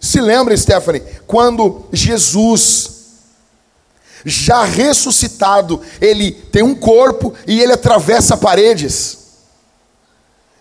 se 0.00 0.22
lembra, 0.22 0.56
Stephanie, 0.56 1.02
quando 1.26 1.84
Jesus 1.92 2.92
já 4.24 4.64
ressuscitado, 4.64 5.82
ele 6.00 6.32
tem 6.32 6.62
um 6.62 6.74
corpo 6.74 7.34
e 7.46 7.60
ele 7.60 7.74
atravessa 7.74 8.34
paredes. 8.34 9.18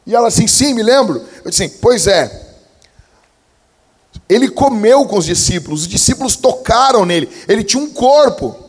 E 0.05 0.13
ela 0.13 0.27
assim, 0.27 0.45
sim, 0.45 0.73
me 0.73 0.83
lembro. 0.83 1.25
Eu 1.45 1.49
disse 1.49 1.63
assim, 1.63 1.77
pois 1.81 2.05
é. 2.05 2.41
Ele 4.27 4.49
comeu 4.49 5.05
com 5.05 5.17
os 5.17 5.25
discípulos, 5.25 5.83
os 5.83 5.87
discípulos 5.87 6.35
tocaram 6.35 7.05
nele, 7.05 7.29
ele 7.47 7.63
tinha 7.63 7.81
um 7.81 7.89
corpo. 7.89 8.63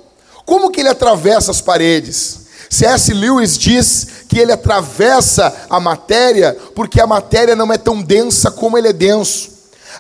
Como 0.45 0.71
que 0.71 0.81
ele 0.81 0.89
atravessa 0.89 1.51
as 1.51 1.61
paredes? 1.61 2.41
C.S. 2.71 3.13
Lewis 3.13 3.57
diz 3.57 4.07
que 4.29 4.39
ele 4.39 4.53
atravessa 4.53 5.67
a 5.71 5.79
matéria 5.79 6.57
porque 6.75 7.01
a 7.01 7.07
matéria 7.07 7.55
não 7.55 7.73
é 7.73 7.79
tão 7.79 8.03
densa 8.03 8.51
como 8.51 8.77
ele 8.77 8.89
é 8.89 8.93
denso. 8.93 9.51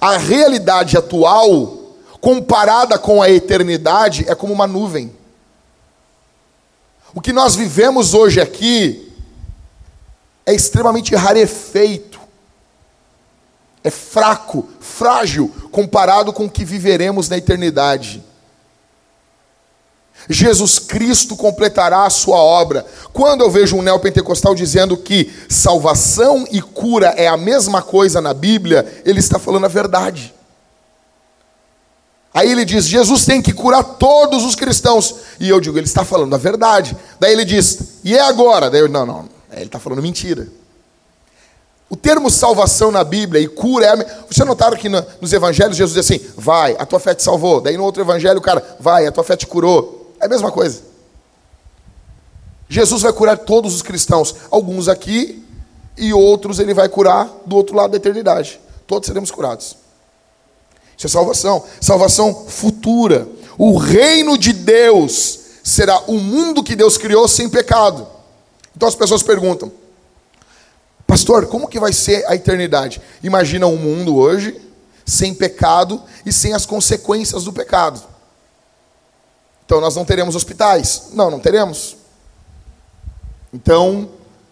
A 0.00 0.16
realidade 0.16 0.96
atual 0.96 1.84
comparada 2.24 2.98
com 2.98 3.20
a 3.20 3.28
eternidade, 3.28 4.24
é 4.26 4.34
como 4.34 4.50
uma 4.50 4.66
nuvem. 4.66 5.14
O 7.14 7.20
que 7.20 7.34
nós 7.34 7.54
vivemos 7.54 8.14
hoje 8.14 8.40
aqui 8.40 9.12
é 10.46 10.54
extremamente 10.54 11.14
rarefeito, 11.14 12.18
é 13.84 13.90
fraco, 13.90 14.66
frágil, 14.80 15.52
comparado 15.70 16.32
com 16.32 16.46
o 16.46 16.50
que 16.50 16.64
viveremos 16.64 17.28
na 17.28 17.36
eternidade. 17.36 18.24
Jesus 20.28 20.78
Cristo 20.78 21.36
completará 21.36 22.04
a 22.04 22.10
sua 22.10 22.38
obra. 22.38 22.84
Quando 23.12 23.42
eu 23.42 23.50
vejo 23.50 23.76
um 23.76 23.82
neopentecostal 23.82 24.54
dizendo 24.54 24.96
que 24.96 25.32
salvação 25.48 26.46
e 26.50 26.60
cura 26.60 27.08
é 27.16 27.28
a 27.28 27.36
mesma 27.36 27.82
coisa 27.82 28.20
na 28.20 28.32
Bíblia, 28.32 29.02
ele 29.04 29.20
está 29.20 29.38
falando 29.38 29.66
a 29.66 29.68
verdade. 29.68 30.34
Aí 32.34 32.50
ele 32.50 32.64
diz: 32.64 32.86
Jesus 32.86 33.24
tem 33.24 33.40
que 33.40 33.52
curar 33.52 33.84
todos 33.84 34.44
os 34.44 34.56
cristãos. 34.56 35.14
E 35.38 35.48
eu 35.48 35.60
digo: 35.60 35.78
ele 35.78 35.86
está 35.86 36.04
falando 36.04 36.34
a 36.34 36.38
verdade. 36.38 36.96
Daí 37.20 37.32
ele 37.32 37.44
diz: 37.44 38.00
e 38.02 38.16
é 38.16 38.20
agora? 38.20 38.68
Daí 38.68 38.80
eu: 38.80 38.88
não, 38.88 39.06
não, 39.06 39.28
ele 39.52 39.66
está 39.66 39.78
falando 39.78 40.02
mentira. 40.02 40.48
O 41.88 41.94
termo 41.94 42.28
salvação 42.28 42.90
na 42.90 43.04
Bíblia 43.04 43.40
e 43.40 43.46
cura 43.46 43.86
é. 43.86 44.24
Você 44.28 44.44
notaram 44.44 44.76
que 44.76 44.88
nos 44.88 45.32
evangelhos 45.32 45.76
Jesus 45.76 45.94
diz 45.94 46.04
assim: 46.04 46.26
vai, 46.36 46.74
a 46.76 46.84
tua 46.84 46.98
fé 46.98 47.14
te 47.14 47.22
salvou. 47.22 47.60
Daí 47.60 47.76
no 47.76 47.84
outro 47.84 48.02
evangelho 48.02 48.38
o 48.38 48.42
cara, 48.42 48.76
vai, 48.80 49.06
a 49.06 49.12
tua 49.12 49.22
fé 49.22 49.36
te 49.36 49.46
curou. 49.46 50.03
É 50.20 50.26
a 50.26 50.28
mesma 50.28 50.50
coisa. 50.50 50.82
Jesus 52.68 53.02
vai 53.02 53.12
curar 53.12 53.38
todos 53.38 53.74
os 53.74 53.82
cristãos, 53.82 54.34
alguns 54.50 54.88
aqui 54.88 55.44
e 55.96 56.12
outros 56.12 56.58
ele 56.58 56.74
vai 56.74 56.88
curar 56.88 57.30
do 57.46 57.56
outro 57.56 57.76
lado 57.76 57.92
da 57.92 57.96
eternidade. 57.96 58.60
Todos 58.86 59.06
seremos 59.06 59.30
curados. 59.30 59.76
Isso 60.96 61.06
é 61.06 61.10
salvação. 61.10 61.64
Salvação 61.80 62.46
futura. 62.46 63.28
O 63.56 63.76
reino 63.76 64.36
de 64.36 64.52
Deus 64.52 65.40
será 65.62 66.00
o 66.06 66.18
mundo 66.18 66.62
que 66.62 66.76
Deus 66.76 66.98
criou 66.98 67.28
sem 67.28 67.48
pecado. 67.48 68.06
Então 68.76 68.88
as 68.88 68.94
pessoas 68.94 69.22
perguntam: 69.22 69.70
Pastor, 71.06 71.46
como 71.46 71.68
que 71.68 71.78
vai 71.78 71.92
ser 71.92 72.24
a 72.26 72.34
eternidade? 72.34 73.00
Imagina 73.22 73.66
um 73.66 73.76
mundo 73.76 74.16
hoje 74.16 74.60
sem 75.06 75.34
pecado 75.34 76.02
e 76.24 76.32
sem 76.32 76.54
as 76.54 76.64
consequências 76.66 77.44
do 77.44 77.52
pecado. 77.52 78.02
Então 79.64 79.80
nós 79.80 79.96
não 79.96 80.04
teremos 80.04 80.36
hospitais? 80.36 81.08
Não, 81.12 81.30
não 81.30 81.40
teremos. 81.40 81.96
Então 83.52 84.10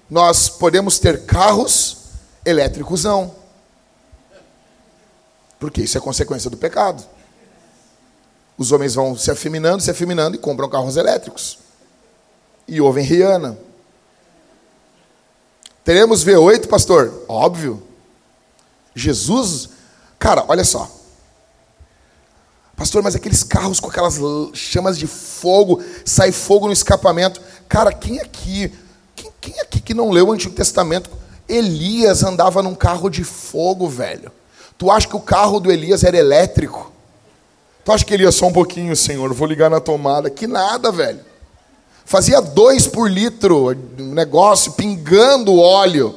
nós 0.09 0.49
podemos 0.49 0.99
ter 0.99 1.25
carros 1.25 1.99
elétricos 2.45 3.05
não. 3.05 3.35
Porque 5.59 5.83
isso 5.83 5.97
é 5.97 6.01
consequência 6.01 6.51
do 6.51 6.57
pecado. 6.57 7.05
Os 8.59 8.73
homens 8.73 8.95
vão 8.95 9.17
se 9.17 9.31
afeminando, 9.31 9.83
se 9.83 9.91
afeminando 9.91 10.37
e 10.37 10.39
compram 10.39 10.69
carros 10.69 10.97
elétricos. 10.97 11.59
E 12.67 12.81
ouvem 12.81 13.05
Rihanna. 13.05 13.59
Teremos 15.85 16.25
V8, 16.25 16.69
pastor? 16.69 17.25
Óbvio. 17.29 17.83
Jesus, 18.95 19.71
cara, 20.19 20.45
olha 20.49 20.65
só. 20.65 20.91
Pastor, 22.83 23.01
mas 23.01 23.15
aqueles 23.15 23.45
carros 23.45 23.79
com 23.79 23.89
aquelas 23.89 24.19
chamas 24.55 24.99
de 24.99 25.07
fogo, 25.07 25.81
sai 26.05 26.33
fogo 26.33 26.67
no 26.67 26.73
escapamento. 26.73 27.41
Cara, 27.69 27.93
quem 27.93 28.19
aqui, 28.19 28.73
quem, 29.15 29.31
quem 29.41 29.61
aqui 29.61 29.81
que 29.81 29.95
não 29.95 30.11
leu 30.11 30.27
o 30.27 30.33
Antigo 30.33 30.53
Testamento? 30.53 31.09
Elias 31.49 32.25
andava 32.25 32.61
num 32.61 32.75
carro 32.75 33.09
de 33.09 33.23
fogo, 33.23 33.89
velho. 33.89 34.33
Tu 34.77 34.91
acha 34.91 35.07
que 35.07 35.15
o 35.15 35.21
carro 35.21 35.61
do 35.61 35.71
Elias 35.71 36.03
era 36.03 36.17
elétrico? 36.17 36.91
Tu 37.85 37.93
acha 37.93 38.05
que 38.05 38.13
ele 38.13 38.25
ia 38.25 38.33
só 38.33 38.47
um 38.47 38.53
pouquinho, 38.53 38.97
Senhor? 38.97 39.33
Vou 39.33 39.47
ligar 39.47 39.71
na 39.71 39.79
tomada. 39.79 40.29
Que 40.29 40.49
nada, 40.49 40.91
velho. 40.91 41.21
Fazia 42.05 42.41
dois 42.41 42.89
por 42.89 43.09
litro, 43.09 43.77
negócio, 43.97 44.73
pingando 44.73 45.57
óleo. 45.57 46.17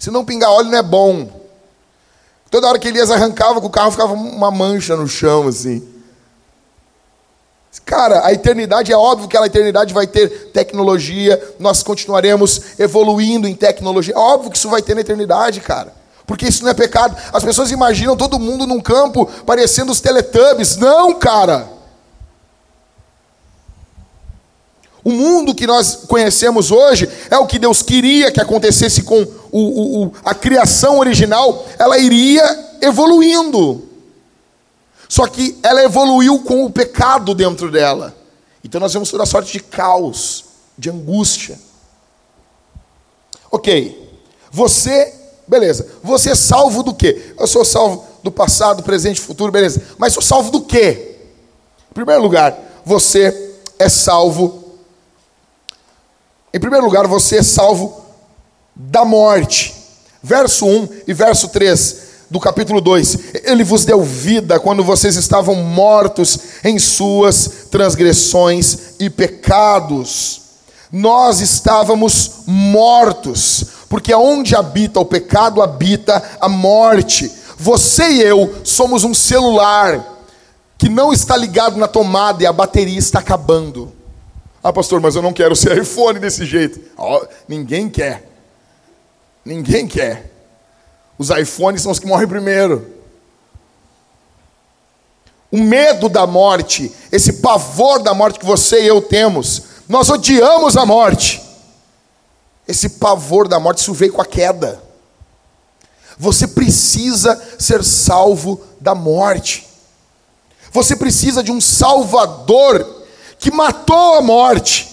Se 0.00 0.10
não 0.10 0.24
pingar 0.24 0.50
óleo, 0.50 0.68
não 0.68 0.78
é 0.78 0.82
bom. 0.82 1.30
Toda 2.50 2.66
hora 2.66 2.78
que 2.80 2.88
Elias 2.88 3.08
arrancava 3.08 3.60
com 3.60 3.68
o 3.68 3.70
carro, 3.70 3.92
ficava 3.92 4.14
uma 4.14 4.50
mancha 4.50 4.96
no 4.96 5.06
chão, 5.06 5.46
assim. 5.46 5.91
Cara, 7.80 8.26
a 8.26 8.32
eternidade 8.32 8.92
é 8.92 8.96
óbvio 8.96 9.28
que 9.28 9.36
a 9.36 9.46
eternidade 9.46 9.94
vai 9.94 10.06
ter 10.06 10.50
tecnologia, 10.52 11.40
nós 11.58 11.82
continuaremos 11.82 12.78
evoluindo 12.78 13.48
em 13.48 13.54
tecnologia. 13.54 14.14
É 14.14 14.18
óbvio 14.18 14.50
que 14.50 14.58
isso 14.58 14.68
vai 14.68 14.82
ter 14.82 14.94
na 14.94 15.00
eternidade, 15.00 15.60
cara. 15.60 15.92
Porque 16.26 16.46
isso 16.46 16.62
não 16.62 16.70
é 16.70 16.74
pecado. 16.74 17.16
As 17.32 17.42
pessoas 17.42 17.70
imaginam 17.70 18.16
todo 18.16 18.38
mundo 18.38 18.66
num 18.66 18.80
campo 18.80 19.26
parecendo 19.46 19.90
os 19.90 20.00
Teletubbies. 20.00 20.76
Não, 20.76 21.14
cara. 21.14 21.68
O 25.04 25.10
mundo 25.10 25.54
que 25.54 25.66
nós 25.66 26.04
conhecemos 26.06 26.70
hoje 26.70 27.08
é 27.28 27.36
o 27.36 27.46
que 27.46 27.58
Deus 27.58 27.82
queria 27.82 28.30
que 28.30 28.40
acontecesse 28.40 29.02
com 29.02 29.26
o, 29.50 30.04
o, 30.04 30.12
a 30.24 30.34
criação 30.34 30.98
original. 30.98 31.66
Ela 31.78 31.98
iria 31.98 32.76
evoluindo. 32.80 33.91
Só 35.12 35.26
que 35.26 35.58
ela 35.62 35.84
evoluiu 35.84 36.38
com 36.38 36.64
o 36.64 36.70
pecado 36.70 37.34
dentro 37.34 37.70
dela. 37.70 38.16
Então 38.64 38.80
nós 38.80 38.94
vemos 38.94 39.10
toda 39.10 39.26
sorte 39.26 39.52
de 39.52 39.60
caos, 39.60 40.46
de 40.78 40.88
angústia. 40.88 41.60
Ok. 43.50 44.10
Você 44.50 45.12
Beleza. 45.46 45.86
Você 46.02 46.30
é 46.30 46.34
salvo 46.34 46.82
do 46.82 46.94
quê? 46.94 47.34
Eu 47.38 47.46
sou 47.46 47.62
salvo 47.62 48.06
do 48.22 48.32
passado, 48.32 48.82
presente 48.82 49.20
futuro, 49.20 49.52
beleza. 49.52 49.82
Mas 49.98 50.14
sou 50.14 50.22
salvo 50.22 50.50
do 50.50 50.62
quê? 50.62 51.18
Em 51.90 51.92
primeiro 51.92 52.22
lugar, 52.22 52.58
você 52.82 53.54
é 53.78 53.90
salvo. 53.90 54.64
Em 56.54 56.58
primeiro 56.58 56.86
lugar, 56.86 57.06
você 57.06 57.38
é 57.38 57.42
salvo 57.42 58.02
da 58.74 59.04
morte. 59.04 59.74
Verso 60.22 60.64
1 60.64 60.88
e 61.06 61.12
verso 61.12 61.48
3 61.48 62.01
do 62.32 62.40
capítulo 62.40 62.80
2. 62.80 63.44
Ele 63.44 63.62
vos 63.62 63.84
deu 63.84 64.02
vida 64.02 64.58
quando 64.58 64.82
vocês 64.82 65.16
estavam 65.16 65.54
mortos 65.54 66.38
em 66.64 66.78
suas 66.78 67.66
transgressões 67.70 68.94
e 68.98 69.10
pecados. 69.10 70.40
Nós 70.90 71.40
estávamos 71.40 72.40
mortos 72.46 73.66
porque 73.86 74.10
aonde 74.10 74.56
habita 74.56 74.98
o 74.98 75.04
pecado, 75.04 75.60
habita 75.60 76.22
a 76.40 76.48
morte. 76.48 77.30
Você 77.58 78.12
e 78.12 78.22
eu 78.22 78.62
somos 78.64 79.04
um 79.04 79.12
celular 79.12 80.24
que 80.78 80.88
não 80.88 81.12
está 81.12 81.36
ligado 81.36 81.76
na 81.76 81.86
tomada 81.86 82.42
e 82.42 82.46
a 82.46 82.52
bateria 82.52 82.98
está 82.98 83.18
acabando. 83.18 83.92
Ah, 84.64 84.72
pastor, 84.72 85.02
mas 85.02 85.14
eu 85.14 85.20
não 85.20 85.34
quero 85.34 85.54
ser 85.54 85.76
iPhone 85.82 86.18
desse 86.18 86.46
jeito. 86.46 86.80
Oh, 86.96 87.26
ninguém 87.46 87.90
quer. 87.90 88.26
Ninguém 89.44 89.86
quer. 89.86 90.31
Os 91.18 91.30
iPhones 91.30 91.82
são 91.82 91.92
os 91.92 91.98
que 91.98 92.06
morrem 92.06 92.26
primeiro. 92.26 92.90
O 95.50 95.58
medo 95.58 96.08
da 96.08 96.26
morte, 96.26 96.90
esse 97.10 97.34
pavor 97.34 98.02
da 98.02 98.14
morte 98.14 98.38
que 98.38 98.46
você 98.46 98.82
e 98.82 98.86
eu 98.86 99.02
temos, 99.02 99.62
nós 99.88 100.08
odiamos 100.08 100.76
a 100.76 100.86
morte. 100.86 101.42
Esse 102.66 102.88
pavor 102.90 103.46
da 103.46 103.60
morte, 103.60 103.78
isso 103.78 103.92
veio 103.92 104.12
com 104.12 104.22
a 104.22 104.26
queda. 104.26 104.82
Você 106.18 106.46
precisa 106.46 107.40
ser 107.58 107.84
salvo 107.84 108.60
da 108.80 108.94
morte. 108.94 109.68
Você 110.72 110.96
precisa 110.96 111.42
de 111.42 111.52
um 111.52 111.60
Salvador 111.60 113.04
que 113.38 113.50
matou 113.50 114.14
a 114.14 114.22
morte. 114.22 114.88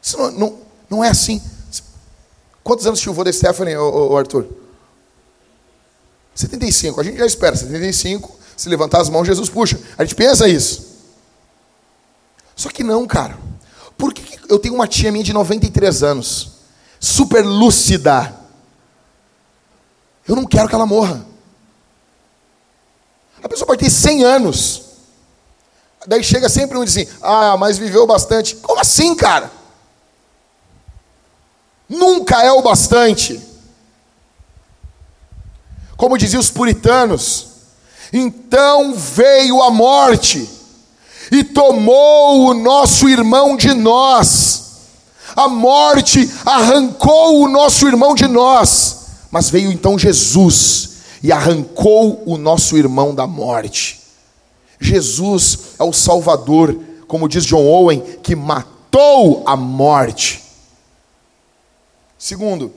Isso 0.00 0.16
não, 0.16 0.30
não, 0.30 0.58
não 0.88 1.04
é 1.04 1.10
assim. 1.10 1.42
Quantos 2.64 2.86
anos 2.86 3.00
tinha 3.00 3.12
o 3.12 3.14
vô 3.14 3.24
da 3.24 3.32
Stephanie, 3.32 3.76
ô, 3.76 4.16
Arthur? 4.16 4.46
75. 6.38 7.00
A 7.00 7.04
gente 7.04 7.18
já 7.18 7.26
espera. 7.26 7.56
75. 7.56 8.38
Se 8.56 8.68
levantar 8.68 9.00
as 9.00 9.08
mãos, 9.08 9.26
Jesus 9.26 9.48
puxa. 9.48 9.80
A 9.96 10.04
gente 10.04 10.14
pensa 10.14 10.48
isso. 10.48 10.86
Só 12.54 12.68
que 12.68 12.84
não, 12.84 13.06
cara. 13.06 13.36
Por 13.96 14.14
que 14.14 14.38
eu 14.48 14.58
tenho 14.58 14.74
uma 14.74 14.86
tia 14.86 15.10
minha 15.10 15.24
de 15.24 15.32
93 15.32 16.02
anos? 16.04 16.52
Super 17.00 17.44
lúcida. 17.44 18.36
Eu 20.28 20.36
não 20.36 20.44
quero 20.44 20.68
que 20.68 20.74
ela 20.74 20.86
morra. 20.86 21.26
A 23.42 23.48
pessoa 23.48 23.66
pode 23.66 23.80
ter 23.80 23.90
100 23.90 24.24
anos. 24.24 24.82
Daí 26.06 26.22
chega 26.22 26.48
sempre 26.48 26.78
um 26.78 26.82
e 26.82 26.86
diz 26.86 26.96
assim: 26.96 27.10
Ah, 27.20 27.56
mas 27.56 27.78
viveu 27.78 28.06
bastante. 28.06 28.54
Como 28.56 28.80
assim, 28.80 29.14
cara? 29.16 29.50
Nunca 31.88 32.44
é 32.44 32.52
o 32.52 32.62
bastante. 32.62 33.47
Como 35.98 36.16
diziam 36.16 36.38
os 36.38 36.48
puritanos, 36.48 37.48
então 38.12 38.94
veio 38.94 39.60
a 39.60 39.68
morte 39.68 40.48
e 41.32 41.42
tomou 41.42 42.46
o 42.46 42.54
nosso 42.54 43.08
irmão 43.08 43.56
de 43.56 43.74
nós. 43.74 44.68
A 45.34 45.48
morte 45.48 46.30
arrancou 46.46 47.42
o 47.42 47.48
nosso 47.48 47.86
irmão 47.88 48.14
de 48.14 48.28
nós. 48.28 49.06
Mas 49.28 49.50
veio 49.50 49.72
então 49.72 49.98
Jesus 49.98 50.90
e 51.20 51.32
arrancou 51.32 52.22
o 52.24 52.38
nosso 52.38 52.78
irmão 52.78 53.12
da 53.12 53.26
morte. 53.26 54.00
Jesus 54.80 55.58
é 55.80 55.82
o 55.82 55.92
Salvador, 55.92 56.78
como 57.08 57.28
diz 57.28 57.44
John 57.44 57.66
Owen, 57.66 58.00
que 58.22 58.36
matou 58.36 59.42
a 59.44 59.56
morte. 59.56 60.44
Segundo, 62.16 62.72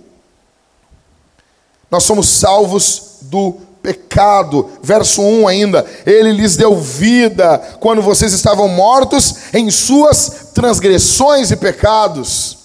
nós 1.92 2.04
somos 2.04 2.30
salvos 2.30 3.18
do 3.24 3.58
pecado. 3.84 4.70
Verso 4.82 5.22
1 5.22 5.48
ainda: 5.48 5.86
Ele 6.06 6.32
lhes 6.32 6.56
deu 6.56 6.78
vida 6.78 7.58
quando 7.82 8.02
vocês 8.02 8.32
estavam 8.32 8.70
mortos 8.70 9.54
em 9.54 9.70
suas 9.70 10.52
transgressões 10.54 11.52
e 11.52 11.58
pecados. 11.58 12.58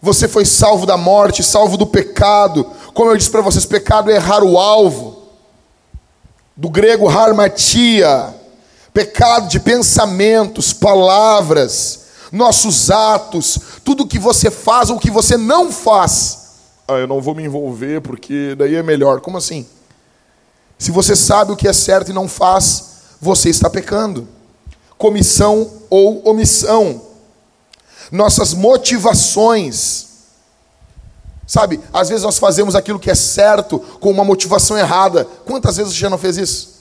Você 0.00 0.26
foi 0.26 0.44
salvo 0.44 0.86
da 0.86 0.96
morte, 0.96 1.42
salvo 1.42 1.76
do 1.76 1.86
pecado. 1.86 2.64
Como 2.94 3.10
eu 3.10 3.16
disse 3.16 3.30
para 3.30 3.42
vocês, 3.42 3.66
pecado 3.66 4.10
é 4.10 4.14
errar 4.14 4.42
o 4.42 4.56
alvo. 4.56 5.18
Do 6.56 6.70
grego 6.70 7.08
harmatia, 7.08 8.34
pecado 8.92 9.48
de 9.48 9.60
pensamentos, 9.60 10.72
palavras, 10.72 12.06
nossos 12.32 12.90
atos, 12.90 13.58
tudo 13.84 14.06
que 14.06 14.18
você 14.18 14.50
faz 14.50 14.88
ou 14.90 14.98
que 14.98 15.10
você 15.10 15.36
não 15.36 15.70
faz. 15.70 16.37
Ah, 16.88 16.94
eu 16.94 17.06
não 17.06 17.20
vou 17.20 17.34
me 17.34 17.44
envolver 17.44 18.00
porque 18.00 18.54
daí 18.56 18.74
é 18.74 18.82
melhor. 18.82 19.20
Como 19.20 19.36
assim? 19.36 19.66
Se 20.78 20.90
você 20.90 21.14
sabe 21.14 21.52
o 21.52 21.56
que 21.56 21.68
é 21.68 21.72
certo 21.72 22.10
e 22.10 22.14
não 22.14 22.26
faz, 22.26 23.02
você 23.20 23.50
está 23.50 23.68
pecando. 23.68 24.26
Comissão 24.96 25.70
ou 25.90 26.26
omissão 26.28 27.08
nossas 28.10 28.54
motivações. 28.54 30.06
Sabe, 31.46 31.80
às 31.92 32.10
vezes 32.10 32.24
nós 32.24 32.38
fazemos 32.38 32.74
aquilo 32.74 32.98
que 32.98 33.10
é 33.10 33.14
certo 33.14 33.78
com 33.78 34.10
uma 34.10 34.24
motivação 34.24 34.76
errada. 34.76 35.24
Quantas 35.46 35.76
vezes 35.76 35.94
você 35.94 35.98
já 35.98 36.10
não 36.10 36.18
fez 36.18 36.36
isso? 36.36 36.78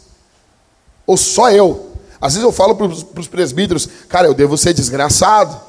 Ou 1.06 1.16
só 1.16 1.50
eu? 1.50 1.92
Às 2.20 2.34
vezes 2.34 2.44
eu 2.44 2.52
falo 2.52 2.76
para 2.76 2.88
os 2.88 3.28
presbíteros, 3.28 3.88
cara, 4.10 4.28
eu 4.28 4.34
devo 4.34 4.58
ser 4.58 4.74
desgraçado. 4.74 5.60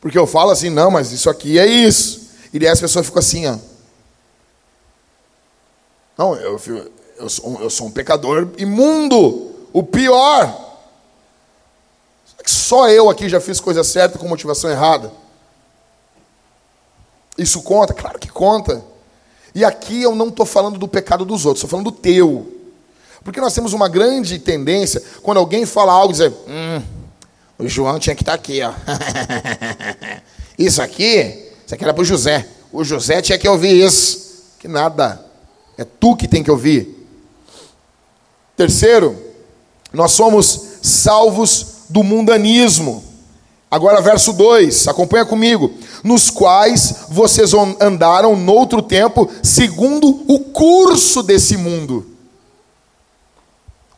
Porque 0.00 0.16
eu 0.16 0.26
falo 0.26 0.50
assim, 0.50 0.70
não, 0.70 0.90
mas 0.90 1.10
isso 1.10 1.28
aqui 1.28 1.58
é 1.58 1.66
isso. 1.66 2.25
E 2.56 2.58
daí 2.58 2.70
as 2.70 2.80
pessoas 2.80 3.04
ficam 3.04 3.18
assim, 3.18 3.46
ó. 3.46 3.58
Não, 6.16 6.34
eu, 6.36 6.58
eu, 7.18 7.28
sou, 7.28 7.60
eu 7.60 7.68
sou 7.68 7.88
um 7.88 7.90
pecador 7.90 8.48
imundo, 8.56 9.68
o 9.74 9.82
pior 9.82 10.64
só 12.46 12.88
eu 12.88 13.10
aqui 13.10 13.28
já 13.28 13.40
fiz 13.40 13.60
coisa 13.60 13.84
certa 13.84 14.18
com 14.18 14.26
motivação 14.26 14.70
errada? 14.70 15.12
Isso 17.36 17.60
conta? 17.60 17.92
Claro 17.92 18.18
que 18.18 18.28
conta. 18.28 18.82
E 19.54 19.62
aqui 19.62 20.00
eu 20.00 20.14
não 20.14 20.28
estou 20.28 20.46
falando 20.46 20.78
do 20.78 20.88
pecado 20.88 21.26
dos 21.26 21.44
outros, 21.44 21.62
estou 21.62 21.68
falando 21.68 21.90
do 21.90 21.98
teu. 22.00 22.56
Porque 23.22 23.38
nós 23.38 23.52
temos 23.52 23.74
uma 23.74 23.86
grande 23.86 24.38
tendência, 24.38 25.02
quando 25.22 25.36
alguém 25.36 25.66
fala 25.66 25.92
algo, 25.92 26.10
dizer: 26.10 26.32
Hum, 26.48 26.82
o 27.58 27.68
João 27.68 27.98
tinha 27.98 28.16
que 28.16 28.22
estar 28.22 28.32
tá 28.32 28.36
aqui, 28.36 28.62
ó. 28.62 28.72
isso 30.58 30.80
aqui, 30.80 31.45
isso 31.66 31.74
aqui 31.74 31.82
era 31.82 31.92
para 31.92 32.02
o 32.02 32.04
José. 32.04 32.46
O 32.72 32.84
José 32.84 33.20
tinha 33.20 33.36
que 33.36 33.48
ouvir 33.48 33.84
isso. 33.84 34.44
Que 34.58 34.68
nada. 34.68 35.26
É 35.76 35.84
tu 35.84 36.14
que 36.16 36.28
tem 36.28 36.42
que 36.42 36.50
ouvir. 36.50 37.06
Terceiro, 38.56 39.14
nós 39.92 40.12
somos 40.12 40.62
salvos 40.80 41.66
do 41.88 42.04
mundanismo. 42.04 43.04
Agora, 43.70 44.00
verso 44.00 44.32
2, 44.32 44.86
acompanha 44.88 45.26
comigo. 45.26 45.74
Nos 46.04 46.30
quais 46.30 47.06
vocês 47.08 47.52
andaram 47.80 48.36
noutro 48.36 48.80
tempo, 48.80 49.28
segundo 49.42 50.24
o 50.28 50.38
curso 50.38 51.22
desse 51.22 51.56
mundo. 51.56 52.06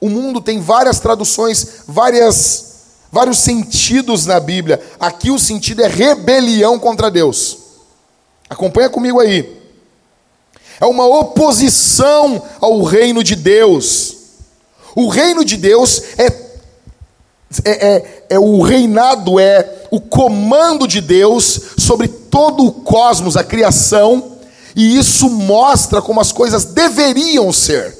O 0.01 0.09
mundo 0.09 0.41
tem 0.41 0.61
várias 0.61 1.01
traduções, 1.01 1.83
várias, 1.87 2.68
vários 3.11 3.39
sentidos 3.39 4.27
na 4.27 4.39
Bíblia. 4.41 4.81
Aqui 4.99 5.31
o 5.31 5.39
sentido 5.39 5.83
é 5.83 5.89
rebelião 5.89 6.79
contra 6.79 7.11
Deus. 7.11 7.59
Acompanha 8.49 8.89
comigo 8.89 9.21
aí. 9.21 9.59
É 10.81 10.87
uma 10.87 11.07
oposição 11.07 12.43
ao 12.61 12.83
reino 12.83 13.23
de 13.23 13.35
Deus. 13.35 14.17
O 14.95 15.09
reino 15.09 15.45
de 15.45 15.57
Deus 15.57 16.03
é 16.17 16.49
é, 17.65 17.71
é, 17.71 18.25
é, 18.31 18.39
o 18.39 18.61
reinado, 18.61 19.41
é 19.41 19.87
o 19.91 20.01
comando 20.01 20.87
de 20.87 21.01
Deus 21.01 21.61
sobre 21.79 22.07
todo 22.07 22.67
o 22.67 22.73
cosmos, 22.73 23.39
a 23.39 23.45
criação, 23.45 24.33
e 24.77 24.99
isso 24.99 25.31
mostra 25.31 26.03
como 26.03 26.21
as 26.21 26.31
coisas 26.31 26.67
deveriam 26.67 27.51
ser. 27.53 27.97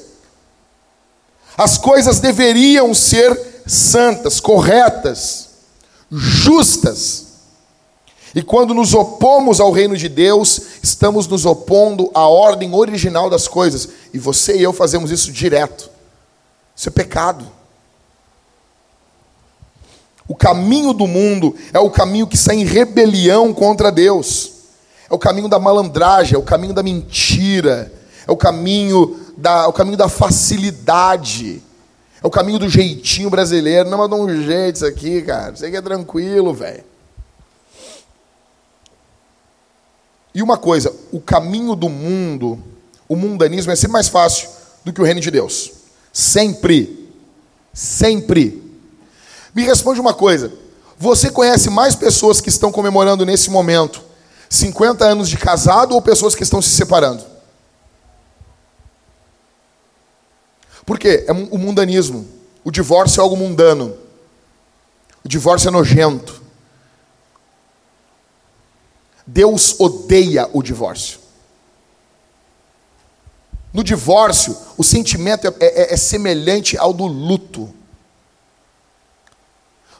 As 1.57 1.77
coisas 1.77 2.19
deveriam 2.19 2.93
ser 2.93 3.48
santas, 3.69 4.39
corretas, 4.39 5.49
justas. 6.11 7.27
E 8.33 8.41
quando 8.41 8.73
nos 8.73 8.93
opomos 8.93 9.59
ao 9.59 9.71
reino 9.71 9.95
de 9.95 10.09
Deus, 10.09 10.61
estamos 10.83 11.27
nos 11.27 11.45
opondo 11.45 12.11
à 12.13 12.27
ordem 12.27 12.73
original 12.73 13.29
das 13.29 13.47
coisas. 13.47 13.87
E 14.13 14.19
você 14.19 14.57
e 14.57 14.63
eu 14.63 14.73
fazemos 14.73 15.11
isso 15.11 15.31
direto. 15.31 15.89
Isso 16.75 16.89
é 16.89 16.91
pecado. 16.91 17.45
O 20.27 20.35
caminho 20.35 20.93
do 20.93 21.07
mundo 21.07 21.55
é 21.73 21.79
o 21.79 21.89
caminho 21.89 22.27
que 22.27 22.35
está 22.35 22.53
em 22.53 22.63
rebelião 22.63 23.53
contra 23.53 23.91
Deus. 23.91 24.51
É 25.09 25.13
o 25.13 25.17
caminho 25.17 25.47
da 25.47 25.57
malandragem, 25.57 26.35
é 26.35 26.37
o 26.37 26.43
caminho 26.43 26.73
da 26.73 26.83
mentira, 26.83 27.91
é 28.27 28.31
o 28.31 28.37
caminho 28.37 29.19
da, 29.35 29.67
o 29.67 29.73
caminho 29.73 29.97
da 29.97 30.07
facilidade. 30.07 31.63
É 32.21 32.27
o 32.27 32.29
caminho 32.29 32.59
do 32.59 32.69
jeitinho 32.69 33.29
brasileiro. 33.29 33.89
Não, 33.89 33.97
mas 33.97 34.09
dá 34.09 34.15
um 34.15 34.43
jeito 34.43 34.75
isso 34.75 34.85
aqui, 34.85 35.21
cara. 35.21 35.53
Isso 35.53 35.65
aqui 35.65 35.75
é 35.75 35.81
tranquilo, 35.81 36.53
velho. 36.53 36.83
E 40.33 40.43
uma 40.43 40.57
coisa, 40.57 40.93
o 41.11 41.19
caminho 41.19 41.75
do 41.75 41.89
mundo, 41.89 42.61
o 43.07 43.15
mundanismo 43.15 43.71
é 43.71 43.75
sempre 43.75 43.93
mais 43.93 44.07
fácil 44.07 44.49
do 44.85 44.93
que 44.93 45.01
o 45.01 45.03
reino 45.03 45.19
de 45.19 45.31
Deus. 45.31 45.71
Sempre. 46.13 47.09
Sempre. 47.73 48.61
Me 49.55 49.63
responde 49.63 49.99
uma 49.99 50.13
coisa. 50.13 50.51
Você 50.97 51.29
conhece 51.29 51.69
mais 51.69 51.95
pessoas 51.95 52.41
que 52.41 52.49
estão 52.49 52.71
comemorando 52.71 53.25
nesse 53.25 53.49
momento 53.49 54.01
50 54.49 55.05
anos 55.05 55.29
de 55.29 55.37
casado 55.37 55.93
ou 55.93 56.01
pessoas 56.01 56.35
que 56.35 56.43
estão 56.43 56.61
se 56.61 56.69
separando? 56.69 57.23
Por 60.89 60.97
quê? 60.97 61.23
É 61.27 61.31
o 61.31 61.55
mundanismo. 61.59 62.27
O 62.63 62.71
divórcio 62.71 63.21
é 63.21 63.23
algo 63.23 63.37
mundano. 63.37 63.95
O 65.23 65.29
divórcio 65.29 65.67
é 65.67 65.71
nojento. 65.71 66.41
Deus 69.23 69.79
odeia 69.79 70.49
o 70.51 70.63
divórcio. 70.63 71.19
No 73.71 73.83
divórcio, 73.83 74.57
o 74.79 74.83
sentimento 74.83 75.45
é, 75.45 75.53
é, 75.59 75.93
é 75.93 75.95
semelhante 75.95 76.75
ao 76.75 76.91
do 76.91 77.05
luto. 77.05 77.71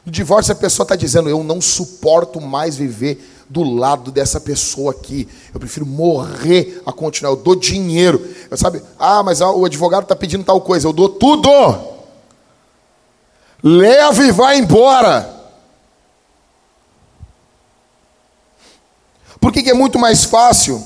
No 0.04 0.10
divórcio, 0.10 0.52
a 0.52 0.56
pessoa 0.56 0.82
está 0.82 0.96
dizendo: 0.96 1.28
Eu 1.28 1.44
não 1.44 1.60
suporto 1.60 2.40
mais 2.40 2.74
viver 2.76 3.39
do 3.50 3.64
lado 3.64 4.12
dessa 4.12 4.40
pessoa 4.40 4.92
aqui. 4.92 5.28
Eu 5.52 5.58
prefiro 5.58 5.84
morrer 5.84 6.80
a 6.86 6.92
continuar. 6.92 7.32
Eu 7.32 7.36
dou 7.36 7.56
dinheiro. 7.56 8.24
Eu, 8.48 8.56
sabe? 8.56 8.80
Ah, 8.96 9.24
mas 9.24 9.40
o 9.40 9.64
advogado 9.64 10.04
está 10.04 10.14
pedindo 10.14 10.44
tal 10.44 10.60
coisa. 10.60 10.86
Eu 10.86 10.92
dou 10.92 11.08
tudo. 11.08 11.50
Leva 13.60 14.24
e 14.24 14.30
vai 14.30 14.56
embora. 14.56 15.38
Por 19.40 19.52
que, 19.52 19.64
que 19.64 19.70
é 19.70 19.74
muito 19.74 19.98
mais 19.98 20.24
fácil 20.24 20.82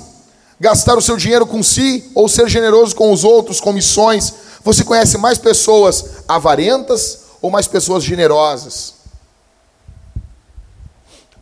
gastar 0.59 0.97
o 0.97 1.03
seu 1.03 1.19
dinheiro 1.19 1.47
com 1.47 1.62
si 1.62 2.11
ou 2.15 2.29
ser 2.29 2.49
generoso 2.49 2.97
com 2.97 3.12
os 3.12 3.25
outros, 3.25 3.61
com 3.61 3.75
missões? 3.75 4.33
Você 4.62 4.83
conhece 4.83 5.19
mais 5.19 5.37
pessoas 5.37 6.23
avarentas 6.27 7.25
ou 7.43 7.51
mais 7.51 7.69
pessoas 7.69 8.03
generosas? 8.03 8.94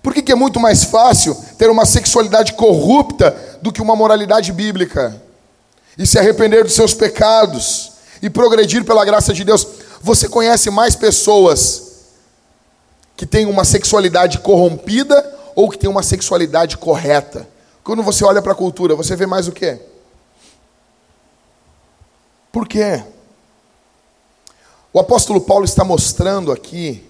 Por 0.03 0.13
que, 0.13 0.21
que 0.21 0.33
é 0.33 0.35
muito 0.35 0.59
mais 0.59 0.83
fácil 0.83 1.35
ter 1.57 1.71
uma 1.71 1.87
sexualidade 1.87 2.55
corrupta 2.55 3.59
do 3.63 3.71
que 3.71 3.81
uma 3.81 3.95
moralidade 3.95 4.53
bíblica? 4.53 5.23
E 5.97 6.07
se 6.07 6.19
arrepender 6.19 6.65
dos 6.65 6.75
seus 6.75 6.93
pecados 6.93 7.93
e 8.21 8.29
progredir 8.29 8.85
pela 8.85 9.05
graça 9.05 9.33
de 9.33 9.45
Deus. 9.45 9.67
Você 10.01 10.29
conhece 10.29 10.71
mais 10.71 10.97
pessoas 10.97 11.93
que 13.17 13.25
têm 13.25 13.47
uma 13.47 13.65
sexualidade 13.65 14.39
corrompida 14.41 15.39
ou 15.55 15.71
que 15.71 15.79
têm 15.79 15.89
uma 15.89 16.03
sexualidade 16.03 16.77
correta? 16.79 17.49
Quando 17.85 18.03
você 18.03 18.25
olha 18.25 18.43
para 18.43 18.53
a 18.53 18.57
cultura, 18.57 18.97
você 18.97 19.15
vê 19.15 19.27
mais 19.27 19.47
o 19.47 19.53
quê? 19.53 19.81
Por 22.51 22.67
quê? 22.67 23.03
O 24.93 24.99
apóstolo 24.99 25.41
Paulo 25.41 25.65
está 25.65 25.85
mostrando 25.85 26.51
aqui 26.51 27.09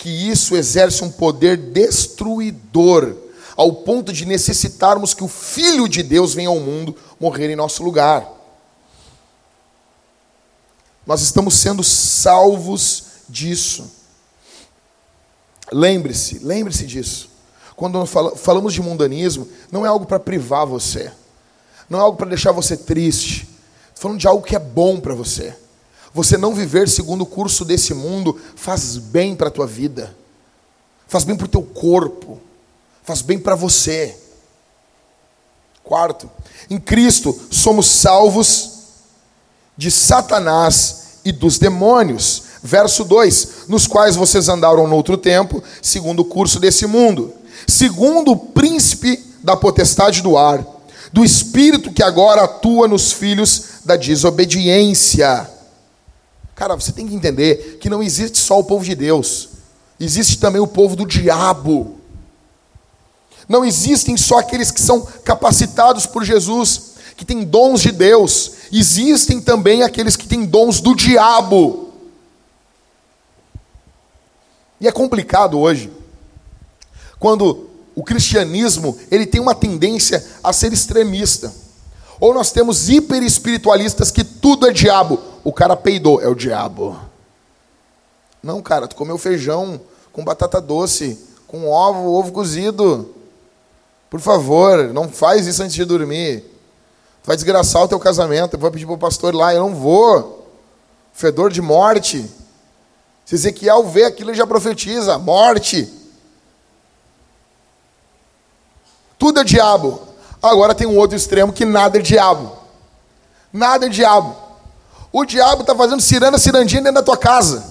que 0.00 0.08
isso 0.08 0.56
exerce 0.56 1.04
um 1.04 1.10
poder 1.10 1.58
destruidor, 1.58 3.14
ao 3.54 3.70
ponto 3.70 4.14
de 4.14 4.24
necessitarmos 4.24 5.12
que 5.12 5.22
o 5.22 5.28
Filho 5.28 5.86
de 5.86 6.02
Deus 6.02 6.32
venha 6.32 6.48
ao 6.48 6.58
mundo 6.58 6.96
morrer 7.20 7.50
em 7.50 7.54
nosso 7.54 7.82
lugar. 7.82 8.26
Nós 11.06 11.20
estamos 11.20 11.52
sendo 11.52 11.84
salvos 11.84 13.04
disso. 13.28 13.90
Lembre-se, 15.70 16.38
lembre-se 16.38 16.86
disso. 16.86 17.28
Quando 17.76 18.06
falamos 18.06 18.72
de 18.72 18.80
mundanismo, 18.80 19.46
não 19.70 19.84
é 19.84 19.88
algo 19.90 20.06
para 20.06 20.18
privar 20.18 20.64
você, 20.64 21.12
não 21.90 21.98
é 21.98 22.02
algo 22.02 22.16
para 22.16 22.30
deixar 22.30 22.52
você 22.52 22.74
triste. 22.74 23.46
Estou 23.88 24.00
falando 24.00 24.18
de 24.18 24.26
algo 24.26 24.42
que 24.42 24.56
é 24.56 24.58
bom 24.58 24.98
para 24.98 25.14
você. 25.14 25.54
Você 26.12 26.36
não 26.36 26.54
viver 26.54 26.88
segundo 26.88 27.22
o 27.22 27.26
curso 27.26 27.64
desse 27.64 27.94
mundo 27.94 28.38
faz 28.56 28.96
bem 28.96 29.36
para 29.36 29.48
a 29.48 29.50
tua 29.50 29.66
vida, 29.66 30.14
faz 31.06 31.22
bem 31.24 31.36
para 31.36 31.44
o 31.44 31.48
teu 31.48 31.62
corpo, 31.62 32.40
faz 33.02 33.22
bem 33.22 33.38
para 33.38 33.54
você. 33.54 34.16
Quarto, 35.84 36.28
em 36.68 36.78
Cristo 36.78 37.38
somos 37.50 37.86
salvos 37.86 38.70
de 39.76 39.90
Satanás 39.90 41.20
e 41.24 41.32
dos 41.32 41.58
demônios. 41.58 42.42
Verso 42.62 43.04
2: 43.04 43.68
Nos 43.68 43.86
quais 43.86 44.16
vocês 44.16 44.48
andaram 44.48 44.86
no 44.88 44.96
outro 44.96 45.16
tempo, 45.16 45.62
segundo 45.80 46.20
o 46.20 46.24
curso 46.24 46.58
desse 46.58 46.86
mundo, 46.86 47.32
segundo 47.68 48.32
o 48.32 48.36
príncipe 48.36 49.16
da 49.42 49.56
potestade 49.56 50.22
do 50.22 50.36
ar, 50.36 50.64
do 51.12 51.24
espírito 51.24 51.92
que 51.92 52.02
agora 52.02 52.44
atua 52.44 52.88
nos 52.88 53.12
filhos 53.12 53.62
da 53.84 53.96
desobediência 53.96 55.59
Cara, 56.60 56.74
você 56.74 56.92
tem 56.92 57.08
que 57.08 57.14
entender 57.14 57.78
que 57.80 57.88
não 57.88 58.02
existe 58.02 58.36
só 58.36 58.58
o 58.58 58.64
povo 58.64 58.84
de 58.84 58.94
Deus, 58.94 59.48
existe 59.98 60.38
também 60.38 60.60
o 60.60 60.66
povo 60.66 60.94
do 60.94 61.06
diabo. 61.06 61.98
Não 63.48 63.64
existem 63.64 64.14
só 64.14 64.40
aqueles 64.40 64.70
que 64.70 64.78
são 64.78 65.00
capacitados 65.24 66.04
por 66.04 66.22
Jesus, 66.22 66.96
que 67.16 67.24
têm 67.24 67.44
dons 67.44 67.80
de 67.80 67.90
Deus, 67.90 68.52
existem 68.70 69.40
também 69.40 69.82
aqueles 69.82 70.16
que 70.16 70.28
têm 70.28 70.44
dons 70.44 70.82
do 70.82 70.94
diabo. 70.94 71.94
E 74.78 74.86
é 74.86 74.92
complicado 74.92 75.58
hoje, 75.58 75.90
quando 77.18 77.70
o 77.96 78.04
cristianismo 78.04 78.98
ele 79.10 79.24
tem 79.24 79.40
uma 79.40 79.54
tendência 79.54 80.22
a 80.44 80.52
ser 80.52 80.74
extremista. 80.74 81.54
Ou 82.20 82.34
nós 82.34 82.52
temos 82.52 82.90
hiper 82.90 83.22
espiritualistas 83.22 84.10
que 84.10 84.22
tudo 84.22 84.68
é 84.68 84.72
diabo 84.74 85.29
o 85.44 85.52
cara 85.52 85.76
peidou, 85.76 86.20
é 86.20 86.28
o 86.28 86.34
diabo. 86.34 86.98
Não, 88.42 88.62
cara, 88.62 88.88
tu 88.88 88.96
comeu 88.96 89.18
feijão 89.18 89.80
com 90.12 90.24
batata 90.24 90.60
doce, 90.60 91.18
com 91.46 91.68
ovo, 91.68 92.12
ovo 92.12 92.32
cozido. 92.32 93.14
Por 94.08 94.20
favor, 94.20 94.92
não 94.92 95.08
faz 95.08 95.46
isso 95.46 95.62
antes 95.62 95.74
de 95.74 95.84
dormir. 95.84 96.40
Tu 97.22 97.26
vai 97.26 97.36
desgraçar 97.36 97.82
o 97.82 97.88
teu 97.88 97.98
casamento. 97.98 98.58
Vou 98.58 98.70
pedir 98.70 98.86
para 98.86 98.94
o 98.94 98.98
pastor 98.98 99.34
lá, 99.34 99.54
eu 99.54 99.60
não 99.60 99.74
vou. 99.74 100.48
Fedor 101.12 101.50
de 101.50 101.60
morte. 101.60 102.28
Se 103.24 103.34
Ezequiel 103.34 103.84
vê 103.84 104.04
aquilo, 104.04 104.30
ele 104.30 104.36
já 104.36 104.46
profetiza: 104.46 105.18
morte. 105.18 105.88
Tudo 109.18 109.40
é 109.40 109.44
diabo. 109.44 110.00
Agora 110.42 110.74
tem 110.74 110.86
um 110.86 110.96
outro 110.96 111.16
extremo 111.16 111.52
que 111.52 111.64
nada 111.64 111.98
é 111.98 112.02
diabo. 112.02 112.56
Nada 113.52 113.86
é 113.86 113.88
diabo. 113.88 114.49
O 115.12 115.24
diabo 115.24 115.62
está 115.62 115.74
fazendo 115.74 116.00
ciranda, 116.00 116.38
cirandinha 116.38 116.82
dentro 116.82 116.94
da 116.96 117.02
tua 117.02 117.16
casa. 117.16 117.64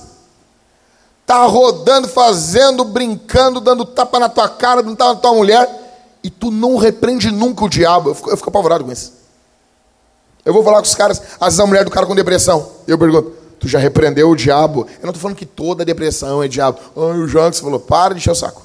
Está 1.22 1.46
rodando, 1.46 2.08
fazendo, 2.08 2.84
brincando, 2.84 3.62
dando 3.62 3.86
tapa 3.86 4.20
na 4.20 4.28
tua 4.28 4.50
cara, 4.50 4.84
dando 4.84 4.98
tapa 4.98 5.14
na 5.14 5.20
tua 5.20 5.34
mulher. 5.34 6.18
E 6.22 6.30
tu 6.30 6.52
não 6.52 6.76
repreende 6.76 7.32
nunca 7.32 7.64
o 7.64 7.70
diabo. 7.70 8.10
Eu 8.10 8.16
fico, 8.16 8.30
eu 8.30 8.38
fico 8.38 8.50
apavorado 8.50 8.84
com 8.84 8.92
isso. 8.92 9.14
Eu 10.44 10.54
vou 10.54 10.64
falar 10.64 10.78
com 10.78 10.86
os 10.86 10.96
caras, 10.96 11.22
às 11.40 11.48
vezes 11.48 11.60
a 11.60 11.66
mulher 11.66 11.86
do 11.86 11.92
cara 11.92 12.06
com 12.06 12.16
depressão. 12.16 12.70
Eu 12.88 12.98
pergunto, 12.98 13.32
tu 13.60 13.68
já 13.68 13.80
repreendeu 13.80 14.30
o 14.30 14.36
diabo? 14.36 14.82
Eu 14.82 15.04
não 15.04 15.10
estou 15.10 15.22
falando 15.22 15.38
que 15.38 15.46
toda 15.46 15.86
depressão 15.86 16.44
é 16.44 16.48
diabo. 16.48 16.80
Ai, 16.98 17.20
o 17.20 17.28
Jackson 17.28 17.64
falou, 17.64 17.80
para 17.80 18.14
de 18.14 18.20
encher 18.20 18.32
o 18.32 18.36
saco. 18.36 18.64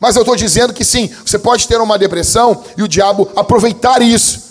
Mas 0.00 0.16
eu 0.16 0.22
estou 0.22 0.34
dizendo 0.34 0.72
que 0.72 0.84
sim, 0.84 1.14
você 1.24 1.38
pode 1.38 1.68
ter 1.68 1.78
uma 1.78 1.98
depressão 1.98 2.64
e 2.76 2.82
o 2.82 2.88
diabo 2.88 3.28
aproveitar 3.36 4.00
isso 4.00 4.49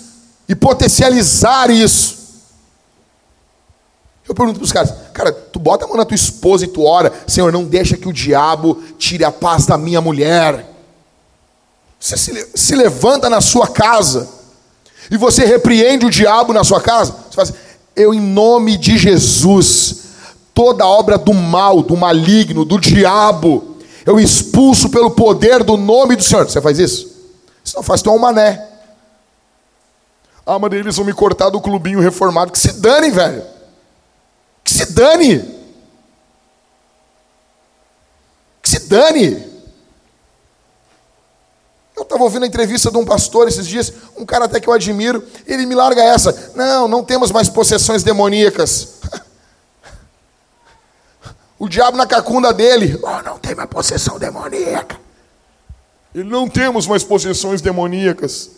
e 0.49 0.55
potencializar 0.55 1.69
isso. 1.69 2.17
Eu 4.27 4.33
pergunto 4.33 4.59
para 4.59 4.65
os 4.65 4.71
caras, 4.71 4.93
cara, 5.13 5.31
tu 5.31 5.59
bota 5.59 5.85
a 5.85 5.87
mão 5.87 5.95
na 5.95 6.05
tua 6.05 6.15
esposa 6.15 6.65
e 6.65 6.67
tu 6.67 6.83
ora, 6.83 7.13
Senhor, 7.27 7.53
não 7.53 7.63
deixa 7.63 7.95
que 7.95 8.07
o 8.07 8.13
diabo 8.13 8.81
tire 8.97 9.23
a 9.23 9.31
paz 9.31 9.67
da 9.67 9.77
minha 9.77 10.01
mulher. 10.01 10.65
Você 11.99 12.17
se, 12.17 12.47
se 12.55 12.75
levanta 12.75 13.29
na 13.29 13.41
sua 13.41 13.67
casa 13.67 14.27
e 15.11 15.17
você 15.17 15.45
repreende 15.45 16.05
o 16.05 16.09
diabo 16.09 16.51
na 16.51 16.63
sua 16.63 16.81
casa. 16.81 17.15
Você 17.29 17.35
faz, 17.35 17.53
eu 17.95 18.13
em 18.13 18.19
nome 18.19 18.77
de 18.77 18.97
Jesus, 18.97 19.97
toda 20.53 20.85
obra 20.85 21.17
do 21.17 21.33
mal, 21.33 21.83
do 21.83 21.95
maligno, 21.95 22.65
do 22.65 22.79
diabo, 22.79 23.77
eu 24.05 24.19
expulso 24.19 24.89
pelo 24.89 25.11
poder 25.11 25.63
do 25.63 25.77
nome 25.77 26.15
do 26.15 26.23
Senhor. 26.23 26.49
Você 26.49 26.61
faz 26.61 26.79
isso? 26.79 27.07
Você 27.63 27.75
não 27.75 27.83
faz, 27.83 28.01
tu 28.01 28.09
é 28.09 28.13
um 28.13 28.19
mané. 28.19 28.68
Ah, 30.51 30.57
mas 30.57 30.73
eles 30.73 30.95
vão 30.95 31.05
me 31.05 31.13
cortar 31.13 31.51
do 31.51 31.61
clubinho 31.61 31.99
reformado. 31.99 32.51
Que 32.51 32.57
se 32.57 32.73
dane, 32.73 33.11
velho. 33.11 33.43
Que 34.63 34.71
se 34.73 34.93
dane. 34.93 35.39
Que 38.59 38.67
se 38.67 38.79
dane. 38.87 39.47
Eu 41.95 42.01
estava 42.01 42.23
ouvindo 42.23 42.45
a 42.45 42.47
entrevista 42.47 42.89
de 42.89 42.97
um 42.97 43.05
pastor 43.05 43.47
esses 43.47 43.67
dias, 43.67 43.93
um 44.17 44.25
cara 44.25 44.45
até 44.45 44.59
que 44.59 44.67
eu 44.67 44.73
admiro, 44.73 45.23
ele 45.45 45.67
me 45.67 45.75
larga 45.75 46.01
essa. 46.01 46.51
Não, 46.55 46.87
não 46.87 47.03
temos 47.03 47.29
mais 47.31 47.47
possessões 47.47 48.01
demoníacas. 48.01 48.95
O 51.59 51.67
diabo 51.67 51.97
na 51.97 52.07
cacunda 52.07 52.53
dele. 52.53 52.97
Oh, 53.03 53.21
não 53.21 53.37
tem 53.37 53.53
mais 53.53 53.69
possessão 53.69 54.17
demoníaca. 54.17 54.97
E 56.15 56.23
não 56.23 56.47
temos 56.47 56.87
mais 56.87 57.03
possessões 57.03 57.61
demoníacas. 57.61 58.49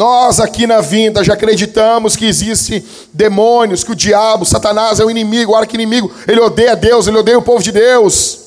Nós 0.00 0.40
aqui 0.40 0.66
na 0.66 0.80
vinda 0.80 1.22
já 1.22 1.34
acreditamos 1.34 2.16
que 2.16 2.24
existe 2.24 2.82
demônios, 3.12 3.84
que 3.84 3.92
o 3.92 3.94
diabo, 3.94 4.46
Satanás 4.46 4.98
é 4.98 5.04
o 5.04 5.10
inimigo, 5.10 5.52
o 5.52 5.54
arqui-inimigo, 5.54 6.10
ele 6.26 6.40
odeia 6.40 6.74
Deus, 6.74 7.06
ele 7.06 7.18
odeia 7.18 7.38
o 7.38 7.42
povo 7.42 7.62
de 7.62 7.70
Deus. 7.70 8.38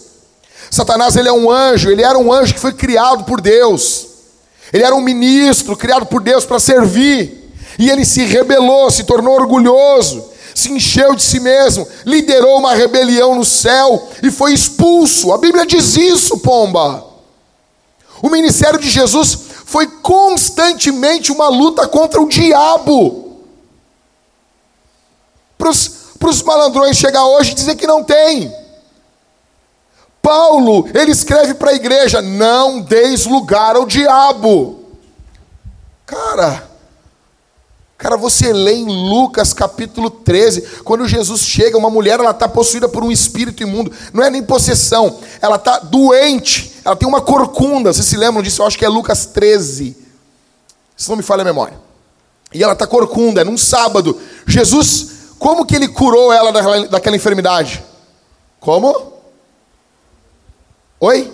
Satanás 0.71 1.15
ele 1.15 1.29
é 1.29 1.31
um 1.31 1.51
anjo, 1.51 1.91
ele 1.91 2.01
era 2.01 2.17
um 2.17 2.33
anjo 2.33 2.55
que 2.55 2.59
foi 2.59 2.73
criado 2.73 3.25
por 3.25 3.39
Deus. 3.39 4.07
Ele 4.73 4.83
era 4.83 4.95
um 4.95 4.99
ministro 4.99 5.77
criado 5.77 6.07
por 6.07 6.23
Deus 6.23 6.43
para 6.43 6.59
servir. 6.59 7.53
E 7.77 7.87
ele 7.87 8.03
se 8.03 8.25
rebelou, 8.25 8.89
se 8.89 9.03
tornou 9.03 9.35
orgulhoso, 9.35 10.25
se 10.55 10.71
encheu 10.71 11.13
de 11.13 11.21
si 11.21 11.39
mesmo, 11.39 11.87
liderou 12.03 12.57
uma 12.57 12.73
rebelião 12.73 13.35
no 13.35 13.45
céu 13.45 14.09
e 14.23 14.31
foi 14.31 14.55
expulso. 14.55 15.31
A 15.31 15.37
Bíblia 15.37 15.67
diz 15.67 15.97
isso, 15.97 16.39
pomba. 16.39 17.05
O 18.23 18.29
ministério 18.31 18.79
de 18.79 18.89
Jesus 18.89 19.52
foi 19.65 19.87
constantemente 19.87 21.31
uma 21.31 21.47
luta 21.47 21.87
contra 21.87 22.21
o 22.21 22.27
diabo. 22.27 23.41
Para 25.57 25.69
os 25.69 26.41
malandrões 26.41 26.97
chegar 26.97 27.25
hoje 27.25 27.51
e 27.51 27.55
dizer 27.55 27.75
que 27.75 27.87
não 27.87 28.03
tem. 28.03 28.53
Paulo, 30.21 30.87
ele 30.93 31.11
escreve 31.11 31.53
para 31.53 31.71
a 31.71 31.75
igreja: 31.75 32.21
não 32.21 32.81
deis 32.81 33.25
lugar 33.25 33.75
ao 33.75 33.85
diabo. 33.85 34.83
Cara, 36.05 36.69
cara, 37.97 38.17
você 38.17 38.51
lê 38.51 38.73
em 38.73 39.09
Lucas 39.09 39.53
capítulo 39.53 40.09
13, 40.09 40.61
quando 40.83 41.07
Jesus 41.07 41.41
chega, 41.41 41.77
uma 41.77 41.89
mulher 41.89 42.19
ela 42.19 42.31
está 42.31 42.47
possuída 42.47 42.89
por 42.89 43.03
um 43.03 43.11
espírito 43.11 43.63
imundo, 43.63 43.91
não 44.11 44.23
é 44.23 44.29
nem 44.29 44.43
possessão, 44.43 45.19
ela 45.41 45.55
está 45.55 45.79
doente, 45.79 46.73
ela 46.83 46.95
tem 46.95 47.07
uma 47.07 47.21
corcunda. 47.21 47.93
Vocês 47.93 48.05
se 48.05 48.17
lembram 48.17 48.43
disso? 48.43 48.61
Eu 48.61 48.67
acho 48.67 48.77
que 48.77 48.85
é 48.85 48.89
Lucas 48.89 49.25
13, 49.27 49.95
se 50.97 51.09
não 51.09 51.15
me 51.15 51.23
falha 51.23 51.41
a 51.41 51.45
memória. 51.45 51.79
E 52.53 52.63
ela 52.63 52.73
está 52.73 52.85
corcunda, 52.85 53.41
é 53.41 53.43
num 53.43 53.57
sábado. 53.57 54.19
Jesus, 54.45 55.35
como 55.39 55.65
que 55.65 55.75
ele 55.75 55.87
curou 55.87 56.31
ela 56.31 56.51
daquela, 56.51 56.87
daquela 56.87 57.15
enfermidade? 57.15 57.83
Como? 58.59 59.13
Oi? 60.99 61.33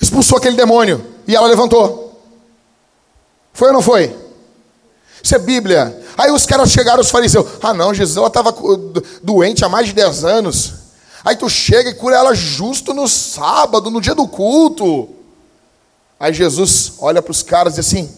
Expulsou 0.00 0.38
aquele 0.38 0.56
demônio 0.56 1.04
e 1.26 1.36
ela 1.36 1.46
levantou. 1.46 2.20
Foi 3.52 3.68
ou 3.68 3.74
não 3.74 3.82
foi? 3.82 4.27
Isso 5.22 5.34
é 5.34 5.38
Bíblia. 5.38 6.00
Aí 6.16 6.30
os 6.30 6.46
caras 6.46 6.70
chegaram, 6.70 7.00
os 7.00 7.10
fariseus. 7.10 7.46
Ah, 7.62 7.74
não, 7.74 7.92
Jesus, 7.92 8.16
ela 8.16 8.28
estava 8.28 8.54
doente 9.22 9.64
há 9.64 9.68
mais 9.68 9.86
de 9.86 9.92
10 9.92 10.24
anos. 10.24 10.74
Aí 11.24 11.36
tu 11.36 11.48
chega 11.48 11.90
e 11.90 11.94
cura 11.94 12.16
ela 12.16 12.34
justo 12.34 12.94
no 12.94 13.08
sábado, 13.08 13.90
no 13.90 14.00
dia 14.00 14.14
do 14.14 14.26
culto. 14.26 15.08
Aí 16.18 16.32
Jesus 16.32 16.94
olha 16.98 17.22
para 17.22 17.30
os 17.30 17.42
caras 17.42 17.74
e 17.74 17.76
diz 17.76 17.86
assim: 17.86 18.10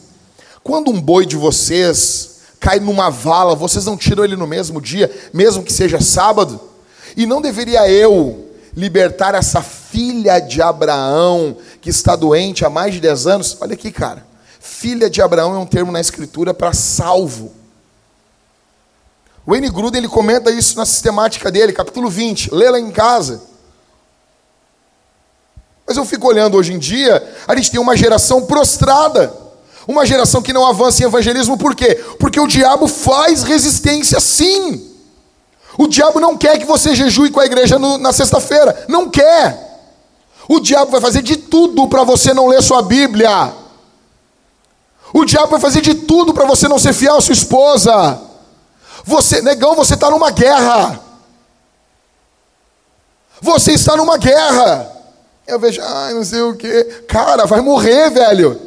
quando 0.62 0.90
um 0.90 1.01
boi 1.01 1.26
de 1.26 1.36
vocês 1.36 2.40
cai 2.59 2.78
numa 2.78 3.11
vala, 3.11 3.55
vocês 3.55 3.86
não 3.86 3.96
tiram 3.96 4.24
ele 4.24 4.36
no 4.36 4.46
mesmo 4.46 4.80
dia, 4.80 5.11
mesmo 5.32 5.62
que 5.62 5.72
seja 5.72 6.01
sábado? 6.01 6.61
E 7.16 7.26
não 7.26 7.40
deveria 7.40 7.90
eu 7.90 8.46
libertar 8.76 9.34
essa 9.34 9.62
filha 9.62 10.38
de 10.38 10.62
Abraão 10.62 11.57
que 11.80 11.90
está 11.90 12.14
doente 12.14 12.64
há 12.64 12.70
mais 12.70 12.94
de 12.94 13.01
10 13.01 13.26
anos. 13.26 13.57
Olha 13.61 13.74
aqui, 13.74 13.90
cara. 13.90 14.30
Filha 14.61 15.09
de 15.09 15.23
Abraão 15.23 15.55
é 15.55 15.59
um 15.59 15.65
termo 15.65 15.91
na 15.91 16.01
escritura 16.01 16.53
para 16.53 16.75
salvo. 16.75 17.51
O 19.47 19.53
Wayne 19.53 19.71
Gruden 19.71 19.99
ele 19.99 20.09
comenta 20.09 20.51
isso 20.51 20.77
na 20.77 20.85
sistemática 20.85 21.51
dele, 21.51 21.73
capítulo 21.73 22.11
20. 22.11 22.55
Lê 22.55 22.69
lá 22.69 22.79
em 22.79 22.91
casa. 22.91 23.41
Mas 25.87 25.97
eu 25.97 26.05
fico 26.05 26.29
olhando 26.29 26.59
hoje 26.59 26.75
em 26.75 26.79
dia, 26.79 27.37
a 27.49 27.57
gente 27.57 27.71
tem 27.71 27.81
uma 27.81 27.97
geração 27.97 28.45
prostrada. 28.45 29.35
Uma 29.89 30.05
geração 30.05 30.43
que 30.43 30.53
não 30.53 30.67
avança 30.67 31.03
em 31.03 31.07
evangelismo, 31.07 31.57
por 31.57 31.75
quê? 31.75 31.95
Porque 32.19 32.39
o 32.39 32.47
diabo 32.47 32.87
faz 32.87 33.43
resistência 33.43 34.21
sim. 34.21 34.89
O 35.79 35.89
diabo 35.89 36.21
não 36.21 36.37
quer 36.37 36.59
que 36.59 36.67
você 36.67 36.95
jejue 36.95 37.31
com 37.31 37.41
a 37.41 37.47
igreja 37.47 37.79
no, 37.79 37.97
na 37.97 38.13
sexta-feira. 38.13 38.85
Não 38.89 39.09
quer. 39.09 39.69
O 40.47 40.61
diabo 40.61 40.91
vai 40.91 41.01
fazer 41.01 41.23
de 41.23 41.37
tudo 41.37 41.89
para 41.89 42.05
você 42.05 42.35
não 42.35 42.47
ler 42.47 42.63
sua 42.63 42.83
Bíblia. 42.83 43.60
O 45.13 45.25
diabo 45.25 45.49
vai 45.49 45.61
fazer 45.61 45.81
de 45.81 45.95
tudo 45.95 46.33
para 46.33 46.47
você 46.47 46.69
não 46.69 46.79
ser 46.79 46.93
fiel 46.93 47.17
à 47.17 47.21
sua 47.21 47.33
esposa. 47.33 48.21
Você, 49.05 49.43
negão, 49.43 49.75
você 49.75 49.95
está 49.95 50.11
numa 50.11 50.31
guerra. 50.31 51.01
Você 53.41 53.73
está 53.73 53.97
numa 53.97 54.17
guerra. 54.19 54.91
Eu 55.47 55.59
vejo, 55.59 55.81
ai, 55.83 56.15
não 56.15 56.25
sei 56.25 56.43
o 56.43 56.55
que. 56.55 56.85
Cara, 57.09 57.47
vai 57.47 57.61
morrer, 57.61 58.11
velho. 58.11 58.61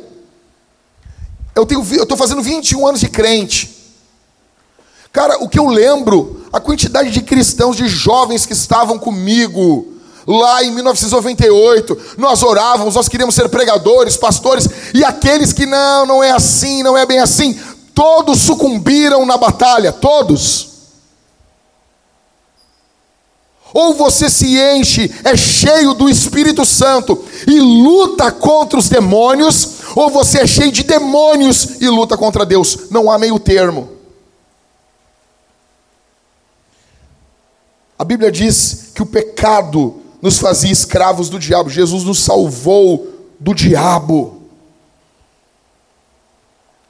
Eu 1.55 1.65
tenho, 1.65 1.85
eu 1.93 2.03
estou 2.03 2.17
fazendo 2.17 2.41
21 2.41 2.85
anos 2.87 2.99
de 2.99 3.07
crente. 3.07 3.73
Cara, 5.11 5.37
o 5.43 5.47
que 5.47 5.59
eu 5.59 5.67
lembro, 5.67 6.45
a 6.51 6.59
quantidade 6.59 7.11
de 7.11 7.21
cristãos, 7.21 7.77
de 7.77 7.87
jovens 7.87 8.45
que 8.47 8.53
estavam 8.53 8.97
comigo, 8.97 9.92
lá 10.25 10.63
em 10.63 10.71
1998, 10.71 12.15
nós 12.17 12.43
orávamos, 12.43 12.95
nós 12.95 13.09
queríamos 13.09 13.35
ser 13.35 13.49
pregadores, 13.49 14.17
pastores, 14.17 14.67
e 14.93 15.03
aqueles 15.03 15.51
que 15.51 15.65
não, 15.65 16.05
não 16.05 16.23
é 16.23 16.31
assim, 16.31 16.83
não 16.83 16.97
é 16.97 17.05
bem 17.05 17.19
assim, 17.19 17.59
todos 17.93 18.41
sucumbiram 18.41 19.25
na 19.25 19.37
batalha, 19.37 19.91
todos. 19.91 20.73
Ou 23.73 23.95
você 23.95 24.29
se 24.29 24.59
enche, 24.59 25.11
é 25.23 25.35
cheio 25.35 25.95
do 25.95 26.07
Espírito 26.07 26.63
Santo 26.63 27.23
e 27.47 27.59
luta 27.59 28.31
contra 28.31 28.77
os 28.77 28.87
demônios, 28.87 29.79
ou 29.95 30.11
você 30.11 30.41
é 30.41 30.47
cheio 30.47 30.71
de 30.71 30.83
demônios 30.83 31.81
e 31.81 31.87
luta 31.87 32.15
contra 32.15 32.45
Deus. 32.45 32.91
Não 32.91 33.09
há 33.09 33.17
meio 33.17 33.39
termo. 33.39 33.89
A 37.97 38.03
Bíblia 38.03 38.31
diz 38.31 38.91
que 38.93 39.01
o 39.01 39.07
pecado 39.07 40.02
nos 40.23 40.39
fazia 40.39 40.71
escravos 40.71 41.27
do 41.27 41.37
diabo. 41.37 41.69
Jesus 41.69 42.05
nos 42.05 42.23
salvou 42.23 43.09
do 43.37 43.53
diabo. 43.53 44.41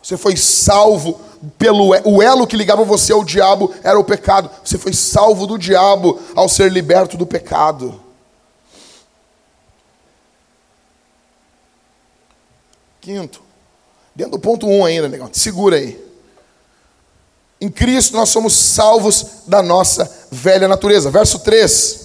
Você 0.04 0.16
foi 0.16 0.38
salvo 0.38 1.20
pelo 1.58 1.90
o 2.06 2.22
elo 2.22 2.46
que 2.46 2.56
ligava 2.56 2.86
você 2.86 3.12
ao 3.12 3.24
diabo 3.24 3.74
era 3.84 4.00
o 4.00 4.04
pecado. 4.04 4.52
Você 4.64 4.78
foi 4.78 4.94
salvo 4.94 5.48
do 5.48 5.58
diabo 5.58 6.22
ao 6.36 6.48
ser 6.48 6.72
liberto 6.72 7.18
do 7.18 7.26
pecado. 7.26 8.00
Quinto, 13.02 13.42
dentro 14.14 14.34
do 14.34 14.40
ponto 14.40 14.68
1 14.68 14.78
um 14.78 14.86
ainda, 14.86 15.10
negão, 15.10 15.28
segura 15.34 15.78
aí. 15.78 16.00
Em 17.60 17.72
Cristo 17.72 18.16
nós 18.16 18.30
somos 18.30 18.54
salvos 18.54 19.26
da 19.48 19.64
nossa 19.64 20.28
velha 20.30 20.68
natureza. 20.68 21.10
Verso 21.10 21.40
3. 21.40 22.03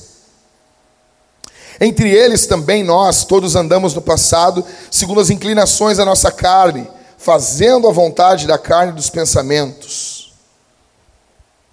Entre 1.81 2.11
eles 2.11 2.47
também 2.47 2.83
nós 2.83 3.25
todos 3.25 3.55
andamos 3.55 3.95
no 3.95 4.03
passado, 4.03 4.65
segundo 4.91 5.21
as 5.21 5.31
inclinações 5.31 5.97
da 5.97 6.05
nossa 6.05 6.31
carne, 6.31 6.89
fazendo 7.17 7.89
a 7.89 7.93
vontade 7.93 8.47
da 8.47 8.59
carne 8.59 8.93
e 8.93 8.97
dos 8.97 9.11
pensamentos. 9.11 10.33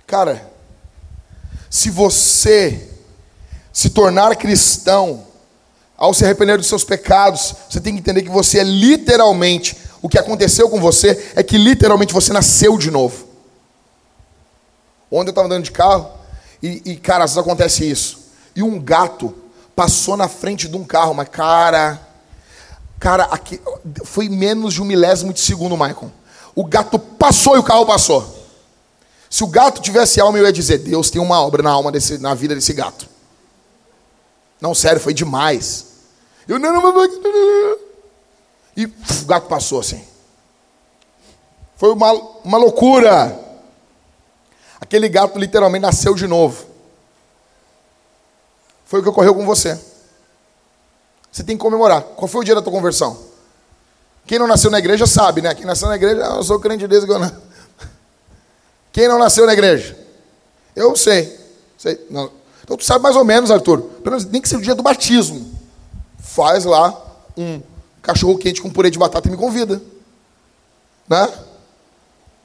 Cara, 0.05 0.51
se 1.69 1.89
você 1.89 2.89
se 3.73 3.89
tornar 3.89 4.35
cristão, 4.35 5.25
ao 5.97 6.13
se 6.13 6.23
arrepender 6.23 6.57
dos 6.57 6.67
seus 6.67 6.83
pecados, 6.83 7.55
você 7.69 7.79
tem 7.79 7.93
que 7.93 7.99
entender 7.99 8.21
que 8.21 8.29
você 8.29 8.59
é 8.59 8.63
literalmente, 8.63 9.77
o 10.01 10.09
que 10.09 10.19
aconteceu 10.19 10.69
com 10.69 10.79
você 10.79 11.31
é 11.35 11.41
que 11.41 11.57
literalmente 11.57 12.13
você 12.13 12.31
nasceu 12.31 12.77
de 12.77 12.91
novo. 12.91 13.25
Ontem 15.09 15.29
eu 15.29 15.31
estava 15.31 15.47
andando 15.47 15.63
de 15.63 15.71
carro 15.71 16.09
e, 16.61 16.81
e, 16.85 16.95
cara, 16.97 17.23
às 17.23 17.31
vezes 17.31 17.45
acontece 17.45 17.89
isso. 17.89 18.19
E 18.55 18.61
um 18.61 18.79
gato 18.79 19.33
passou 19.75 20.15
na 20.15 20.27
frente 20.27 20.67
de 20.67 20.77
um 20.77 20.83
carro, 20.83 21.13
mas, 21.13 21.27
cara, 21.29 21.99
cara, 22.99 23.25
aqui, 23.25 23.59
foi 24.03 24.29
menos 24.29 24.73
de 24.73 24.81
um 24.81 24.85
milésimo 24.85 25.33
de 25.33 25.41
segundo, 25.41 25.75
Michael. 25.75 26.11
O 26.55 26.63
gato 26.63 26.97
passou 26.97 27.55
e 27.55 27.59
o 27.59 27.63
carro 27.63 27.85
passou. 27.85 28.45
Se 29.29 29.43
o 29.43 29.47
gato 29.47 29.81
tivesse 29.81 30.21
alma, 30.21 30.37
eu 30.37 30.45
ia 30.45 30.53
dizer: 30.53 30.77
Deus 30.77 31.09
tem 31.09 31.21
uma 31.21 31.41
obra 31.41 31.61
na 31.61 31.71
alma 31.71 31.91
desse, 31.91 32.17
na 32.17 32.33
vida 32.33 32.55
desse 32.55 32.71
gato. 32.71 33.07
Não, 34.61 34.73
sério, 34.73 35.01
foi 35.01 35.13
demais. 35.13 35.87
Eu 36.47 36.57
não, 36.57 36.73
E 38.77 38.85
o 38.85 38.93
gato 39.25 39.47
passou 39.47 39.79
assim. 39.79 40.01
Foi 41.75 41.91
uma, 41.91 42.13
uma 42.43 42.57
loucura. 42.57 43.37
Aquele 44.79 45.09
gato 45.09 45.37
literalmente 45.37 45.81
nasceu 45.81 46.15
de 46.15 46.27
novo. 46.27 46.74
Foi 48.85 48.99
o 48.99 49.03
que 49.03 49.09
ocorreu 49.09 49.33
com 49.33 49.45
você. 49.45 49.79
Você 51.31 51.43
tem 51.43 51.57
que 51.57 51.61
comemorar. 51.61 52.01
Qual 52.01 52.27
foi 52.27 52.41
o 52.41 52.43
dia 52.43 52.55
da 52.55 52.61
tua 52.61 52.71
conversão? 52.71 53.17
Quem 54.25 54.39
não 54.39 54.47
nasceu 54.47 54.71
na 54.71 54.79
igreja 54.79 55.05
sabe, 55.05 55.41
né? 55.41 55.53
Quem 55.53 55.65
nasceu 55.65 55.87
na 55.87 55.95
igreja, 55.95 56.23
ah, 56.25 56.37
eu 56.37 56.43
sou 56.43 56.59
crente 56.59 56.87
desde 56.87 57.05
que 57.05 57.13
eu 57.13 57.19
não. 57.19 57.31
Quem 58.93 59.07
não 59.07 59.19
nasceu 59.19 59.45
na 59.45 59.53
igreja? 59.53 59.97
Eu 60.75 60.95
sei. 60.95 61.37
sei. 61.77 62.05
Não. 62.09 62.31
Então 62.63 62.77
tu 62.77 62.85
sabe 62.85 63.03
mais 63.03 63.15
ou 63.15 63.23
menos, 63.23 63.51
Arthur. 63.51 63.81
Pelo 63.81 64.15
menos 64.15 64.25
nem 64.25 64.41
que 64.41 64.47
seja 64.49 64.59
o 64.59 64.63
dia 64.63 64.75
do 64.75 64.81
batismo. 64.81 65.53
Faz 66.19 66.65
lá 66.65 66.99
um 67.37 67.61
cachorro 68.01 68.37
quente 68.37 68.61
com 68.61 68.69
purê 68.69 68.89
de 68.89 68.97
batata 68.97 69.27
e 69.27 69.31
me 69.31 69.37
convida. 69.37 69.81
Né? 71.07 71.31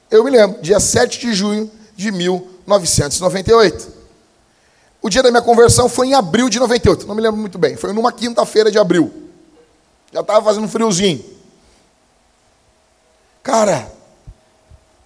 Eu 0.09 0.23
me 0.23 0.29
lembro, 0.29 0.61
dia 0.61 0.79
7 0.79 1.19
de 1.19 1.33
junho 1.33 1.71
de 1.95 2.11
1998. 2.11 4.00
O 5.01 5.09
dia 5.09 5.23
da 5.23 5.31
minha 5.31 5.41
conversão 5.41 5.89
foi 5.89 6.07
em 6.07 6.13
abril 6.13 6.47
de 6.47 6.59
98, 6.59 7.07
não 7.07 7.15
me 7.15 7.21
lembro 7.21 7.39
muito 7.39 7.57
bem. 7.57 7.75
Foi 7.75 7.91
numa 7.91 8.11
quinta-feira 8.11 8.69
de 8.71 8.77
abril. 8.77 9.11
Já 10.13 10.21
estava 10.21 10.43
fazendo 10.45 10.67
friozinho. 10.67 11.23
Cara, 13.41 13.91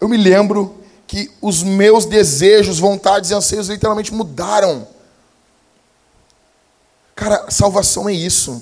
eu 0.02 0.10
me 0.10 0.18
lembro 0.18 0.76
que 1.08 1.32
os 1.41 1.64
meus 1.64 2.06
desejos, 2.06 2.80
vontades 2.80 3.30
e 3.30 3.34
anseios 3.34 3.70
literalmente 3.70 4.14
mudaram. 4.14 4.86
Cara, 7.16 7.46
salvação 7.50 8.10
é 8.10 8.14
isso. 8.14 8.62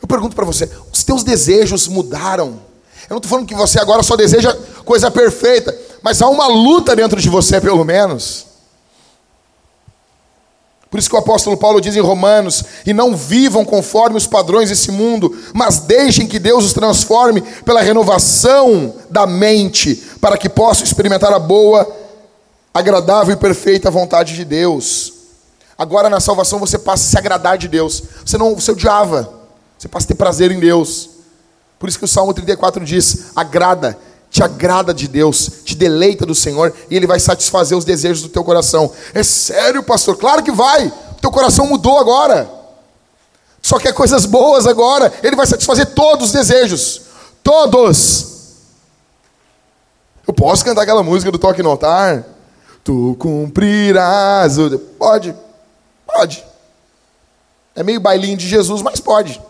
Eu 0.00 0.08
pergunto 0.08 0.34
para 0.34 0.46
você: 0.46 0.70
os 0.90 1.04
teus 1.04 1.22
desejos 1.22 1.86
mudaram? 1.86 2.60
Eu 3.02 3.14
não 3.14 3.16
estou 3.18 3.28
falando 3.28 3.46
que 3.46 3.54
você 3.54 3.78
agora 3.78 4.02
só 4.02 4.16
deseja 4.16 4.56
coisa 4.84 5.10
perfeita, 5.10 5.76
mas 6.00 6.22
há 6.22 6.28
uma 6.28 6.46
luta 6.46 6.96
dentro 6.96 7.20
de 7.20 7.28
você, 7.28 7.60
pelo 7.60 7.84
menos. 7.84 8.46
Por 10.90 10.98
isso 10.98 11.08
que 11.08 11.14
o 11.14 11.18
apóstolo 11.18 11.56
Paulo 11.56 11.80
diz 11.80 11.94
em 11.94 12.00
Romanos: 12.00 12.64
e 12.84 12.92
não 12.92 13.16
vivam 13.16 13.64
conforme 13.64 14.16
os 14.16 14.26
padrões 14.26 14.70
desse 14.70 14.90
mundo, 14.90 15.34
mas 15.54 15.78
deixem 15.78 16.26
que 16.26 16.38
Deus 16.38 16.64
os 16.64 16.72
transforme 16.72 17.40
pela 17.64 17.80
renovação 17.80 18.94
da 19.08 19.26
mente, 19.26 19.94
para 20.20 20.36
que 20.36 20.48
possam 20.48 20.84
experimentar 20.84 21.32
a 21.32 21.38
boa, 21.38 21.88
agradável 22.74 23.32
e 23.34 23.36
perfeita 23.36 23.90
vontade 23.90 24.34
de 24.34 24.44
Deus. 24.44 25.12
Agora 25.78 26.10
na 26.10 26.20
salvação 26.20 26.58
você 26.58 26.78
passa 26.78 27.04
a 27.04 27.10
se 27.10 27.16
agradar 27.16 27.56
de 27.56 27.68
Deus. 27.68 28.02
Você 28.26 28.36
não 28.36 28.54
você 28.56 28.72
odiava, 28.72 29.32
você 29.78 29.86
passa 29.86 30.06
a 30.06 30.08
ter 30.08 30.14
prazer 30.14 30.50
em 30.50 30.58
Deus. 30.58 31.08
Por 31.78 31.88
isso 31.88 31.98
que 31.98 32.04
o 32.04 32.08
Salmo 32.08 32.34
34 32.34 32.84
diz: 32.84 33.28
agrada, 33.36 33.96
te 34.28 34.42
agrada 34.42 34.92
de 34.92 35.06
Deus, 35.06 35.50
deleita 35.80 36.26
do 36.26 36.34
Senhor, 36.34 36.74
e 36.90 36.94
Ele 36.94 37.06
vai 37.06 37.18
satisfazer 37.18 37.76
os 37.76 37.86
desejos 37.86 38.22
do 38.22 38.28
teu 38.28 38.44
coração. 38.44 38.92
É 39.14 39.22
sério, 39.22 39.82
pastor? 39.82 40.18
Claro 40.18 40.42
que 40.42 40.52
vai. 40.52 40.92
Teu 41.22 41.30
coração 41.30 41.66
mudou 41.66 41.98
agora. 41.98 42.48
Só 43.62 43.78
quer 43.78 43.94
coisas 43.94 44.26
boas 44.26 44.66
agora. 44.66 45.10
Ele 45.22 45.34
vai 45.34 45.46
satisfazer 45.46 45.86
todos 45.86 46.26
os 46.26 46.32
desejos. 46.32 47.02
Todos. 47.42 48.26
Eu 50.26 50.34
posso 50.34 50.64
cantar 50.64 50.82
aquela 50.82 51.02
música 51.02 51.32
do 51.32 51.38
toque 51.38 51.62
no 51.62 51.70
altar? 51.70 52.24
Tu 52.84 53.16
cumprirás 53.18 54.58
o. 54.58 54.78
Pode. 54.78 55.34
Pode. 56.06 56.44
É 57.74 57.82
meio 57.82 58.00
bailinho 58.00 58.36
de 58.36 58.46
Jesus, 58.46 58.82
mas 58.82 59.00
pode. 59.00 59.40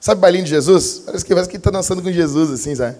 Sabe 0.00 0.20
bailinho 0.20 0.44
de 0.44 0.50
Jesus? 0.50 1.02
Parece 1.04 1.24
que 1.24 1.34
parece 1.34 1.50
que 1.50 1.56
está 1.56 1.70
dançando 1.70 2.02
com 2.02 2.10
Jesus, 2.12 2.50
assim, 2.50 2.74
sabe? 2.74 2.96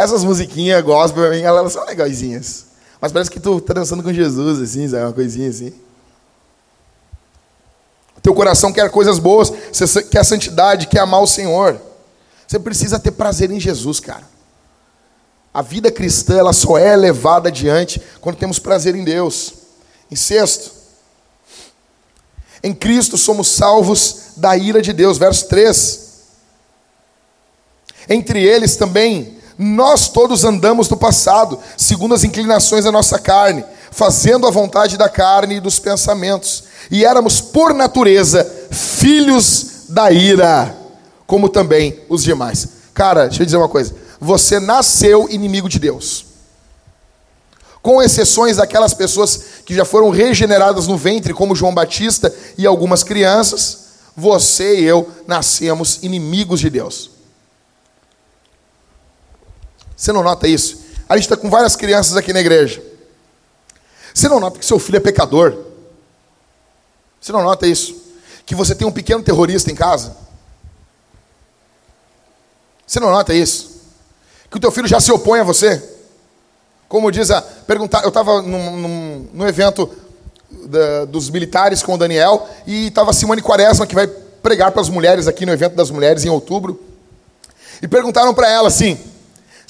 Essas 0.00 0.24
musiquinhas 0.24 0.82
gospel, 0.82 1.22
pra 1.22 1.30
mim, 1.30 1.42
elas 1.42 1.72
são 1.72 1.84
legaisinhas. 1.84 2.66
Mas 3.00 3.12
parece 3.12 3.30
que 3.30 3.40
tu 3.40 3.58
está 3.58 3.74
dançando 3.74 4.02
com 4.02 4.12
Jesus, 4.12 4.60
assim, 4.60 4.88
sabe? 4.88 5.04
Uma 5.04 5.12
coisinha 5.12 5.48
assim. 5.48 5.72
Teu 8.22 8.34
coração 8.34 8.72
quer 8.72 8.90
coisas 8.90 9.18
boas, 9.18 9.50
você 9.72 10.02
quer 10.02 10.24
santidade, 10.24 10.86
quer 10.86 11.00
amar 11.00 11.22
o 11.22 11.26
Senhor. 11.26 11.80
Você 12.46 12.58
precisa 12.58 12.98
ter 12.98 13.12
prazer 13.12 13.50
em 13.50 13.58
Jesus, 13.58 14.00
cara. 14.00 14.28
A 15.52 15.62
vida 15.62 15.90
cristã, 15.90 16.36
ela 16.36 16.52
só 16.52 16.76
é 16.76 16.94
levada 16.96 17.48
adiante 17.48 18.00
quando 18.20 18.36
temos 18.36 18.58
prazer 18.58 18.94
em 18.94 19.04
Deus. 19.04 19.54
Em 20.10 20.16
sexto, 20.16 20.72
em 22.62 22.74
Cristo 22.74 23.16
somos 23.16 23.48
salvos 23.48 24.32
da 24.36 24.56
ira 24.56 24.82
de 24.82 24.92
Deus. 24.92 25.16
Verso 25.18 25.48
3. 25.48 26.10
Entre 28.08 28.42
eles 28.42 28.76
também, 28.76 29.39
nós 29.62 30.08
todos 30.08 30.42
andamos 30.42 30.88
no 30.88 30.96
passado, 30.96 31.58
segundo 31.76 32.14
as 32.14 32.24
inclinações 32.24 32.84
da 32.84 32.90
nossa 32.90 33.18
carne, 33.18 33.62
fazendo 33.90 34.46
a 34.46 34.50
vontade 34.50 34.96
da 34.96 35.06
carne 35.06 35.56
e 35.56 35.60
dos 35.60 35.78
pensamentos. 35.78 36.64
E 36.90 37.04
éramos, 37.04 37.42
por 37.42 37.74
natureza, 37.74 38.42
filhos 38.70 39.84
da 39.90 40.10
ira, 40.10 40.74
como 41.26 41.46
também 41.46 42.00
os 42.08 42.22
demais. 42.22 42.68
Cara, 42.94 43.26
deixa 43.26 43.42
eu 43.42 43.44
dizer 43.44 43.58
uma 43.58 43.68
coisa. 43.68 43.94
Você 44.18 44.58
nasceu 44.58 45.28
inimigo 45.28 45.68
de 45.68 45.78
Deus. 45.78 46.24
Com 47.82 48.00
exceções 48.00 48.56
daquelas 48.56 48.94
pessoas 48.94 49.42
que 49.66 49.74
já 49.74 49.84
foram 49.84 50.08
regeneradas 50.08 50.86
no 50.86 50.96
ventre, 50.96 51.34
como 51.34 51.54
João 51.54 51.74
Batista 51.74 52.34
e 52.56 52.66
algumas 52.66 53.02
crianças, 53.02 53.80
você 54.16 54.80
e 54.80 54.84
eu 54.84 55.06
nascemos 55.26 55.98
inimigos 56.02 56.60
de 56.60 56.70
Deus. 56.70 57.19
Você 60.00 60.12
não 60.14 60.22
nota 60.22 60.48
isso? 60.48 60.80
A 61.06 61.14
gente 61.14 61.24
está 61.24 61.36
com 61.36 61.50
várias 61.50 61.76
crianças 61.76 62.16
aqui 62.16 62.32
na 62.32 62.40
igreja. 62.40 62.82
Você 64.14 64.30
não 64.30 64.40
nota 64.40 64.58
que 64.58 64.64
seu 64.64 64.78
filho 64.78 64.96
é 64.96 65.00
pecador? 65.00 65.54
Você 67.20 67.30
não 67.32 67.42
nota 67.42 67.66
isso? 67.66 67.94
Que 68.46 68.54
você 68.54 68.74
tem 68.74 68.86
um 68.86 68.92
pequeno 68.92 69.22
terrorista 69.22 69.70
em 69.70 69.74
casa? 69.74 70.16
Você 72.86 72.98
não 72.98 73.10
nota 73.10 73.34
isso? 73.34 73.82
Que 74.50 74.56
o 74.56 74.60
teu 74.60 74.72
filho 74.72 74.88
já 74.88 75.00
se 75.00 75.12
opõe 75.12 75.40
a 75.40 75.44
você? 75.44 75.86
Como 76.88 77.12
diz 77.12 77.30
a. 77.30 77.42
Perguntar, 77.42 78.02
eu 78.02 78.08
estava 78.08 78.40
num, 78.40 78.76
num, 78.78 79.28
num, 79.34 79.46
evento 79.46 79.94
da, 80.50 81.04
dos 81.04 81.28
militares 81.28 81.82
com 81.82 81.92
o 81.92 81.98
Daniel 81.98 82.48
e 82.66 82.86
estava 82.86 83.12
Simone 83.12 83.42
Quaresma, 83.42 83.86
que 83.86 83.94
vai 83.94 84.06
pregar 84.06 84.72
para 84.72 84.80
as 84.80 84.88
mulheres 84.88 85.28
aqui 85.28 85.44
no 85.44 85.52
evento 85.52 85.74
das 85.74 85.90
mulheres 85.90 86.24
em 86.24 86.30
outubro. 86.30 86.80
E 87.82 87.86
perguntaram 87.86 88.32
para 88.32 88.48
ela 88.48 88.68
assim: 88.68 88.98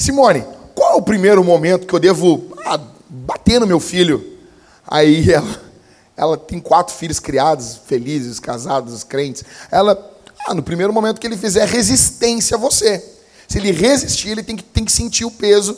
Simone, 0.00 0.42
qual 0.74 0.92
é 0.92 0.96
o 0.96 1.02
primeiro 1.02 1.44
momento 1.44 1.86
que 1.86 1.92
eu 1.92 1.98
devo 1.98 2.56
ah, 2.64 2.80
bater 3.06 3.60
no 3.60 3.66
meu 3.66 3.78
filho? 3.78 4.38
Aí 4.86 5.28
ela, 5.30 5.60
ela 6.16 6.36
tem 6.38 6.58
quatro 6.58 6.94
filhos 6.94 7.20
criados, 7.20 7.78
felizes, 7.84 8.40
casados, 8.40 9.04
crentes. 9.04 9.44
Ela, 9.70 10.10
ah, 10.46 10.54
no 10.54 10.62
primeiro 10.62 10.90
momento 10.90 11.20
que 11.20 11.26
ele 11.26 11.36
fizer 11.36 11.68
resistência 11.68 12.56
a 12.56 12.58
você. 12.58 13.04
Se 13.46 13.58
ele 13.58 13.72
resistir, 13.72 14.30
ele 14.30 14.42
tem 14.42 14.56
que, 14.56 14.62
tem 14.62 14.86
que 14.86 14.92
sentir 14.92 15.26
o 15.26 15.30
peso, 15.30 15.76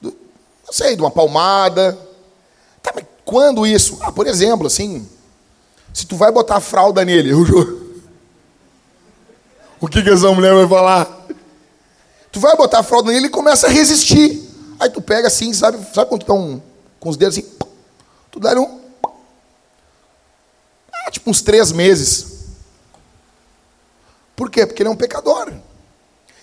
do, 0.00 0.08
não 0.66 0.72
sei, 0.72 0.96
de 0.96 1.02
uma 1.02 1.10
palmada. 1.10 1.96
Tá, 2.82 2.90
mas 2.92 3.04
quando 3.24 3.64
isso? 3.64 3.96
Ah, 4.00 4.10
por 4.10 4.26
exemplo, 4.26 4.66
assim, 4.66 5.08
se 5.94 6.04
tu 6.04 6.16
vai 6.16 6.32
botar 6.32 6.58
fralda 6.58 7.04
nele, 7.04 7.30
eu 7.30 7.46
juro. 7.46 8.02
O 9.80 9.86
que, 9.86 10.02
que 10.02 10.10
essa 10.10 10.32
mulher 10.32 10.52
vai 10.52 10.66
falar? 10.66 11.21
Tu 12.32 12.40
vai 12.40 12.56
botar 12.56 12.78
a 12.78 12.82
fralda 12.82 13.12
nele 13.12 13.26
e 13.26 13.30
começa 13.30 13.66
a 13.66 13.70
resistir. 13.70 14.50
Aí 14.80 14.88
tu 14.88 15.02
pega 15.02 15.28
assim, 15.28 15.52
sabe, 15.52 15.78
sabe 15.94 16.08
quando 16.08 16.22
tu 16.22 16.26
tá 16.26 16.32
um, 16.32 16.60
com 16.98 17.10
os 17.10 17.16
dedos 17.16 17.36
assim, 17.36 17.46
tu 18.30 18.40
dá 18.40 18.58
um. 18.58 18.80
Ah, 20.90 21.10
tipo 21.10 21.30
uns 21.30 21.42
três 21.42 21.70
meses. 21.70 22.46
Por 24.34 24.50
quê? 24.50 24.66
Porque 24.66 24.82
ele 24.82 24.88
é 24.88 24.92
um 24.92 24.96
pecador. 24.96 25.52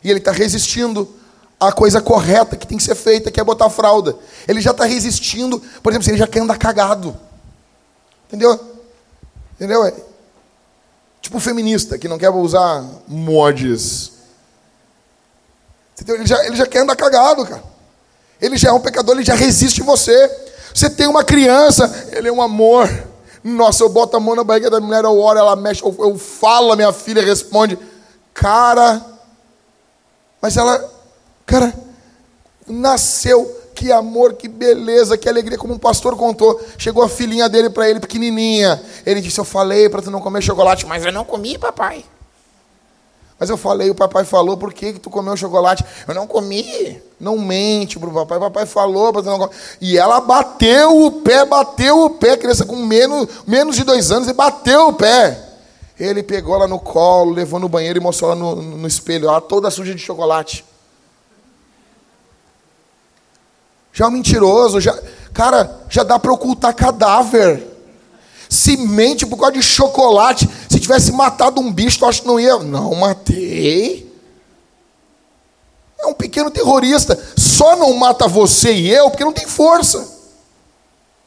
E 0.04 0.10
ele 0.10 0.20
está 0.20 0.32
resistindo 0.32 1.14
à 1.60 1.72
coisa 1.72 2.00
correta 2.00 2.56
que 2.56 2.68
tem 2.68 2.78
que 2.78 2.84
ser 2.84 2.96
feita, 2.96 3.32
que 3.32 3.40
é 3.40 3.44
botar 3.44 3.66
a 3.66 3.70
fralda. 3.70 4.16
Ele 4.48 4.62
já 4.62 4.72
está 4.72 4.86
resistindo, 4.86 5.60
por 5.82 5.92
exemplo, 5.92 6.06
se 6.06 6.12
ele 6.12 6.20
já 6.20 6.28
quer 6.28 6.42
andar 6.42 6.58
cagado. 6.58 7.18
Entendeu? 8.28 8.78
Entendeu? 9.56 9.84
É 9.84 9.94
tipo 11.20 11.40
feminista 11.40 11.98
que 11.98 12.08
não 12.08 12.18
quer 12.18 12.30
usar 12.30 12.86
mods 13.08 14.19
ele 16.08 16.26
já, 16.26 16.46
ele 16.46 16.56
já 16.56 16.66
quer 16.66 16.80
andar 16.80 16.96
cagado, 16.96 17.46
cara. 17.46 17.64
Ele 18.42 18.58
já 18.58 18.70
é 18.70 18.72
um 18.72 18.80
pecador, 18.80 19.16
ele 19.16 19.26
já 19.26 19.36
resiste 19.36 19.82
você. 19.82 20.30
Você 20.74 20.90
tem 20.90 21.08
uma 21.08 21.24
criança, 21.24 22.10
ele 22.12 22.30
é 22.30 22.32
um 22.32 22.42
amor. 22.42 22.88
Nossa, 23.44 23.84
eu 23.84 23.90
boto 23.90 24.16
a 24.16 24.20
mão 24.20 24.36
na 24.36 24.44
barriga 24.44 24.70
da 24.70 24.80
mulher, 24.80 25.04
eu 25.04 25.20
oro, 25.20 25.40
ela 25.40 25.56
mexe, 25.56 25.84
eu, 25.84 25.96
eu 26.00 26.18
falo, 26.18 26.76
minha 26.76 26.94
filha 26.94 27.22
responde. 27.22 27.78
Cara, 28.34 29.04
mas 30.42 30.56
ela, 30.56 30.90
cara, 31.46 31.74
nasceu, 32.68 33.58
que 33.74 33.92
amor, 33.92 34.34
que 34.34 34.48
beleza, 34.48 35.18
que 35.18 35.28
alegria, 35.28 35.58
como 35.58 35.74
um 35.74 35.80
pastor 35.80 36.16
contou. 36.16 36.62
Chegou 36.78 37.04
a 37.04 37.10
filhinha 37.10 37.48
dele 37.48 37.70
para 37.70 37.90
ele, 37.90 38.00
pequenininha. 38.00 38.82
Ele 39.06 39.22
disse: 39.22 39.40
Eu 39.40 39.46
falei 39.46 39.90
para 39.90 40.02
tu 40.02 40.12
não 40.12 40.22
comer 40.22 40.42
chocolate, 40.42 40.86
mas 40.86 41.06
eu 41.06 41.12
não 41.12 41.24
comi, 41.24 41.58
papai. 41.58 42.06
Mas 43.40 43.50
eu 43.50 43.56
falei, 43.56 43.90
o 43.90 43.96
papai 43.96 44.26
falou, 44.26 44.58
por 44.58 44.74
que, 44.74 44.94
que 44.94 45.00
tu 45.00 45.10
comeu 45.10 45.38
chocolate? 45.38 45.86
Eu 46.06 46.14
não 46.14 46.28
comi. 46.28 47.02
Não 47.18 47.38
mente 47.40 47.98
pro 47.98 48.12
papai. 48.12 48.38
O 48.38 48.42
papai 48.42 48.66
falou 48.66 49.14
tu 49.14 49.24
não. 49.24 49.50
E 49.80 49.98
ela 49.98 50.20
bateu 50.20 51.06
o 51.06 51.12
pé, 51.22 51.46
bateu 51.46 52.04
o 52.04 52.10
pé, 52.10 52.36
criança 52.36 52.66
com 52.66 52.76
menos, 52.76 53.30
menos 53.48 53.78
de 53.78 53.86
dois 53.86 54.12
anos, 54.12 54.28
e 54.28 54.34
bateu 54.34 54.90
o 54.90 54.94
pé. 54.94 55.42
Ele 55.98 56.22
pegou 56.22 56.56
ela 56.56 56.68
no 56.68 56.80
colo, 56.80 57.32
levou 57.32 57.60
no 57.60 57.70
banheiro 57.70 58.00
e 58.00 58.02
mostrou 58.02 58.32
ela 58.32 58.40
no, 58.40 58.56
no 58.56 58.88
espelho, 58.88 59.30
ela 59.30 59.40
toda 59.40 59.72
suja 59.72 59.96
de 59.96 60.02
chocolate. 60.02 60.66
Já 63.94 64.06
é 64.06 64.08
um 64.08 64.12
mentiroso, 64.12 64.80
já, 64.80 64.98
cara, 65.34 65.80
já 65.90 66.04
dá 66.04 66.20
para 66.20 66.32
ocultar 66.32 66.74
cadáver. 66.76 67.69
Se 68.50 68.76
mente 68.76 69.28
por 69.28 69.38
causa 69.38 69.54
de 69.54 69.62
chocolate. 69.62 70.50
Se 70.68 70.80
tivesse 70.80 71.12
matado 71.12 71.62
um 71.62 71.72
bicho, 71.72 72.00
tu 72.00 72.06
acha 72.06 72.22
que 72.22 72.28
não 72.28 72.40
ia. 72.40 72.58
Não, 72.58 72.96
matei. 72.96 74.12
É 76.00 76.08
um 76.08 76.14
pequeno 76.14 76.50
terrorista. 76.50 77.18
Só 77.38 77.76
não 77.76 77.94
mata 77.94 78.28
você 78.28 78.74
e 78.74 78.90
eu 78.90 79.10
porque 79.12 79.24
não 79.24 79.32
tem 79.32 79.46
força. 79.46 80.18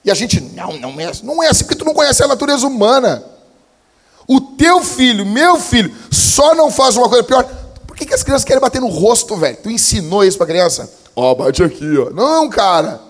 E 0.04 0.10
a 0.10 0.14
gente, 0.14 0.40
não, 0.40 0.76
não 0.78 1.00
é, 1.00 1.06
assim. 1.06 1.24
não 1.24 1.42
é 1.42 1.48
assim 1.48 1.62
porque 1.62 1.76
tu 1.76 1.84
não 1.84 1.94
conhece 1.94 2.24
a 2.24 2.28
natureza 2.28 2.66
humana. 2.66 3.22
O 4.26 4.40
teu 4.40 4.82
filho, 4.82 5.24
meu 5.24 5.60
filho, 5.60 5.94
só 6.10 6.54
não 6.54 6.70
faz 6.72 6.96
uma 6.96 7.08
coisa 7.08 7.22
pior. 7.22 7.44
Por 7.86 7.96
que, 7.96 8.06
que 8.06 8.14
as 8.14 8.22
crianças 8.24 8.44
querem 8.44 8.60
bater 8.60 8.80
no 8.80 8.88
rosto, 8.88 9.36
velho? 9.36 9.58
Tu 9.62 9.70
ensinou 9.70 10.24
isso 10.24 10.38
para 10.38 10.46
criança? 10.46 10.90
Ó, 11.14 11.34
bate 11.34 11.62
aqui, 11.62 11.98
ó. 11.98 12.10
Não, 12.10 12.48
cara. 12.48 13.00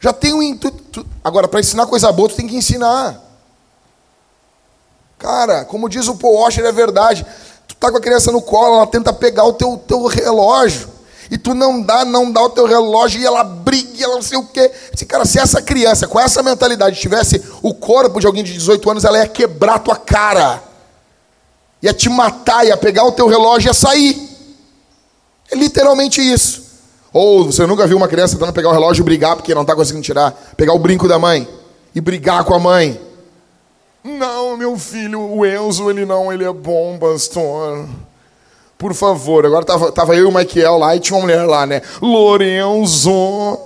Já 0.00 0.14
tem 0.14 0.32
um 0.32 0.42
intuito. 0.42 1.06
Agora, 1.22 1.46
para 1.46 1.60
ensinar 1.60 1.86
coisa 1.86 2.10
boa, 2.10 2.28
tu 2.28 2.34
tem 2.34 2.48
que 2.48 2.56
ensinar. 2.56 3.22
Cara, 5.18 5.66
como 5.66 5.90
diz 5.90 6.08
o 6.08 6.16
Paul 6.16 6.40
Washer, 6.40 6.64
é 6.64 6.72
verdade. 6.72 7.26
Tu 7.68 7.76
tá 7.76 7.90
com 7.90 7.98
a 7.98 8.00
criança 8.00 8.32
no 8.32 8.40
colo, 8.40 8.76
ela 8.76 8.86
tenta 8.86 9.12
pegar 9.12 9.44
o 9.44 9.52
teu, 9.52 9.76
teu 9.86 10.06
relógio. 10.06 10.88
E 11.30 11.36
tu 11.36 11.54
não 11.54 11.80
dá, 11.80 12.04
não 12.04 12.32
dá 12.32 12.42
o 12.42 12.48
teu 12.48 12.66
relógio 12.66 13.20
e 13.20 13.26
ela 13.26 13.44
briga, 13.44 14.02
ela 14.02 14.14
não 14.14 14.22
sei 14.22 14.38
o 14.38 14.46
quê. 14.46 14.72
Se, 14.94 15.04
cara, 15.04 15.26
se 15.26 15.38
essa 15.38 15.60
criança 15.60 16.08
com 16.08 16.18
essa 16.18 16.42
mentalidade 16.42 16.98
tivesse 16.98 17.40
o 17.62 17.74
corpo 17.74 18.18
de 18.18 18.26
alguém 18.26 18.42
de 18.42 18.54
18 18.54 18.90
anos, 18.90 19.04
ela 19.04 19.18
ia 19.18 19.28
quebrar 19.28 19.78
tua 19.78 19.94
cara. 19.94 20.62
Ia 21.82 21.92
te 21.92 22.08
matar, 22.08 22.66
ia 22.66 22.76
pegar 22.76 23.04
o 23.04 23.12
teu 23.12 23.28
relógio 23.28 23.68
e 23.68 23.70
ia 23.70 23.74
sair. 23.74 24.30
É 25.50 25.54
literalmente 25.54 26.20
isso. 26.20 26.69
Ou 27.12 27.46
você 27.46 27.66
nunca 27.66 27.86
viu 27.86 27.96
uma 27.96 28.08
criança 28.08 28.34
tentando 28.34 28.52
pegar 28.52 28.68
o 28.68 28.72
relógio 28.72 29.02
e 29.02 29.04
brigar 29.04 29.34
porque 29.34 29.54
não 29.54 29.62
está 29.62 29.74
conseguindo 29.74 30.04
tirar, 30.04 30.30
pegar 30.56 30.72
o 30.72 30.78
brinco 30.78 31.08
da 31.08 31.18
mãe 31.18 31.48
e 31.94 32.00
brigar 32.00 32.44
com 32.44 32.54
a 32.54 32.58
mãe. 32.58 33.00
Não, 34.02 34.56
meu 34.56 34.78
filho, 34.78 35.20
o 35.20 35.44
Enzo, 35.44 35.90
ele 35.90 36.06
não, 36.06 36.32
ele 36.32 36.44
é 36.44 36.52
bom, 36.52 36.98
pastor. 36.98 37.86
Por 38.78 38.94
favor, 38.94 39.44
agora 39.44 39.64
tava, 39.64 39.92
tava 39.92 40.16
eu 40.16 40.24
e 40.24 40.26
o 40.26 40.34
Michael 40.34 40.78
lá 40.78 40.96
e 40.96 41.00
tinha 41.00 41.18
uma 41.18 41.24
mulher 41.24 41.44
lá, 41.44 41.66
né? 41.66 41.82
Lorenzo, 42.00 43.58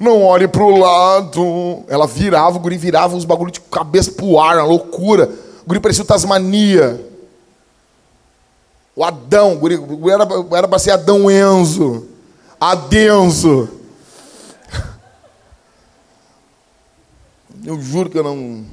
não 0.00 0.22
olhe 0.24 0.48
pro 0.48 0.74
lado. 0.74 1.82
Ela 1.86 2.06
virava, 2.06 2.56
o 2.56 2.60
guri 2.60 2.78
virava 2.78 3.14
os 3.14 3.26
bagulhos 3.26 3.52
de 3.52 3.60
cabeça 3.60 4.12
pro 4.12 4.38
ar, 4.38 4.56
uma 4.56 4.64
loucura. 4.64 5.28
O 5.64 5.68
guri 5.68 5.80
parecia 5.80 6.04
o 6.04 6.06
Tasmania. 6.06 7.04
O 8.96 9.04
Adão, 9.04 9.52
o 9.52 9.58
guri, 9.58 9.74
o 9.74 9.82
guri 9.82 10.14
era, 10.14 10.26
era 10.56 10.68
pra 10.68 10.78
ser 10.78 10.92
Adão 10.92 11.30
Enzo. 11.30 12.11
Adenzo. 12.62 13.68
Eu 17.64 17.80
juro 17.80 18.08
que 18.08 18.16
eu 18.16 18.22
não. 18.22 18.64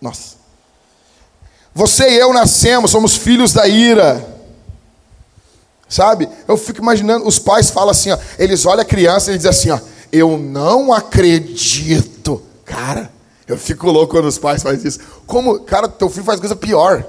Nossa. 0.00 0.34
Você 1.72 2.10
e 2.10 2.18
eu 2.18 2.32
nascemos, 2.32 2.90
somos 2.90 3.16
filhos 3.16 3.52
da 3.52 3.68
ira. 3.68 4.26
Sabe? 5.88 6.28
Eu 6.48 6.56
fico 6.56 6.80
imaginando, 6.80 7.28
os 7.28 7.38
pais 7.38 7.70
falam 7.70 7.90
assim, 7.90 8.10
ó, 8.10 8.18
eles 8.36 8.66
olham 8.66 8.82
a 8.82 8.84
criança 8.84 9.30
e 9.30 9.36
dizem 9.36 9.50
assim, 9.50 9.70
ó, 9.70 9.78
eu 10.10 10.36
não 10.36 10.92
acredito. 10.92 12.42
Cara, 12.64 13.12
eu 13.46 13.56
fico 13.56 13.88
louco 13.88 14.14
quando 14.14 14.26
os 14.26 14.38
pais 14.38 14.64
fazem 14.64 14.88
isso. 14.88 14.98
Como, 15.28 15.60
cara, 15.60 15.88
teu 15.88 16.10
filho 16.10 16.24
faz 16.24 16.40
coisa 16.40 16.56
pior. 16.56 17.04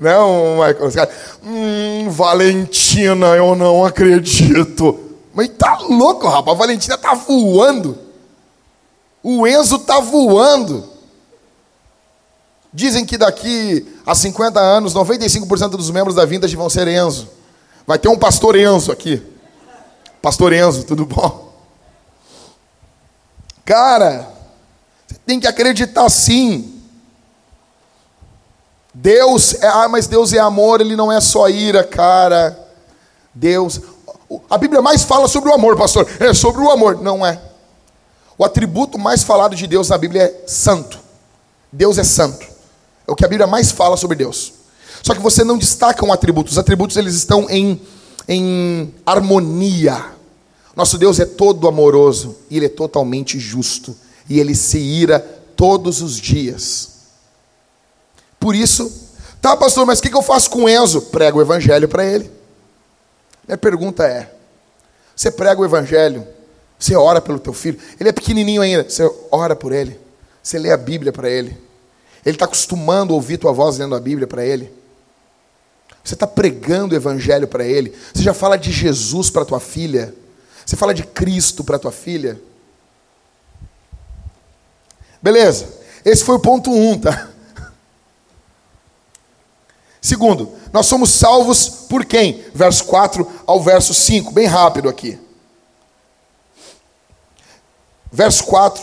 Não, 0.00 0.54
Michael, 0.54 0.86
os 0.86 0.94
caras, 0.94 1.14
hum, 1.44 2.08
Valentina, 2.08 3.36
eu 3.36 3.54
não 3.54 3.84
acredito. 3.84 4.98
Mas 5.34 5.50
tá 5.50 5.78
louco, 5.80 6.26
rapaz, 6.26 6.56
a 6.56 6.58
Valentina 6.58 6.96
tá 6.96 7.12
voando. 7.12 7.98
O 9.22 9.46
Enzo 9.46 9.78
tá 9.80 10.00
voando. 10.00 10.88
Dizem 12.72 13.04
que 13.04 13.18
daqui 13.18 13.86
a 14.06 14.14
50 14.14 14.58
anos, 14.58 14.94
95% 14.94 15.70
dos 15.70 15.90
membros 15.90 16.14
da 16.14 16.24
Vintage 16.24 16.56
vão 16.56 16.70
ser 16.70 16.88
Enzo. 16.88 17.28
Vai 17.86 17.98
ter 17.98 18.08
um 18.08 18.16
pastor 18.16 18.56
Enzo 18.56 18.90
aqui. 18.90 19.22
Pastor 20.22 20.54
Enzo, 20.54 20.84
tudo 20.84 21.04
bom? 21.04 21.52
Cara, 23.66 24.26
você 25.06 25.16
tem 25.26 25.38
que 25.38 25.46
acreditar 25.46 26.08
sim. 26.08 26.79
Deus 28.92 29.54
é, 29.54 29.66
ah, 29.66 29.88
mas 29.88 30.06
Deus 30.06 30.32
é 30.32 30.38
amor, 30.38 30.80
ele 30.80 30.96
não 30.96 31.10
é 31.10 31.20
só 31.20 31.48
ira, 31.48 31.84
cara. 31.84 32.58
Deus, 33.34 33.80
a 34.48 34.58
Bíblia 34.58 34.82
mais 34.82 35.04
fala 35.04 35.28
sobre 35.28 35.50
o 35.50 35.54
amor, 35.54 35.76
pastor. 35.76 36.06
É 36.18 36.34
sobre 36.34 36.60
o 36.60 36.70
amor, 36.70 37.00
não 37.00 37.24
é. 37.24 37.40
O 38.36 38.44
atributo 38.44 38.98
mais 38.98 39.22
falado 39.22 39.54
de 39.54 39.66
Deus 39.66 39.88
na 39.88 39.98
Bíblia 39.98 40.22
é 40.22 40.44
santo. 40.46 40.98
Deus 41.70 41.98
é 41.98 42.04
santo. 42.04 42.46
É 43.06 43.12
o 43.12 43.14
que 43.14 43.24
a 43.24 43.28
Bíblia 43.28 43.46
mais 43.46 43.70
fala 43.70 43.96
sobre 43.96 44.16
Deus. 44.16 44.52
Só 45.02 45.14
que 45.14 45.20
você 45.20 45.44
não 45.44 45.58
destaca 45.58 46.04
um 46.04 46.12
atributo. 46.12 46.50
Os 46.50 46.58
atributos 46.58 46.96
eles 46.96 47.14
estão 47.14 47.48
em, 47.48 47.80
em 48.28 48.94
harmonia. 49.04 50.04
Nosso 50.74 50.96
Deus 50.96 51.20
é 51.20 51.26
todo 51.26 51.68
amoroso 51.68 52.36
e 52.48 52.56
ele 52.56 52.66
é 52.66 52.70
totalmente 52.70 53.38
justo 53.38 53.96
e 54.28 54.38
ele 54.38 54.54
se 54.54 54.78
ira 54.78 55.18
todos 55.56 56.00
os 56.00 56.16
dias. 56.16 56.89
Por 58.40 58.54
isso, 58.54 58.90
tá, 59.40 59.54
pastor, 59.56 59.86
mas 59.86 59.98
o 59.98 60.02
que 60.02 60.12
eu 60.12 60.22
faço 60.22 60.50
com 60.50 60.68
Enzo? 60.68 61.02
Prego 61.02 61.38
o 61.38 61.42
evangelho 61.42 61.86
para 61.86 62.04
ele. 62.04 62.28
Minha 63.46 63.58
pergunta 63.58 64.04
é: 64.04 64.32
você 65.14 65.30
prega 65.30 65.60
o 65.60 65.64
evangelho? 65.64 66.26
Você 66.78 66.96
ora 66.96 67.20
pelo 67.20 67.38
teu 67.38 67.52
filho? 67.52 67.78
Ele 68.00 68.08
é 68.08 68.12
pequenininho 68.12 68.62
ainda. 68.62 68.88
Você 68.88 69.08
ora 69.30 69.54
por 69.54 69.70
ele? 69.70 70.00
Você 70.42 70.58
lê 70.58 70.72
a 70.72 70.76
Bíblia 70.78 71.12
para 71.12 71.28
ele? 71.28 71.56
Ele 72.24 72.36
está 72.36 72.46
acostumando 72.46 73.12
a 73.12 73.16
ouvir 73.16 73.36
tua 73.36 73.52
voz 73.52 73.76
lendo 73.76 73.94
a 73.94 74.00
Bíblia 74.00 74.26
para 74.26 74.44
ele. 74.44 74.72
Você 76.02 76.14
está 76.14 76.26
pregando 76.26 76.94
o 76.94 76.96
Evangelho 76.96 77.46
para 77.46 77.64
ele. 77.64 77.94
Você 78.12 78.22
já 78.22 78.32
fala 78.32 78.56
de 78.56 78.72
Jesus 78.72 79.28
para 79.28 79.44
tua 79.44 79.60
filha. 79.60 80.14
Você 80.64 80.76
fala 80.76 80.94
de 80.94 81.02
Cristo 81.04 81.62
para 81.62 81.78
tua 81.78 81.92
filha. 81.92 82.40
Beleza. 85.22 85.68
Esse 86.04 86.24
foi 86.24 86.36
o 86.36 86.40
ponto 86.40 86.70
1, 86.70 86.90
um, 86.90 86.98
tá? 86.98 87.29
Segundo, 90.00 90.50
nós 90.72 90.86
somos 90.86 91.10
salvos 91.10 91.68
por 91.88 92.04
quem? 92.04 92.42
Verso 92.54 92.84
4 92.84 93.26
ao 93.46 93.62
verso 93.62 93.92
5, 93.92 94.32
bem 94.32 94.46
rápido 94.46 94.88
aqui. 94.88 95.18
Verso 98.10 98.44
4 98.44 98.82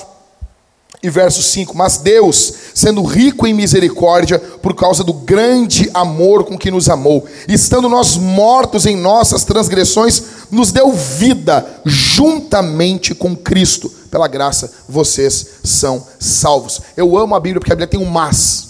e 1.01 1.09
verso 1.09 1.41
5: 1.41 1.75
Mas 1.75 1.97
Deus, 1.97 2.53
sendo 2.73 3.03
rico 3.03 3.47
em 3.47 3.53
misericórdia, 3.53 4.39
por 4.39 4.75
causa 4.75 5.03
do 5.03 5.13
grande 5.13 5.89
amor 5.93 6.43
com 6.43 6.57
que 6.57 6.71
nos 6.71 6.89
amou, 6.89 7.25
estando 7.47 7.89
nós 7.89 8.15
mortos 8.15 8.85
em 8.85 8.95
nossas 8.95 9.43
transgressões, 9.43 10.23
nos 10.51 10.71
deu 10.71 10.91
vida 10.91 11.81
juntamente 11.85 13.13
com 13.13 13.35
Cristo. 13.35 13.89
Pela 14.09 14.27
graça, 14.27 14.71
vocês 14.87 15.45
são 15.63 16.05
salvos. 16.19 16.81
Eu 16.95 17.17
amo 17.17 17.35
a 17.35 17.39
Bíblia 17.39 17.59
porque 17.59 17.73
a 17.73 17.75
Bíblia 17.75 17.87
tem 17.87 17.99
um 17.99 18.09
mas. 18.09 18.66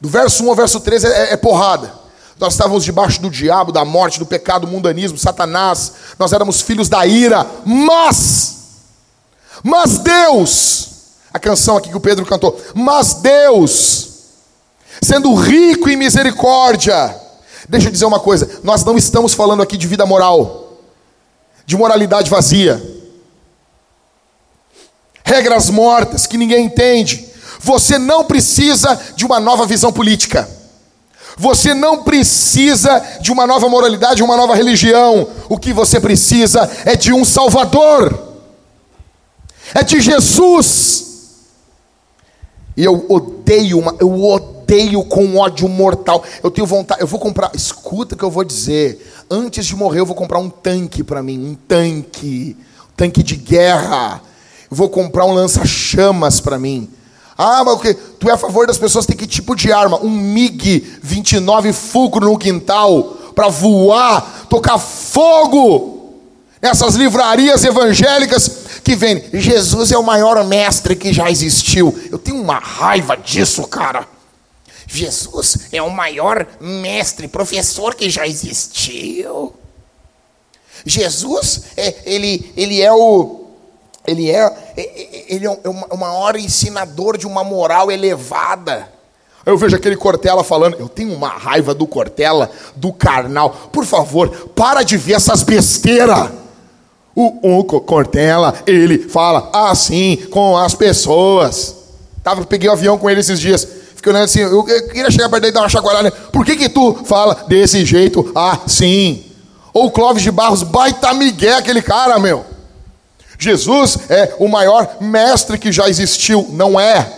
Do 0.00 0.08
verso 0.08 0.44
1 0.44 0.48
ao 0.48 0.56
verso 0.56 0.80
13 0.80 1.06
é, 1.06 1.32
é 1.32 1.36
porrada. 1.36 2.00
Nós 2.38 2.54
estávamos 2.54 2.84
debaixo 2.84 3.20
do 3.20 3.28
diabo, 3.28 3.70
da 3.70 3.84
morte, 3.84 4.18
do 4.18 4.24
pecado, 4.24 4.66
do 4.66 4.72
mundanismo, 4.72 5.18
Satanás. 5.18 5.92
Nós 6.18 6.32
éramos 6.32 6.62
filhos 6.62 6.88
da 6.88 7.06
ira, 7.06 7.46
mas, 7.66 8.56
mas 9.62 9.98
Deus, 9.98 10.88
a 11.34 11.38
canção 11.38 11.76
aqui 11.76 11.90
que 11.90 11.96
o 11.96 12.00
Pedro 12.00 12.24
cantou. 12.24 12.58
Mas 12.74 13.14
Deus, 13.14 14.08
sendo 15.02 15.34
rico 15.34 15.90
em 15.90 15.96
misericórdia, 15.96 17.14
deixa 17.68 17.88
eu 17.88 17.92
dizer 17.92 18.06
uma 18.06 18.20
coisa: 18.20 18.48
nós 18.64 18.82
não 18.84 18.96
estamos 18.96 19.34
falando 19.34 19.62
aqui 19.62 19.76
de 19.76 19.86
vida 19.86 20.06
moral, 20.06 20.78
de 21.66 21.76
moralidade 21.76 22.30
vazia, 22.30 22.82
regras 25.22 25.68
mortas 25.68 26.26
que 26.26 26.38
ninguém 26.38 26.64
entende. 26.64 27.29
Você 27.62 27.98
não 27.98 28.24
precisa 28.24 28.98
de 29.14 29.26
uma 29.26 29.38
nova 29.38 29.66
visão 29.66 29.92
política. 29.92 30.48
Você 31.36 31.74
não 31.74 32.02
precisa 32.02 32.98
de 33.20 33.30
uma 33.30 33.46
nova 33.46 33.68
moralidade, 33.68 34.22
uma 34.22 34.36
nova 34.36 34.54
religião. 34.54 35.28
O 35.48 35.58
que 35.58 35.72
você 35.72 36.00
precisa 36.00 36.68
é 36.84 36.96
de 36.96 37.12
um 37.12 37.24
Salvador. 37.24 38.28
É 39.74 39.82
de 39.82 40.00
Jesus. 40.00 41.06
E 42.76 42.84
eu 42.84 43.04
odeio 43.08 43.78
uma, 43.78 43.94
eu 44.00 44.22
odeio 44.22 45.04
com 45.04 45.36
ódio 45.36 45.68
mortal. 45.68 46.24
Eu 46.42 46.50
tenho 46.50 46.66
vontade, 46.66 47.02
eu 47.02 47.06
vou 47.06 47.20
comprar, 47.20 47.50
escuta 47.54 48.14
o 48.14 48.18
que 48.18 48.24
eu 48.24 48.30
vou 48.30 48.42
dizer. 48.42 49.06
Antes 49.30 49.66
de 49.66 49.76
morrer 49.76 50.00
eu 50.00 50.06
vou 50.06 50.16
comprar 50.16 50.38
um 50.38 50.48
tanque 50.48 51.04
para 51.04 51.22
mim, 51.22 51.38
um 51.38 51.54
tanque, 51.54 52.56
um 52.88 52.94
tanque 52.96 53.22
de 53.22 53.36
guerra. 53.36 54.22
Eu 54.70 54.76
vou 54.76 54.88
comprar 54.88 55.26
um 55.26 55.32
lança-chamas 55.32 56.40
para 56.40 56.58
mim. 56.58 56.88
Ah, 57.42 57.64
mas 57.64 57.72
o 57.72 57.78
que? 57.78 57.94
Tu 57.94 58.28
é 58.28 58.34
a 58.34 58.36
favor 58.36 58.66
das 58.66 58.76
pessoas 58.76 59.06
ter 59.06 59.14
que 59.14 59.26
tipo 59.26 59.56
de 59.56 59.72
arma? 59.72 59.98
Um 60.04 60.10
MiG 60.10 60.98
29 61.02 61.72
fulcro 61.72 62.26
no 62.26 62.36
quintal 62.36 63.16
para 63.34 63.48
voar, 63.48 64.46
tocar 64.50 64.76
fogo 64.76 66.18
nessas 66.60 66.96
livrarias 66.96 67.64
evangélicas 67.64 68.50
que 68.84 68.94
vem, 68.94 69.24
Jesus 69.32 69.90
é 69.90 69.96
o 69.96 70.02
maior 70.02 70.44
mestre 70.44 70.94
que 70.94 71.14
já 71.14 71.30
existiu. 71.30 71.98
Eu 72.10 72.18
tenho 72.18 72.42
uma 72.42 72.58
raiva 72.58 73.16
disso, 73.16 73.66
cara. 73.66 74.06
Jesus 74.86 75.68
é 75.72 75.80
o 75.80 75.88
maior 75.88 76.46
mestre, 76.60 77.26
professor 77.26 77.94
que 77.94 78.10
já 78.10 78.26
existiu. 78.26 79.54
Jesus, 80.84 81.62
é, 81.74 82.02
ele, 82.04 82.52
ele 82.54 82.82
é 82.82 82.92
o 82.92 83.39
ele 84.06 84.30
é, 84.30 84.74
ele 85.28 85.46
é 85.46 85.50
o 85.50 85.96
maior 85.96 86.36
ensinador 86.36 87.16
de 87.16 87.26
uma 87.26 87.44
moral 87.44 87.90
elevada. 87.90 88.88
Eu 89.44 89.56
vejo 89.56 89.74
aquele 89.74 89.96
Cortella 89.96 90.44
falando, 90.44 90.76
eu 90.78 90.88
tenho 90.88 91.14
uma 91.14 91.28
raiva 91.28 91.74
do 91.74 91.86
Cortella, 91.86 92.50
do 92.76 92.92
carnal. 92.92 93.50
Por 93.72 93.84
favor, 93.84 94.28
para 94.54 94.82
de 94.82 94.96
ver 94.96 95.14
essas 95.14 95.42
besteiras. 95.42 96.30
O, 97.14 97.58
o 97.58 97.64
Cortella, 97.64 98.54
ele 98.66 98.98
fala 99.08 99.50
assim 99.52 100.16
com 100.30 100.56
as 100.56 100.74
pessoas. 100.74 101.76
Tava, 102.22 102.44
peguei 102.44 102.68
o 102.68 102.72
um 102.72 102.74
avião 102.74 102.98
com 102.98 103.08
ele 103.08 103.20
esses 103.20 103.40
dias. 103.40 103.66
Fiquei 103.96 104.12
olhando 104.12 104.24
assim, 104.24 104.40
eu, 104.40 104.66
eu 104.66 104.88
queria 104.88 105.10
chegar 105.10 105.28
perto 105.28 105.42
dele 105.42 105.52
e 105.52 105.54
dar 105.54 105.60
uma 105.60 105.68
chacoalhada. 105.68 106.10
Por 106.10 106.44
que 106.44 106.56
que 106.56 106.68
tu 106.68 106.94
fala 107.04 107.44
desse 107.48 107.84
jeito 107.84 108.30
assim? 108.34 109.24
Ou 109.72 109.86
o 109.86 109.90
Clóvis 109.90 110.22
de 110.22 110.30
Barros, 110.30 110.62
baita 110.62 111.12
migué 111.12 111.54
aquele 111.54 111.82
cara, 111.82 112.18
meu. 112.18 112.44
Jesus 113.40 113.98
é 114.10 114.36
o 114.38 114.46
maior 114.46 114.98
mestre 115.00 115.58
que 115.58 115.72
já 115.72 115.88
existiu. 115.88 116.46
Não 116.52 116.78
é. 116.78 117.10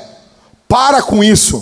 Para 0.69 1.03
com 1.03 1.23
isso. 1.23 1.61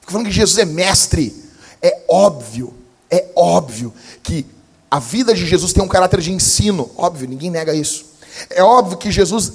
Fico 0.00 0.12
falando 0.12 0.26
que 0.26 0.32
Jesus 0.32 0.56
é 0.56 0.64
mestre. 0.64 1.36
É 1.82 1.98
óbvio, 2.08 2.74
é 3.10 3.26
óbvio 3.36 3.92
que 4.22 4.46
a 4.90 4.98
vida 4.98 5.34
de 5.34 5.46
Jesus 5.46 5.74
tem 5.74 5.84
um 5.84 5.88
caráter 5.88 6.20
de 6.20 6.32
ensino. 6.32 6.90
Óbvio, 6.96 7.28
ninguém 7.28 7.50
nega 7.50 7.74
isso. 7.74 8.06
É 8.48 8.62
óbvio 8.62 8.96
que 8.96 9.10
Jesus 9.10 9.52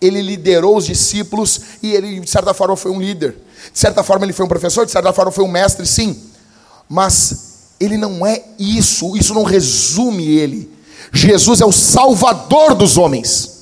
ele 0.00 0.22
liderou 0.22 0.76
os 0.76 0.86
discípulos 0.86 1.60
e 1.82 1.92
ele, 1.92 2.20
de 2.20 2.30
certa 2.30 2.54
forma, 2.54 2.76
foi 2.76 2.90
um 2.90 3.00
líder. 3.00 3.36
De 3.72 3.78
certa 3.78 4.02
forma, 4.02 4.24
ele 4.24 4.32
foi 4.32 4.46
um 4.46 4.48
professor, 4.48 4.86
de 4.86 4.92
certa 4.92 5.12
forma, 5.12 5.30
foi 5.30 5.44
um 5.44 5.48
mestre, 5.48 5.86
sim. 5.86 6.18
Mas 6.88 7.74
ele 7.78 7.98
não 7.98 8.26
é 8.26 8.42
isso, 8.58 9.16
isso 9.16 9.34
não 9.34 9.42
resume 9.42 10.26
ele. 10.26 10.73
Jesus 11.14 11.60
é 11.60 11.64
o 11.64 11.72
salvador 11.72 12.74
dos 12.74 12.98
homens. 12.98 13.54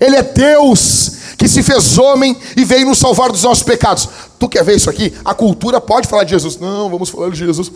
Ele 0.00 0.16
é 0.16 0.22
Deus 0.22 1.12
que 1.38 1.48
se 1.48 1.62
fez 1.62 1.98
homem 1.98 2.36
e 2.56 2.64
veio 2.64 2.86
nos 2.86 2.98
salvar 2.98 3.30
dos 3.30 3.42
nossos 3.42 3.62
pecados. 3.62 4.08
Tu 4.38 4.48
quer 4.48 4.64
ver 4.64 4.76
isso 4.76 4.90
aqui? 4.90 5.12
A 5.24 5.34
cultura 5.34 5.80
pode 5.80 6.08
falar 6.08 6.24
de 6.24 6.30
Jesus. 6.30 6.58
Não, 6.58 6.90
vamos 6.90 7.08
falar 7.08 7.30
de 7.30 7.38
Jesus. 7.38 7.70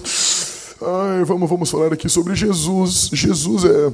Ai, 0.82 1.24
vamos, 1.24 1.48
vamos 1.48 1.70
falar 1.70 1.92
aqui 1.92 2.08
sobre 2.08 2.34
Jesus. 2.34 3.08
Jesus 3.12 3.64
é. 3.64 3.92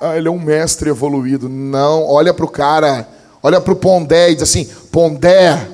Ah, 0.00 0.16
ele 0.16 0.28
é 0.28 0.30
um 0.30 0.38
mestre 0.38 0.90
evoluído. 0.90 1.48
Não, 1.48 2.06
olha 2.06 2.32
para 2.32 2.44
o 2.44 2.48
cara, 2.48 3.08
olha 3.42 3.60
para 3.60 3.72
o 3.72 3.76
Pondé 3.76 4.30
e 4.30 4.34
diz 4.34 4.44
assim: 4.44 4.68
Pondé, 4.92 5.68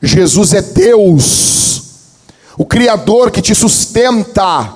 Jesus 0.00 0.54
é 0.54 0.62
Deus 0.62 1.58
o 2.58 2.66
Criador 2.66 3.30
que 3.30 3.40
te 3.40 3.54
sustenta, 3.54 4.74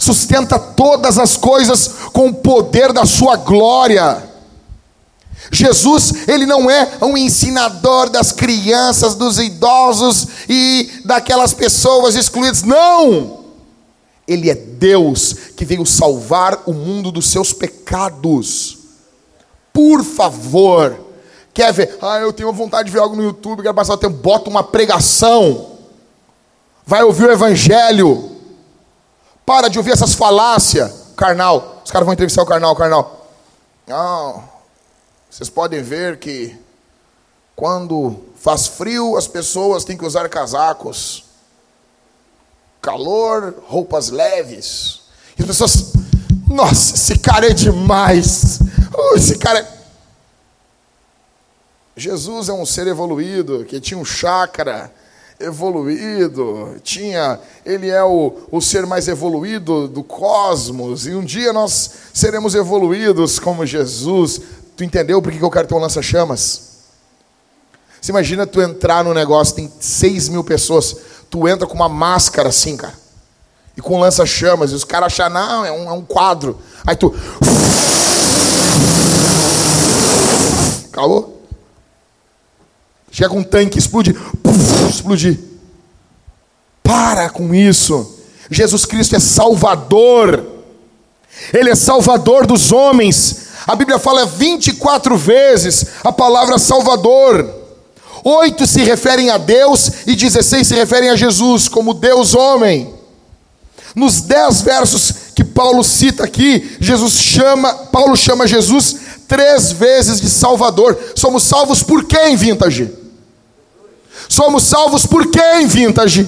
sustenta 0.00 0.58
todas 0.58 1.18
as 1.18 1.36
coisas 1.36 1.88
com 2.12 2.28
o 2.28 2.34
poder 2.34 2.92
da 2.92 3.06
sua 3.06 3.36
glória. 3.36 4.28
Jesus, 5.52 6.28
ele 6.28 6.46
não 6.46 6.68
é 6.70 6.90
um 7.02 7.16
ensinador 7.16 8.10
das 8.10 8.32
crianças, 8.32 9.14
dos 9.14 9.38
idosos 9.38 10.26
e 10.48 11.02
daquelas 11.04 11.52
pessoas 11.52 12.16
excluídas, 12.16 12.62
não! 12.62 13.38
Ele 14.26 14.50
é 14.50 14.54
Deus 14.54 15.34
que 15.56 15.64
veio 15.64 15.84
salvar 15.84 16.62
o 16.66 16.72
mundo 16.72 17.12
dos 17.12 17.30
seus 17.30 17.52
pecados. 17.52 18.78
Por 19.72 20.04
favor, 20.04 20.98
quer 21.52 21.72
ver? 21.72 21.98
Ah, 22.00 22.18
eu 22.18 22.32
tenho 22.32 22.52
vontade 22.52 22.86
de 22.86 22.92
ver 22.92 23.00
algo 23.00 23.16
no 23.16 23.22
YouTube, 23.22 23.62
quero 23.62 23.74
passar 23.74 23.94
o 23.94 23.98
tempo, 23.98 24.16
bota 24.16 24.50
uma 24.50 24.62
pregação 24.62 25.70
vai 26.90 27.04
ouvir 27.04 27.26
o 27.26 27.32
evangelho. 27.32 28.39
Para 29.50 29.66
de 29.66 29.78
ouvir 29.78 29.90
essas 29.90 30.14
falácias. 30.14 30.92
Carnal. 31.16 31.82
Os 31.84 31.90
caras 31.90 32.06
vão 32.06 32.12
entrevistar 32.12 32.40
o 32.40 32.46
carnal, 32.46 32.72
o 32.72 32.76
carnal. 32.76 33.26
Não. 33.84 34.48
Vocês 35.28 35.50
podem 35.50 35.82
ver 35.82 36.20
que 36.20 36.56
quando 37.56 38.26
faz 38.36 38.68
frio, 38.68 39.16
as 39.16 39.26
pessoas 39.26 39.82
têm 39.82 39.96
que 39.96 40.04
usar 40.04 40.28
casacos. 40.28 41.24
Calor, 42.80 43.54
roupas 43.66 44.10
leves. 44.10 45.00
E 45.36 45.42
as 45.42 45.48
pessoas, 45.48 45.94
nossa, 46.46 46.94
esse 46.94 47.18
cara 47.18 47.50
é 47.50 47.52
demais. 47.52 48.60
Uh, 48.94 49.16
esse 49.16 49.36
cara 49.36 49.58
é... 49.58 49.68
Jesus 51.96 52.48
é 52.48 52.52
um 52.52 52.64
ser 52.64 52.86
evoluído 52.86 53.64
que 53.64 53.80
tinha 53.80 53.98
um 53.98 54.04
chácara 54.04 54.94
evoluído, 55.40 56.76
tinha, 56.82 57.40
ele 57.64 57.88
é 57.88 58.02
o, 58.04 58.36
o 58.50 58.60
ser 58.60 58.86
mais 58.86 59.08
evoluído 59.08 59.88
do 59.88 60.02
cosmos, 60.02 61.06
e 61.06 61.14
um 61.14 61.24
dia 61.24 61.52
nós 61.52 61.90
seremos 62.12 62.54
evoluídos 62.54 63.38
como 63.38 63.64
Jesus. 63.64 64.40
Tu 64.76 64.84
entendeu 64.84 65.20
por 65.20 65.32
que 65.32 65.42
eu 65.42 65.50
quero 65.50 65.66
ter 65.66 65.74
um 65.74 65.78
lança-chamas? 65.78 66.68
Você 68.00 68.12
imagina 68.12 68.46
tu 68.46 68.60
entrar 68.62 69.04
no 69.04 69.12
negócio, 69.12 69.54
tem 69.54 69.70
6 69.80 70.28
mil 70.28 70.44
pessoas, 70.44 70.96
tu 71.28 71.48
entra 71.48 71.66
com 71.66 71.74
uma 71.74 71.88
máscara 71.88 72.48
assim, 72.48 72.76
cara, 72.76 72.94
e 73.76 73.80
com 73.80 73.98
lança-chamas, 73.98 74.72
e 74.72 74.74
os 74.74 74.84
caras 74.84 75.12
acham, 75.12 75.30
não, 75.30 75.64
é 75.64 75.72
um, 75.72 75.88
é 75.88 75.92
um 75.92 76.02
quadro. 76.02 76.58
Aí 76.86 76.96
tu. 76.96 77.14
Calou? 80.92 81.39
Chega 83.20 83.34
um 83.34 83.42
tanque, 83.42 83.78
explode, 83.78 84.14
puf, 84.14 84.88
explodir. 84.88 85.38
Para 86.82 87.28
com 87.28 87.54
isso. 87.54 88.18
Jesus 88.50 88.86
Cristo 88.86 89.14
é 89.14 89.20
Salvador. 89.20 90.42
Ele 91.52 91.68
é 91.68 91.74
Salvador 91.74 92.46
dos 92.46 92.72
homens. 92.72 93.48
A 93.66 93.76
Bíblia 93.76 93.98
fala 93.98 94.24
24 94.24 95.18
vezes 95.18 95.84
a 96.02 96.10
palavra 96.10 96.58
Salvador. 96.58 97.46
Oito 98.24 98.66
se 98.66 98.82
referem 98.84 99.28
a 99.28 99.36
Deus 99.36 100.06
e 100.06 100.16
16 100.16 100.66
se 100.66 100.74
referem 100.74 101.10
a 101.10 101.16
Jesus 101.16 101.68
como 101.68 101.92
Deus 101.92 102.34
homem. 102.34 102.94
Nos 103.94 104.22
dez 104.22 104.62
versos 104.62 105.12
que 105.36 105.44
Paulo 105.44 105.84
cita 105.84 106.24
aqui, 106.24 106.74
Jesus 106.80 107.12
chama, 107.12 107.74
Paulo 107.92 108.16
chama 108.16 108.46
Jesus 108.46 108.96
três 109.28 109.72
vezes 109.72 110.22
de 110.22 110.30
Salvador. 110.30 110.98
Somos 111.14 111.42
salvos 111.42 111.82
por 111.82 112.04
quem, 112.04 112.34
Vintage? 112.34 112.99
Somos 114.30 114.62
salvos 114.62 115.06
por 115.06 115.28
quem, 115.28 115.66
vintage? 115.66 116.24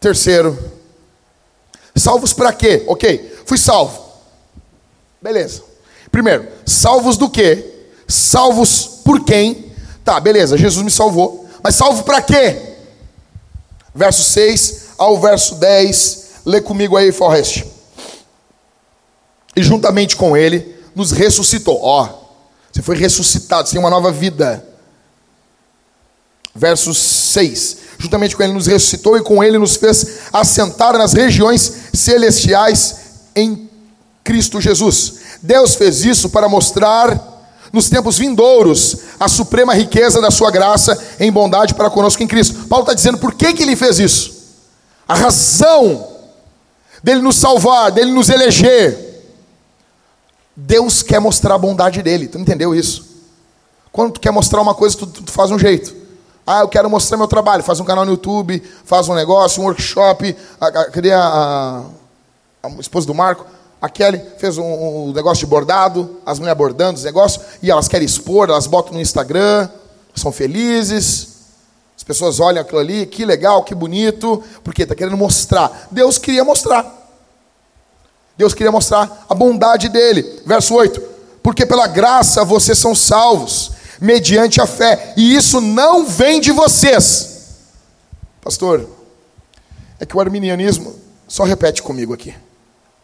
Terceiro, 0.00 0.58
salvos 1.94 2.32
para 2.32 2.50
quê? 2.50 2.82
Ok, 2.86 3.42
fui 3.44 3.58
salvo. 3.58 4.02
Beleza. 5.20 5.62
Primeiro, 6.10 6.48
salvos 6.64 7.18
do 7.18 7.28
quê? 7.28 7.90
Salvos 8.08 9.02
por 9.04 9.22
quem? 9.22 9.70
Tá, 10.02 10.18
beleza, 10.18 10.56
Jesus 10.56 10.82
me 10.82 10.90
salvou. 10.90 11.46
Mas 11.62 11.74
salvo 11.74 12.04
para 12.04 12.22
quê? 12.22 12.76
Verso 13.94 14.22
6 14.22 14.92
ao 14.96 15.20
verso 15.20 15.56
10. 15.56 16.30
Lê 16.46 16.62
comigo 16.62 16.96
aí, 16.96 17.12
Forrest. 17.12 17.66
E 19.54 19.62
juntamente 19.62 20.16
com 20.16 20.34
ele 20.34 20.74
nos 20.94 21.12
ressuscitou. 21.12 21.78
Ó, 21.82 22.27
você 22.72 22.82
foi 22.82 22.96
ressuscitado, 22.96 23.68
você 23.68 23.72
tem 23.72 23.80
uma 23.80 23.90
nova 23.90 24.12
vida. 24.12 24.64
Verso 26.54 26.92
6. 26.92 27.76
Juntamente 27.98 28.36
com 28.36 28.42
ele 28.42 28.52
nos 28.52 28.66
ressuscitou 28.66 29.16
e 29.16 29.22
com 29.22 29.42
ele 29.42 29.58
nos 29.58 29.76
fez 29.76 30.20
assentar 30.32 30.96
nas 30.96 31.12
regiões 31.12 31.72
celestiais 31.92 32.96
em 33.34 33.68
Cristo 34.24 34.60
Jesus. 34.60 35.14
Deus 35.42 35.74
fez 35.74 36.04
isso 36.04 36.30
para 36.30 36.48
mostrar 36.48 37.36
nos 37.72 37.88
tempos 37.88 38.18
vindouros 38.18 38.96
a 39.20 39.28
suprema 39.28 39.74
riqueza 39.74 40.20
da 40.20 40.30
sua 40.30 40.50
graça 40.50 40.98
em 41.20 41.30
bondade 41.30 41.74
para 41.74 41.90
conosco 41.90 42.22
em 42.22 42.26
Cristo. 42.26 42.66
Paulo 42.66 42.84
está 42.84 42.94
dizendo 42.94 43.18
por 43.18 43.34
que, 43.34 43.52
que 43.52 43.62
ele 43.62 43.76
fez 43.76 43.98
isso. 43.98 44.38
A 45.06 45.14
razão 45.14 46.06
dele 47.02 47.20
nos 47.20 47.36
salvar, 47.36 47.90
dele 47.90 48.10
nos 48.10 48.28
eleger, 48.28 49.07
Deus 50.60 51.04
quer 51.04 51.20
mostrar 51.20 51.54
a 51.54 51.58
bondade 51.58 52.02
dele. 52.02 52.26
Tu 52.26 52.36
entendeu 52.36 52.74
isso? 52.74 53.06
Quando 53.92 54.14
tu 54.14 54.20
quer 54.20 54.32
mostrar 54.32 54.60
uma 54.60 54.74
coisa, 54.74 54.96
tu, 54.96 55.06
tu, 55.06 55.30
faz 55.30 55.52
um 55.52 55.58
jeito. 55.58 55.94
Ah, 56.44 56.60
eu 56.60 56.68
quero 56.68 56.90
mostrar 56.90 57.16
meu 57.16 57.28
trabalho. 57.28 57.62
Faz 57.62 57.78
um 57.78 57.84
canal 57.84 58.04
no 58.04 58.10
YouTube, 58.10 58.60
faz 58.84 59.08
um 59.08 59.14
negócio, 59.14 59.62
um 59.62 59.66
workshop. 59.66 60.34
Cadê 60.92 61.12
a, 61.12 61.20
a, 61.20 61.84
a 62.64 62.80
esposa 62.80 63.06
do 63.06 63.14
Marco? 63.14 63.46
A 63.80 63.88
Kelly 63.88 64.20
fez 64.38 64.58
um, 64.58 64.64
um, 64.64 65.12
negócio 65.12 65.46
de 65.46 65.46
bordado, 65.46 66.16
as 66.26 66.40
mulheres 66.40 66.58
bordando 66.58 66.98
os 66.98 67.04
negócios, 67.04 67.44
e 67.62 67.70
elas 67.70 67.86
querem 67.86 68.04
expor, 68.04 68.48
elas 68.48 68.66
botam 68.66 68.94
no 68.94 69.00
Instagram, 69.00 69.68
são 70.12 70.32
felizes. 70.32 71.36
As 71.96 72.02
pessoas 72.02 72.40
olham 72.40 72.62
aquilo 72.62 72.80
ali, 72.80 73.06
que 73.06 73.24
legal, 73.24 73.62
que 73.62 73.76
bonito, 73.76 74.42
porque 74.64 74.82
está 74.82 74.96
querendo 74.96 75.16
mostrar. 75.16 75.86
Deus 75.92 76.18
queria 76.18 76.44
mostrar. 76.44 76.97
Deus 78.38 78.54
queria 78.54 78.70
mostrar 78.70 79.26
a 79.28 79.34
bondade 79.34 79.88
dele. 79.88 80.40
Verso 80.46 80.72
8: 80.72 81.00
Porque 81.42 81.66
pela 81.66 81.88
graça 81.88 82.44
vocês 82.44 82.78
são 82.78 82.94
salvos, 82.94 83.72
mediante 84.00 84.60
a 84.60 84.66
fé, 84.66 85.12
e 85.16 85.34
isso 85.34 85.60
não 85.60 86.06
vem 86.06 86.40
de 86.40 86.52
vocês. 86.52 87.56
Pastor, 88.40 88.88
é 89.98 90.06
que 90.06 90.16
o 90.16 90.20
arminianismo, 90.20 90.94
só 91.26 91.42
repete 91.42 91.82
comigo 91.82 92.14
aqui, 92.14 92.32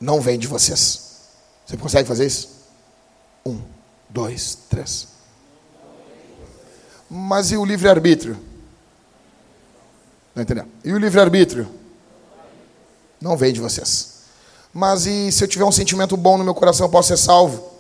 não 0.01 0.21
vem 0.21 0.39
de 0.39 0.47
vocês. 0.47 1.03
Você 1.67 1.77
consegue 1.77 2.07
fazer 2.07 2.27
isso? 2.27 2.49
Um, 3.45 3.61
dois, 4.09 4.57
três. 4.71 5.09
Mas 7.11 7.51
e 7.51 7.57
o 7.57 7.65
livre-arbítrio? 7.65 8.39
Não 10.35 10.43
entendeu? 10.43 10.67
E 10.85 10.93
o 10.93 10.99
livre-arbítrio? 10.99 11.69
Não 13.21 13.37
vem 13.37 13.53
de 13.53 13.61
vocês. 13.61 14.14
Mas 14.75 15.07
e 15.07 15.31
se 15.31 15.45
eu 15.45 15.47
tiver 15.47 15.65
um 15.65 15.71
sentimento 15.71 16.17
bom 16.17 16.37
no 16.37 16.43
meu 16.43 16.55
coração, 16.55 16.87
eu 16.87 16.91
posso 16.91 17.09
ser 17.09 17.17
salvo? 17.17 17.73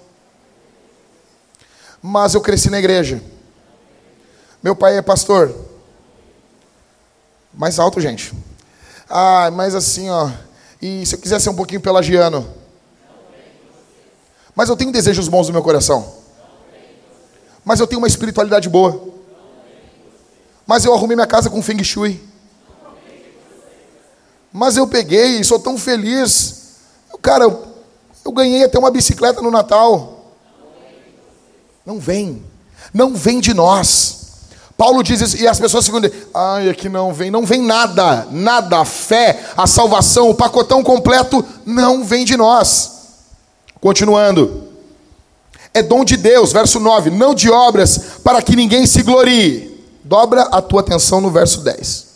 Mas 2.00 2.34
eu 2.34 2.40
cresci 2.40 2.70
na 2.70 2.78
igreja. 2.78 3.20
Meu 4.62 4.76
pai 4.76 4.96
é 4.96 5.02
pastor. 5.02 5.52
Mais 7.52 7.80
alto, 7.80 8.00
gente. 8.00 8.32
Ah, 9.10 9.50
mas 9.50 9.74
assim, 9.74 10.08
ó. 10.08 10.30
E 10.80 11.04
se 11.04 11.16
eu 11.16 11.18
quiser 11.18 11.40
ser 11.40 11.50
um 11.50 11.54
pouquinho 11.54 11.80
pelagiano? 11.80 12.48
Mas 14.54 14.68
eu 14.68 14.76
tenho 14.76 14.92
desejos 14.92 15.26
bons 15.26 15.48
no 15.48 15.52
meu 15.52 15.62
coração. 15.62 16.14
Mas 17.64 17.80
eu 17.80 17.86
tenho 17.88 18.00
uma 18.00 18.06
espiritualidade 18.06 18.68
boa. 18.68 19.08
Mas 20.64 20.84
eu 20.84 20.94
arrumei 20.94 21.16
minha 21.16 21.26
casa 21.26 21.50
com 21.50 21.60
feng 21.60 21.82
shui. 21.82 22.22
Mas 24.52 24.76
eu 24.76 24.86
peguei 24.86 25.40
e 25.40 25.44
sou 25.44 25.58
tão 25.58 25.76
feliz. 25.76 26.63
Cara, 27.24 27.44
eu, 27.44 28.32
ganhei 28.32 28.64
até 28.64 28.78
uma 28.78 28.90
bicicleta 28.90 29.40
no 29.40 29.50
Natal. 29.50 30.26
Não 31.86 31.98
vem. 31.98 32.44
Não 32.92 33.14
vem 33.14 33.40
de 33.40 33.54
nós. 33.54 34.24
Paulo 34.76 35.02
diz 35.02 35.22
isso, 35.22 35.38
e 35.38 35.48
as 35.48 35.58
pessoas 35.58 35.86
dizendo, 35.86 36.12
ai, 36.34 36.68
é 36.68 36.74
que 36.74 36.86
não 36.86 37.14
vem, 37.14 37.30
não 37.30 37.46
vem 37.46 37.62
nada, 37.62 38.26
nada, 38.30 38.80
a 38.80 38.84
fé, 38.84 39.42
a 39.56 39.66
salvação, 39.66 40.28
o 40.28 40.34
pacotão 40.34 40.82
completo, 40.82 41.42
não 41.64 42.04
vem 42.04 42.26
de 42.26 42.36
nós. 42.36 42.92
Continuando, 43.80 44.68
é 45.72 45.82
dom 45.82 46.04
de 46.04 46.18
Deus, 46.18 46.52
verso 46.52 46.78
9, 46.78 47.08
não 47.08 47.34
de 47.34 47.50
obras, 47.50 47.98
para 48.22 48.42
que 48.42 48.54
ninguém 48.54 48.84
se 48.84 49.02
glorie. 49.02 49.82
Dobra 50.04 50.42
a 50.42 50.60
tua 50.60 50.82
atenção 50.82 51.22
no 51.22 51.30
verso 51.30 51.62
10. 51.62 52.06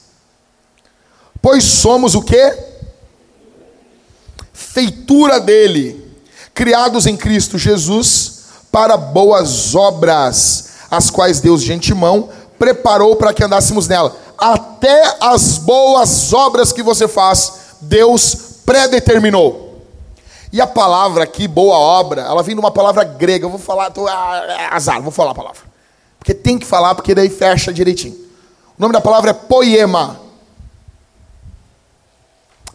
Pois 1.41 1.65
somos 1.65 2.15
o 2.15 2.21
que? 2.21 2.68
Feitura 4.73 5.41
dele, 5.41 6.05
criados 6.55 7.07
em 7.07 7.17
Cristo 7.17 7.57
Jesus 7.57 8.39
para 8.71 8.97
boas 8.97 9.75
obras, 9.75 10.71
as 10.91 11.09
quais 11.11 11.41
Deus 11.41 11.63
de 11.63 11.73
antemão 11.73 12.29
preparou 12.59 13.17
para 13.17 13.33
que 13.33 13.43
andássemos 13.43 13.89
nela. 13.89 14.15
Até 14.37 15.17
as 15.21 15.59
boas 15.59 16.33
obras 16.33 16.73
que 16.73 16.83
você 16.83 17.09
faz, 17.09 17.53
Deus 17.81 18.37
predeterminou. 18.67 19.83
E 20.53 20.61
a 20.61 20.67
palavra 20.67 21.25
aqui, 21.25 21.49
boa 21.49 21.77
obra, 21.77 22.23
ela 22.23 22.43
vem 22.43 22.55
de 22.55 22.61
uma 22.61 22.71
palavra 22.71 23.05
grega. 23.05 23.47
Eu 23.47 23.51
vou 23.51 23.59
falar, 23.59 23.91
tô, 23.91 24.07
ah, 24.07 24.45
é 24.49 24.75
azar, 24.75 25.01
vou 25.01 25.11
falar 25.11 25.33
a 25.33 25.35
palavra. 25.35 25.63
Porque 26.19 26.35
tem 26.35 26.59
que 26.59 26.67
falar, 26.67 26.95
porque 26.95 27.15
daí 27.15 27.29
fecha 27.31 27.73
direitinho. 27.73 28.15
O 28.15 28.81
nome 28.81 28.93
da 28.93 29.01
palavra 29.01 29.31
é 29.31 29.35
poema. 29.35 30.21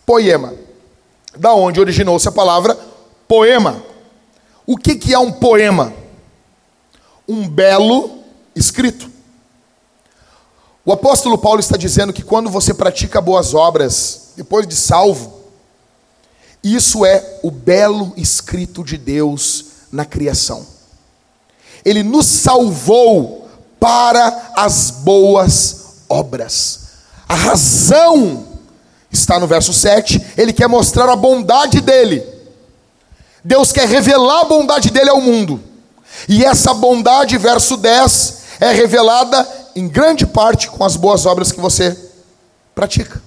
Poema. 0.06 0.63
Da 1.38 1.54
onde 1.54 1.80
originou-se 1.80 2.28
a 2.28 2.32
palavra 2.32 2.78
poema. 3.28 3.84
O 4.66 4.78
que, 4.78 4.96
que 4.96 5.14
é 5.14 5.20
um 5.20 5.32
poema? 5.32 5.94
Um 7.28 7.48
belo 7.48 8.20
escrito. 8.56 9.10
O 10.86 10.92
apóstolo 10.92 11.38
Paulo 11.38 11.60
está 11.60 11.78
dizendo 11.78 12.14
que 12.14 12.22
quando 12.22 12.50
você 12.50 12.74
pratica 12.74 13.22
boas 13.22 13.54
obras, 13.54 14.34
depois 14.36 14.68
de 14.68 14.76
salvo, 14.76 15.42
isso 16.64 17.06
é 17.06 17.40
o 17.42 17.50
belo 17.50 18.14
escrito 18.16 18.84
de 18.84 18.98
Deus 18.98 19.66
na 19.92 20.06
criação. 20.06 20.66
Ele 21.84 22.04
nos 22.04 22.26
salvou 22.26 23.48
para 23.80 24.54
as 24.56 24.92
boas 24.92 26.04
obras. 26.08 26.80
A 27.28 27.36
razão 27.36 28.53
está 29.14 29.40
no 29.40 29.48
verso 29.48 29.72
7, 29.72 30.34
ele 30.36 30.52
quer 30.52 30.68
mostrar 30.68 31.08
a 31.08 31.16
bondade 31.16 31.80
dele. 31.80 32.24
Deus 33.44 33.72
quer 33.72 33.88
revelar 33.88 34.42
a 34.42 34.46
bondade 34.46 34.90
dele 34.90 35.10
ao 35.10 35.22
mundo. 35.22 35.62
E 36.28 36.44
essa 36.44 36.74
bondade, 36.74 37.38
verso 37.38 37.78
10, 37.78 38.38
é 38.60 38.72
revelada 38.72 39.48
em 39.76 39.88
grande 39.88 40.26
parte 40.26 40.70
com 40.70 40.84
as 40.84 40.96
boas 40.96 41.26
obras 41.26 41.52
que 41.52 41.60
você 41.60 41.98
pratica. 42.74 43.22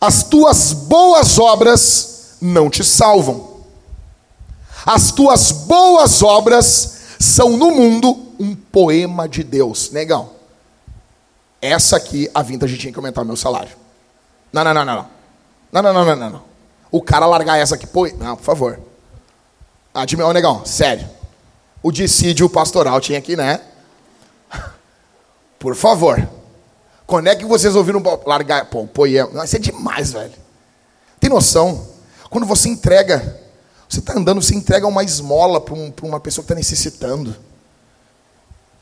As 0.00 0.24
tuas 0.24 0.72
boas 0.72 1.38
obras 1.38 2.36
não 2.40 2.68
te 2.68 2.82
salvam. 2.82 3.52
As 4.84 5.12
tuas 5.12 5.52
boas 5.52 6.22
obras 6.22 6.94
são 7.20 7.56
no 7.56 7.70
mundo 7.70 8.32
um 8.40 8.56
poema 8.56 9.28
de 9.28 9.44
Deus. 9.44 9.90
Negão. 9.92 10.30
Essa 11.60 11.96
aqui, 11.96 12.28
a 12.34 12.42
vintage 12.42 12.76
tinha 12.76 12.92
que 12.92 12.98
aumentar 12.98 13.22
o 13.22 13.24
meu 13.24 13.36
salário. 13.36 13.81
Não, 14.52 14.64
não, 14.64 14.74
não, 14.74 14.84
não. 14.84 15.08
Não, 15.72 15.82
não, 15.82 15.92
não, 15.92 16.04
não, 16.04 16.16
não. 16.16 16.30
não. 16.30 16.44
O 16.90 17.00
cara 17.00 17.24
largar 17.24 17.58
essa 17.58 17.74
aqui, 17.74 17.86
pô, 17.86 18.06
não, 18.18 18.36
por 18.36 18.44
favor. 18.44 18.80
Ah, 19.94 20.04
meu 20.16 20.32
negão, 20.32 20.64
sério. 20.66 21.08
O 21.82 21.90
dissídio 21.90 22.48
pastoral 22.48 23.00
tinha 23.00 23.18
aqui, 23.18 23.34
né? 23.34 23.60
Por 25.58 25.74
favor. 25.74 26.28
Quando 27.06 27.28
é 27.28 27.36
que 27.36 27.44
vocês 27.44 27.74
ouviram 27.74 28.02
largar 28.26 28.66
pô, 28.66 28.86
poema? 28.86 29.44
Isso 29.44 29.56
é 29.56 29.58
demais, 29.58 30.12
velho. 30.12 30.32
Tem 31.18 31.30
noção? 31.30 31.88
Quando 32.28 32.46
você 32.46 32.68
entrega, 32.68 33.38
você 33.88 34.00
está 34.00 34.16
andando, 34.16 34.40
você 34.40 34.54
entrega 34.54 34.86
uma 34.86 35.04
esmola 35.04 35.60
para 35.60 35.74
um, 35.74 35.92
uma 36.02 36.20
pessoa 36.20 36.42
que 36.42 36.46
está 36.46 36.54
necessitando. 36.54 37.36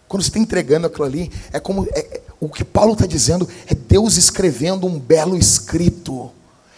Quando 0.09 0.23
você 0.23 0.29
está 0.29 0.39
entregando 0.39 0.87
aquilo 0.87 1.05
ali, 1.05 1.33
é 1.53 1.61
como 1.61 1.87
é, 1.93 1.99
é 1.99 2.23
o 2.41 2.49
que 2.49 2.65
Paulo 2.65 2.95
está 2.95 3.07
dizendo 3.07 3.47
é 3.67 3.75
Deus 3.75 4.17
escrevendo 4.17 4.87
um 4.87 4.99
belo 4.99 5.37
escrito, 5.37 6.31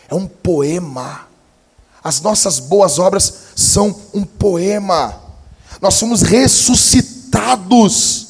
é 0.09 0.15
um 0.15 0.27
poema. 0.27 1.29
As 2.03 2.21
nossas 2.21 2.59
boas 2.59 2.99
obras 2.99 3.33
são 3.55 3.95
um 4.13 4.25
poema. 4.25 5.21
Nós 5.81 5.95
somos 5.95 6.23
ressuscitados. 6.23 8.27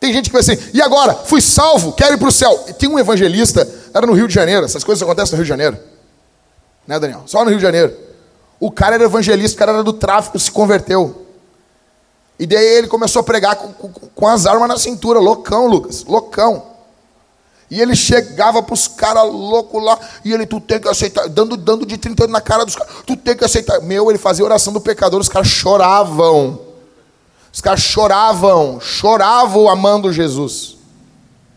Tem 0.00 0.14
gente 0.14 0.30
que 0.30 0.32
vai 0.32 0.40
assim, 0.40 0.56
e 0.72 0.80
agora? 0.80 1.14
Fui 1.14 1.42
salvo, 1.42 1.92
quero 1.92 2.14
ir 2.14 2.18
para 2.18 2.28
o 2.28 2.32
céu. 2.32 2.64
E 2.66 2.72
tem 2.72 2.88
um 2.88 2.98
evangelista, 2.98 3.68
era 3.92 4.06
no 4.06 4.14
Rio 4.14 4.26
de 4.26 4.32
Janeiro, 4.32 4.64
essas 4.64 4.82
coisas 4.82 5.02
acontecem 5.02 5.32
no 5.32 5.36
Rio 5.36 5.44
de 5.44 5.50
Janeiro. 5.50 5.78
Né, 6.86 6.98
Daniel? 6.98 7.24
Só 7.26 7.44
no 7.44 7.50
Rio 7.50 7.58
de 7.58 7.62
Janeiro. 7.62 7.94
O 8.58 8.70
cara 8.70 8.94
era 8.94 9.04
evangelista, 9.04 9.54
o 9.54 9.58
cara 9.58 9.72
era 9.72 9.84
do 9.84 9.92
tráfico, 9.92 10.38
se 10.38 10.50
converteu. 10.50 11.26
E 12.40 12.46
daí 12.46 12.64
ele 12.64 12.88
começou 12.88 13.20
a 13.20 13.22
pregar 13.22 13.54
com, 13.54 13.70
com, 13.70 13.90
com 13.90 14.26
as 14.26 14.46
armas 14.46 14.66
na 14.66 14.78
cintura, 14.78 15.20
loucão, 15.20 15.66
Lucas, 15.66 16.04
loucão. 16.04 16.62
E 17.70 17.78
ele 17.78 17.94
chegava 17.94 18.62
para 18.62 18.72
os 18.72 18.88
caras 18.88 19.30
loucos 19.30 19.84
lá, 19.84 20.00
e 20.24 20.32
ele, 20.32 20.46
tu 20.46 20.58
tem 20.58 20.80
que 20.80 20.88
aceitar, 20.88 21.28
dando, 21.28 21.54
dando 21.54 21.84
de 21.84 21.98
30 21.98 22.24
anos 22.24 22.32
na 22.32 22.40
cara 22.40 22.64
dos 22.64 22.74
caras, 22.74 22.94
tu 23.06 23.14
tem 23.14 23.36
que 23.36 23.44
aceitar. 23.44 23.82
Meu, 23.82 24.08
ele 24.08 24.18
fazia 24.18 24.42
oração 24.42 24.72
do 24.72 24.80
pecador, 24.80 25.20
os 25.20 25.28
caras 25.28 25.48
choravam. 25.48 26.58
Os 27.52 27.60
caras 27.60 27.80
choravam, 27.80 28.80
choravam 28.80 29.68
amando 29.68 30.10
Jesus. 30.10 30.78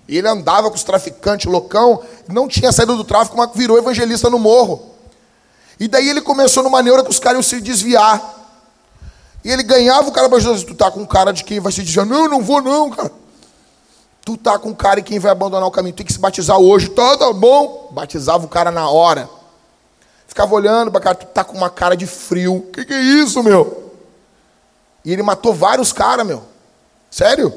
E 0.06 0.18
ele 0.18 0.28
andava 0.28 0.70
com 0.70 0.76
os 0.76 0.84
traficantes 0.84 1.50
loucão, 1.50 2.02
não 2.28 2.46
tinha 2.46 2.74
saído 2.74 2.98
do 2.98 3.06
tráfico, 3.06 3.38
mas 3.38 3.52
virou 3.56 3.78
evangelista 3.78 4.30
no 4.30 4.38
morro. 4.38 4.84
E 5.80 5.88
daí 5.88 6.10
ele 6.10 6.20
começou 6.20 6.62
numa 6.62 6.84
neura 6.84 7.06
que 7.06 7.10
os 7.10 7.20
caras 7.20 7.38
iam 7.38 7.44
se 7.44 7.62
desviar. 7.62 8.43
E 9.44 9.52
ele 9.52 9.64
ganhava 9.64 10.08
o 10.08 10.12
cara 10.12 10.30
para 10.30 10.39
Jesus. 10.39 10.64
Tu 10.64 10.74
tá 10.74 10.89
com 10.89 11.06
cara 11.06 11.32
de 11.32 11.44
quem 11.44 11.60
vai 11.60 11.72
se 11.72 11.82
desviar. 11.82 12.06
Não, 12.06 12.30
não 12.30 12.41
vou 12.41 12.62
não, 12.62 12.89
cara. 12.89 13.12
Tu 14.24 14.38
tá 14.38 14.58
com 14.58 14.74
cara 14.74 15.02
de 15.02 15.08
quem 15.08 15.20
vai 15.20 15.32
abandonar 15.32 15.68
o 15.68 15.72
caminho. 15.72 15.96
Tem 15.96 16.06
que 16.06 16.14
se 16.14 16.20
batizar 16.20 16.58
hoje. 16.58 16.89
Tá, 16.89 17.18
tá 17.18 17.34
bom. 17.34 17.89
Batizava 17.91 18.46
o 18.46 18.50
cara 18.50 18.72
na 18.72 18.89
hora. 18.89 19.30
Ficava 20.28 20.56
olhando 20.56 20.91
para 20.91 21.02
cara. 21.02 21.16
Tu 21.16 21.26
tá 21.26 21.44
com 21.44 21.58
uma 21.58 21.70
cara 21.70 21.96
de 21.96 22.08
frio. 22.08 22.70
Que 22.72 22.86
que 22.86 22.94
é 22.94 23.02
isso, 23.02 23.44
meu? 23.44 23.91
E 25.04 25.12
ele 25.12 25.22
matou 25.22 25.54
vários 25.54 25.91
caras, 25.91 26.26
meu. 26.26 26.44
Sério? 27.12 27.54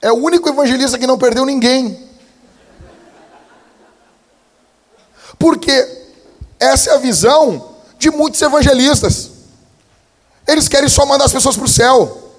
É 0.00 0.12
o 0.12 0.16
único 0.16 0.48
evangelista 0.48 0.96
que 0.96 1.06
não 1.06 1.18
perdeu 1.18 1.44
ninguém. 1.44 2.08
Porque 5.38 6.06
essa 6.58 6.90
é 6.90 6.94
a 6.94 6.98
visão 6.98 7.76
de 7.98 8.10
muitos 8.10 8.40
evangelistas. 8.40 9.27
Eles 10.48 10.66
querem 10.66 10.88
só 10.88 11.06
mandar 11.06 11.26
as 11.26 11.32
pessoas 11.32 11.54
para 11.54 11.66
o 11.66 11.68
céu. 11.68 12.32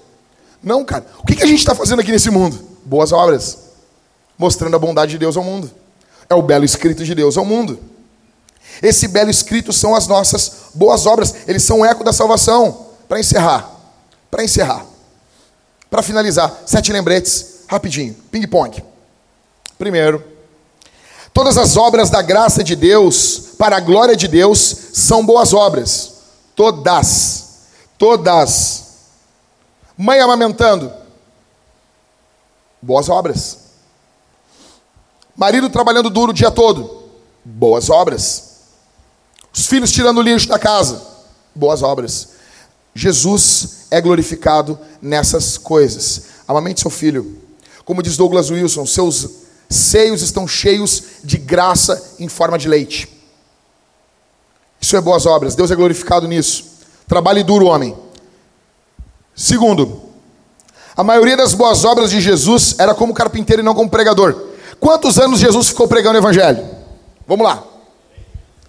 Não, 0.62 0.84
cara. 0.84 1.06
O 1.18 1.24
que 1.24 1.42
a 1.42 1.46
gente 1.46 1.60
está 1.60 1.74
fazendo 1.74 2.00
aqui 2.00 2.10
nesse 2.10 2.28
mundo? 2.28 2.58
Boas 2.84 3.12
obras. 3.12 3.56
Mostrando 4.36 4.76
a 4.76 4.78
bondade 4.78 5.12
de 5.12 5.18
Deus 5.18 5.36
ao 5.36 5.44
mundo. 5.44 5.70
É 6.28 6.34
o 6.34 6.42
belo 6.42 6.64
escrito 6.64 7.04
de 7.04 7.14
Deus 7.14 7.38
ao 7.38 7.44
mundo. 7.44 7.78
Esse 8.82 9.08
belo 9.08 9.30
escrito 9.30 9.72
são 9.72 9.94
as 9.94 10.06
nossas 10.06 10.52
boas 10.74 11.06
obras. 11.06 11.34
Eles 11.46 11.62
são 11.62 11.80
o 11.80 11.84
eco 11.84 12.04
da 12.04 12.12
salvação. 12.12 12.88
Para 13.08 13.20
encerrar. 13.20 13.80
Para 14.30 14.44
encerrar, 14.44 14.86
para 15.90 16.02
finalizar, 16.02 16.62
sete 16.64 16.92
lembretes, 16.92 17.64
rapidinho, 17.66 18.14
ping-pong. 18.30 18.82
Primeiro, 19.76 20.22
todas 21.34 21.58
as 21.58 21.76
obras 21.76 22.10
da 22.10 22.22
graça 22.22 22.62
de 22.62 22.76
Deus, 22.76 23.54
para 23.58 23.78
a 23.78 23.80
glória 23.80 24.14
de 24.14 24.28
Deus, 24.28 24.76
são 24.92 25.26
boas 25.26 25.52
obras. 25.52 26.12
Todas. 26.54 27.39
Todas. 28.00 28.94
Mãe 29.94 30.18
amamentando. 30.20 30.90
Boas 32.80 33.10
obras. 33.10 33.58
Marido 35.36 35.68
trabalhando 35.68 36.08
duro 36.08 36.30
o 36.30 36.34
dia 36.34 36.50
todo. 36.50 37.10
Boas 37.44 37.90
obras. 37.90 38.52
Os 39.52 39.66
filhos 39.66 39.92
tirando 39.92 40.22
lixo 40.22 40.48
da 40.48 40.58
casa. 40.58 41.06
Boas 41.54 41.82
obras. 41.82 42.30
Jesus 42.94 43.86
é 43.90 44.00
glorificado 44.00 44.78
nessas 45.02 45.58
coisas. 45.58 46.22
Amamente 46.48 46.80
seu 46.80 46.90
filho. 46.90 47.38
Como 47.84 48.02
diz 48.02 48.16
Douglas 48.16 48.50
Wilson, 48.50 48.86
seus 48.86 49.28
seios 49.68 50.22
estão 50.22 50.48
cheios 50.48 51.02
de 51.22 51.36
graça 51.36 52.14
em 52.18 52.30
forma 52.30 52.56
de 52.56 52.66
leite. 52.66 53.10
Isso 54.80 54.96
é 54.96 55.02
boas 55.02 55.26
obras. 55.26 55.54
Deus 55.54 55.70
é 55.70 55.76
glorificado 55.76 56.26
nisso. 56.26 56.69
Trabalhe 57.10 57.42
duro, 57.42 57.66
homem. 57.66 57.96
Segundo, 59.34 60.00
a 60.96 61.02
maioria 61.02 61.36
das 61.36 61.54
boas 61.54 61.84
obras 61.84 62.08
de 62.08 62.20
Jesus 62.20 62.76
era 62.78 62.94
como 62.94 63.12
carpinteiro 63.12 63.62
e 63.62 63.64
não 63.64 63.74
como 63.74 63.90
pregador. 63.90 64.40
Quantos 64.78 65.18
anos 65.18 65.40
Jesus 65.40 65.70
ficou 65.70 65.88
pregando 65.88 66.14
o 66.14 66.20
evangelho? 66.20 66.64
Vamos 67.26 67.44
lá. 67.44 67.64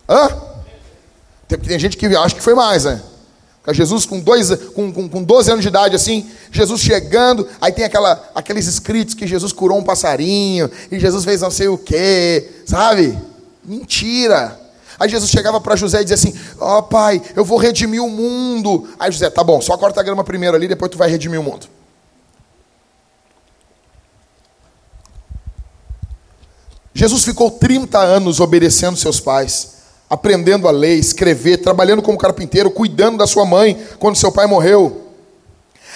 Hã? 0.10 0.30
Tem, 1.48 1.60
tem 1.60 1.78
gente 1.78 1.96
que 1.96 2.08
acha 2.08 2.34
que 2.34 2.42
foi 2.42 2.56
mais, 2.56 2.86
né? 2.86 3.04
Jesus 3.70 4.08
com, 4.08 4.20
dois, 4.20 4.50
com, 4.74 4.92
com, 4.92 5.08
com 5.08 5.24
12 5.24 5.52
anos 5.52 5.62
de 5.62 5.68
idade, 5.68 5.96
assim, 5.96 6.28
Jesus 6.52 6.82
chegando, 6.82 7.48
aí 7.62 7.72
tem 7.72 7.86
aquela, 7.86 8.28
aqueles 8.34 8.66
escritos 8.66 9.14
que 9.14 9.28
Jesus 9.28 9.54
curou 9.54 9.78
um 9.78 9.84
passarinho, 9.84 10.68
e 10.92 10.98
Jesus 10.98 11.24
fez 11.24 11.42
não 11.42 11.52
sei 11.52 11.68
o 11.68 11.78
quê, 11.78 12.50
sabe? 12.66 13.16
Mentira! 13.64 14.61
Aí 15.02 15.10
Jesus 15.10 15.32
chegava 15.32 15.60
para 15.60 15.76
José 15.76 16.02
e 16.02 16.04
dizia 16.04 16.14
assim: 16.14 16.40
Ó 16.60 16.78
oh, 16.78 16.84
pai, 16.84 17.20
eu 17.36 17.44
vou 17.44 17.58
redimir 17.58 18.04
o 18.04 18.08
mundo. 18.08 18.88
Aí 19.00 19.12
José, 19.12 19.32
tá 19.32 19.44
bom, 19.44 19.60
só 19.60 19.76
corta 19.76 20.00
a 20.00 20.04
grama 20.04 20.24
primeiro 20.24 20.56
ali, 20.56 20.68
depois 20.68 20.92
tu 20.92 20.98
vai 20.98 21.10
redimir 21.10 21.40
o 21.40 21.44
mundo. 21.44 21.66
Jesus 26.94 27.24
ficou 27.24 27.50
30 27.50 27.98
anos 27.98 28.40
obedecendo 28.40 28.96
seus 28.96 29.20
pais 29.20 29.82
aprendendo 30.08 30.68
a 30.68 30.72
ler, 30.72 30.98
escrever, 30.98 31.60
trabalhando 31.60 32.02
como 32.02 32.18
carpinteiro, 32.18 32.70
cuidando 32.70 33.18
da 33.18 33.26
sua 33.26 33.46
mãe 33.46 33.82
quando 33.98 34.18
seu 34.18 34.30
pai 34.30 34.46
morreu. 34.46 35.08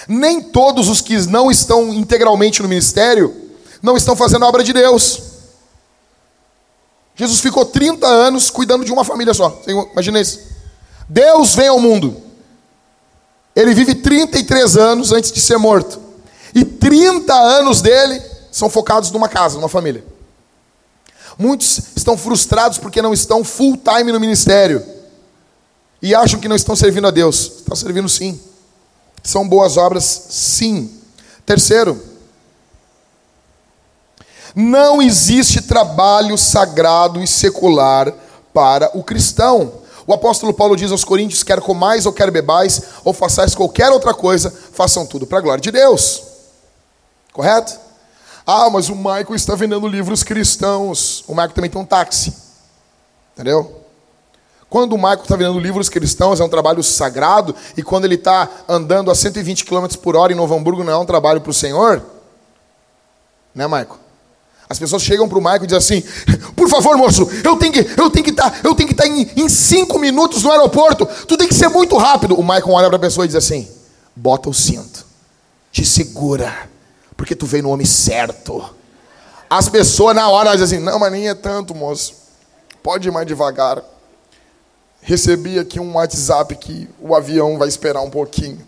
Nem 0.08 0.40
todos 0.40 0.88
os 0.88 1.02
que 1.02 1.18
não 1.26 1.50
estão 1.50 1.92
integralmente 1.92 2.62
no 2.62 2.68
ministério 2.68 3.36
não 3.82 3.94
estão 3.94 4.16
fazendo 4.16 4.46
a 4.46 4.48
obra 4.48 4.64
de 4.64 4.72
Deus. 4.72 5.25
Jesus 7.16 7.40
ficou 7.40 7.64
30 7.64 8.06
anos 8.06 8.50
cuidando 8.50 8.84
de 8.84 8.92
uma 8.92 9.02
família 9.02 9.32
só. 9.32 9.62
Imagina 9.92 10.20
isso. 10.20 10.38
Deus 11.08 11.54
vem 11.54 11.68
ao 11.68 11.80
mundo. 11.80 12.20
Ele 13.54 13.74
vive 13.74 13.94
33 13.94 14.76
anos 14.76 15.12
antes 15.12 15.32
de 15.32 15.40
ser 15.40 15.56
morto. 15.56 15.98
E 16.54 16.62
30 16.62 17.32
anos 17.32 17.80
dele 17.80 18.22
são 18.52 18.68
focados 18.68 19.10
numa 19.10 19.28
casa, 19.28 19.56
numa 19.56 19.68
família. 19.68 20.04
Muitos 21.38 21.80
estão 21.96 22.18
frustrados 22.18 22.76
porque 22.76 23.00
não 23.00 23.14
estão 23.14 23.42
full 23.42 23.78
time 23.78 24.12
no 24.12 24.20
ministério 24.20 24.84
e 26.02 26.14
acham 26.14 26.38
que 26.38 26.48
não 26.48 26.56
estão 26.56 26.76
servindo 26.76 27.06
a 27.06 27.10
Deus. 27.10 27.52
Estão 27.58 27.74
servindo 27.74 28.08
sim. 28.08 28.38
São 29.22 29.48
boas 29.48 29.78
obras, 29.78 30.04
sim. 30.28 30.90
Terceiro, 31.46 32.00
não 34.58 35.02
existe 35.02 35.60
trabalho 35.60 36.38
sagrado 36.38 37.22
e 37.22 37.26
secular 37.26 38.10
para 38.54 38.90
o 38.96 39.04
cristão. 39.04 39.70
O 40.06 40.14
apóstolo 40.14 40.54
Paulo 40.54 40.74
diz 40.74 40.90
aos 40.90 41.04
Coríntios: 41.04 41.42
quer 41.42 41.60
comais 41.60 42.06
ou 42.06 42.12
quer 42.12 42.30
bebais, 42.30 42.80
ou 43.04 43.12
façais 43.12 43.54
qualquer 43.54 43.90
outra 43.90 44.14
coisa, 44.14 44.50
façam 44.72 45.04
tudo 45.04 45.26
para 45.26 45.38
a 45.38 45.40
glória 45.42 45.60
de 45.60 45.70
Deus. 45.70 46.22
Correto? 47.34 47.78
Ah, 48.46 48.70
mas 48.70 48.88
o 48.88 48.96
Michael 48.96 49.34
está 49.34 49.54
vendendo 49.54 49.86
livros 49.86 50.22
cristãos. 50.22 51.22
O 51.28 51.32
Michael 51.32 51.52
também 51.52 51.68
tem 51.68 51.82
um 51.82 51.84
táxi. 51.84 52.32
Entendeu? 53.34 53.82
Quando 54.70 54.94
o 54.94 54.96
Michael 54.96 55.22
está 55.22 55.36
vendendo 55.36 55.60
livros 55.60 55.90
cristãos, 55.90 56.40
é 56.40 56.44
um 56.44 56.48
trabalho 56.48 56.82
sagrado. 56.82 57.54
E 57.76 57.82
quando 57.82 58.06
ele 58.06 58.14
está 58.14 58.48
andando 58.66 59.10
a 59.10 59.14
120 59.14 59.66
km 59.66 59.86
por 60.00 60.16
hora 60.16 60.32
em 60.32 60.36
Novo 60.36 60.54
Hamburgo, 60.54 60.82
não 60.82 60.92
é 60.92 60.96
um 60.96 61.04
trabalho 61.04 61.42
para 61.42 61.50
o 61.50 61.54
Senhor? 61.54 62.02
Né, 63.54 63.66
Michael? 63.66 64.05
As 64.68 64.78
pessoas 64.78 65.02
chegam 65.02 65.28
para 65.28 65.38
o 65.38 65.40
Michael 65.40 65.64
e 65.64 65.66
dizem 65.66 65.78
assim: 65.78 66.38
Por 66.56 66.68
favor, 66.68 66.96
moço, 66.96 67.28
eu 67.44 67.56
tenho 67.56 67.72
que 67.72 68.00
eu 68.00 68.10
tenho 68.10 68.24
que 68.24 68.30
estar 68.30 68.50
tá, 68.50 68.60
eu 68.64 68.74
tenho 68.74 68.88
que 68.88 68.94
estar 68.94 69.04
tá 69.04 69.08
em, 69.08 69.30
em 69.36 69.48
cinco 69.48 69.98
minutos 69.98 70.42
no 70.42 70.50
aeroporto. 70.50 71.06
Tu 71.26 71.36
tem 71.36 71.46
que 71.48 71.54
ser 71.54 71.68
muito 71.68 71.96
rápido. 71.96 72.34
O 72.34 72.42
Michael 72.42 72.70
olha 72.70 72.88
para 72.88 72.96
a 72.96 73.00
pessoa 73.00 73.24
e 73.24 73.28
diz 73.28 73.36
assim: 73.36 73.68
Bota 74.14 74.48
o 74.48 74.54
cinto, 74.54 75.06
te 75.70 75.84
segura 75.84 76.68
porque 77.16 77.34
tu 77.34 77.46
veio 77.46 77.62
no 77.62 77.70
homem 77.70 77.86
certo. 77.86 78.74
As 79.48 79.68
pessoas 79.68 80.14
na 80.14 80.28
hora 80.28 80.52
dizem 80.52 80.78
assim: 80.78 80.84
não, 80.84 80.98
mas 80.98 81.10
nem 81.10 81.28
é 81.28 81.34
tanto, 81.34 81.74
moço. 81.74 82.14
Pode 82.82 83.08
ir 83.08 83.10
mais 83.10 83.26
devagar. 83.26 83.82
Recebi 85.00 85.58
aqui 85.58 85.80
um 85.80 85.94
WhatsApp 85.94 86.54
que 86.56 86.88
o 87.00 87.14
avião 87.14 87.56
vai 87.58 87.68
esperar 87.68 88.02
um 88.02 88.10
pouquinho. 88.10 88.64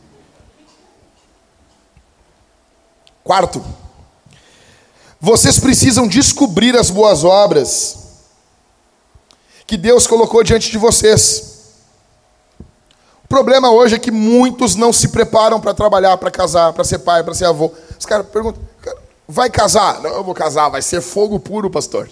Quarto, 3.22 3.62
vocês 5.20 5.58
precisam 5.58 6.06
descobrir 6.06 6.76
as 6.76 6.90
boas 6.90 7.24
obras 7.24 7.98
que 9.66 9.76
Deus 9.76 10.06
colocou 10.06 10.42
diante 10.42 10.70
de 10.70 10.78
vocês. 10.78 11.58
O 13.24 13.28
problema 13.28 13.70
hoje 13.70 13.96
é 13.96 13.98
que 13.98 14.10
muitos 14.10 14.74
não 14.74 14.92
se 14.92 15.08
preparam 15.08 15.60
para 15.60 15.74
trabalhar, 15.74 16.16
para 16.16 16.30
casar, 16.30 16.72
para 16.72 16.84
ser 16.84 17.00
pai, 17.00 17.22
para 17.22 17.34
ser 17.34 17.44
avô. 17.44 17.72
Os 17.98 18.06
caras 18.06 18.26
perguntam: 18.28 18.62
vai 19.26 19.50
casar? 19.50 20.00
Não, 20.00 20.10
eu 20.10 20.24
vou 20.24 20.34
casar, 20.34 20.70
vai 20.70 20.80
ser 20.80 21.02
fogo 21.02 21.38
puro, 21.38 21.68
pastor. 21.68 22.08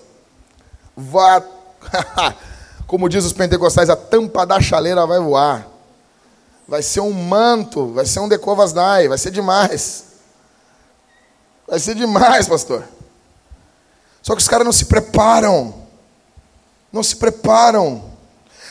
Vai. 0.94 1.42
Como 2.86 3.08
diz 3.08 3.24
os 3.24 3.32
pentecostais, 3.32 3.88
a 3.88 3.96
tampa 3.96 4.44
da 4.44 4.60
chaleira 4.60 5.06
vai 5.06 5.18
voar. 5.18 5.66
Vai 6.68 6.82
ser 6.82 7.00
um 7.00 7.12
manto, 7.12 7.92
vai 7.92 8.04
ser 8.04 8.20
um 8.20 8.28
decovas 8.28 8.72
dai, 8.72 9.08
vai 9.08 9.16
ser 9.16 9.30
demais. 9.30 10.04
Vai 11.66 11.78
ser 11.78 11.94
demais, 11.94 12.46
pastor. 12.46 12.84
Só 14.26 14.34
que 14.34 14.42
os 14.42 14.48
caras 14.48 14.64
não 14.64 14.72
se 14.72 14.86
preparam. 14.86 15.72
Não 16.92 17.00
se 17.00 17.14
preparam. 17.14 18.10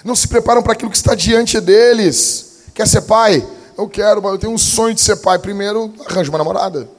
Não 0.04 0.14
se 0.14 0.28
preparam 0.28 0.62
para 0.62 0.74
aquilo 0.74 0.92
que 0.92 0.98
está 0.98 1.16
diante 1.16 1.62
deles. 1.62 2.64
Quer 2.74 2.86
ser 2.86 3.04
pai? 3.04 3.48
Eu 3.78 3.88
quero, 3.88 4.22
mas 4.22 4.34
eu 4.34 4.38
tenho 4.38 4.52
um 4.52 4.58
sonho 4.58 4.94
de 4.94 5.00
ser 5.00 5.16
pai. 5.16 5.40
Primeiro, 5.40 5.94
arranje 6.06 6.30
uma 6.30 6.38
namorada. 6.38 6.90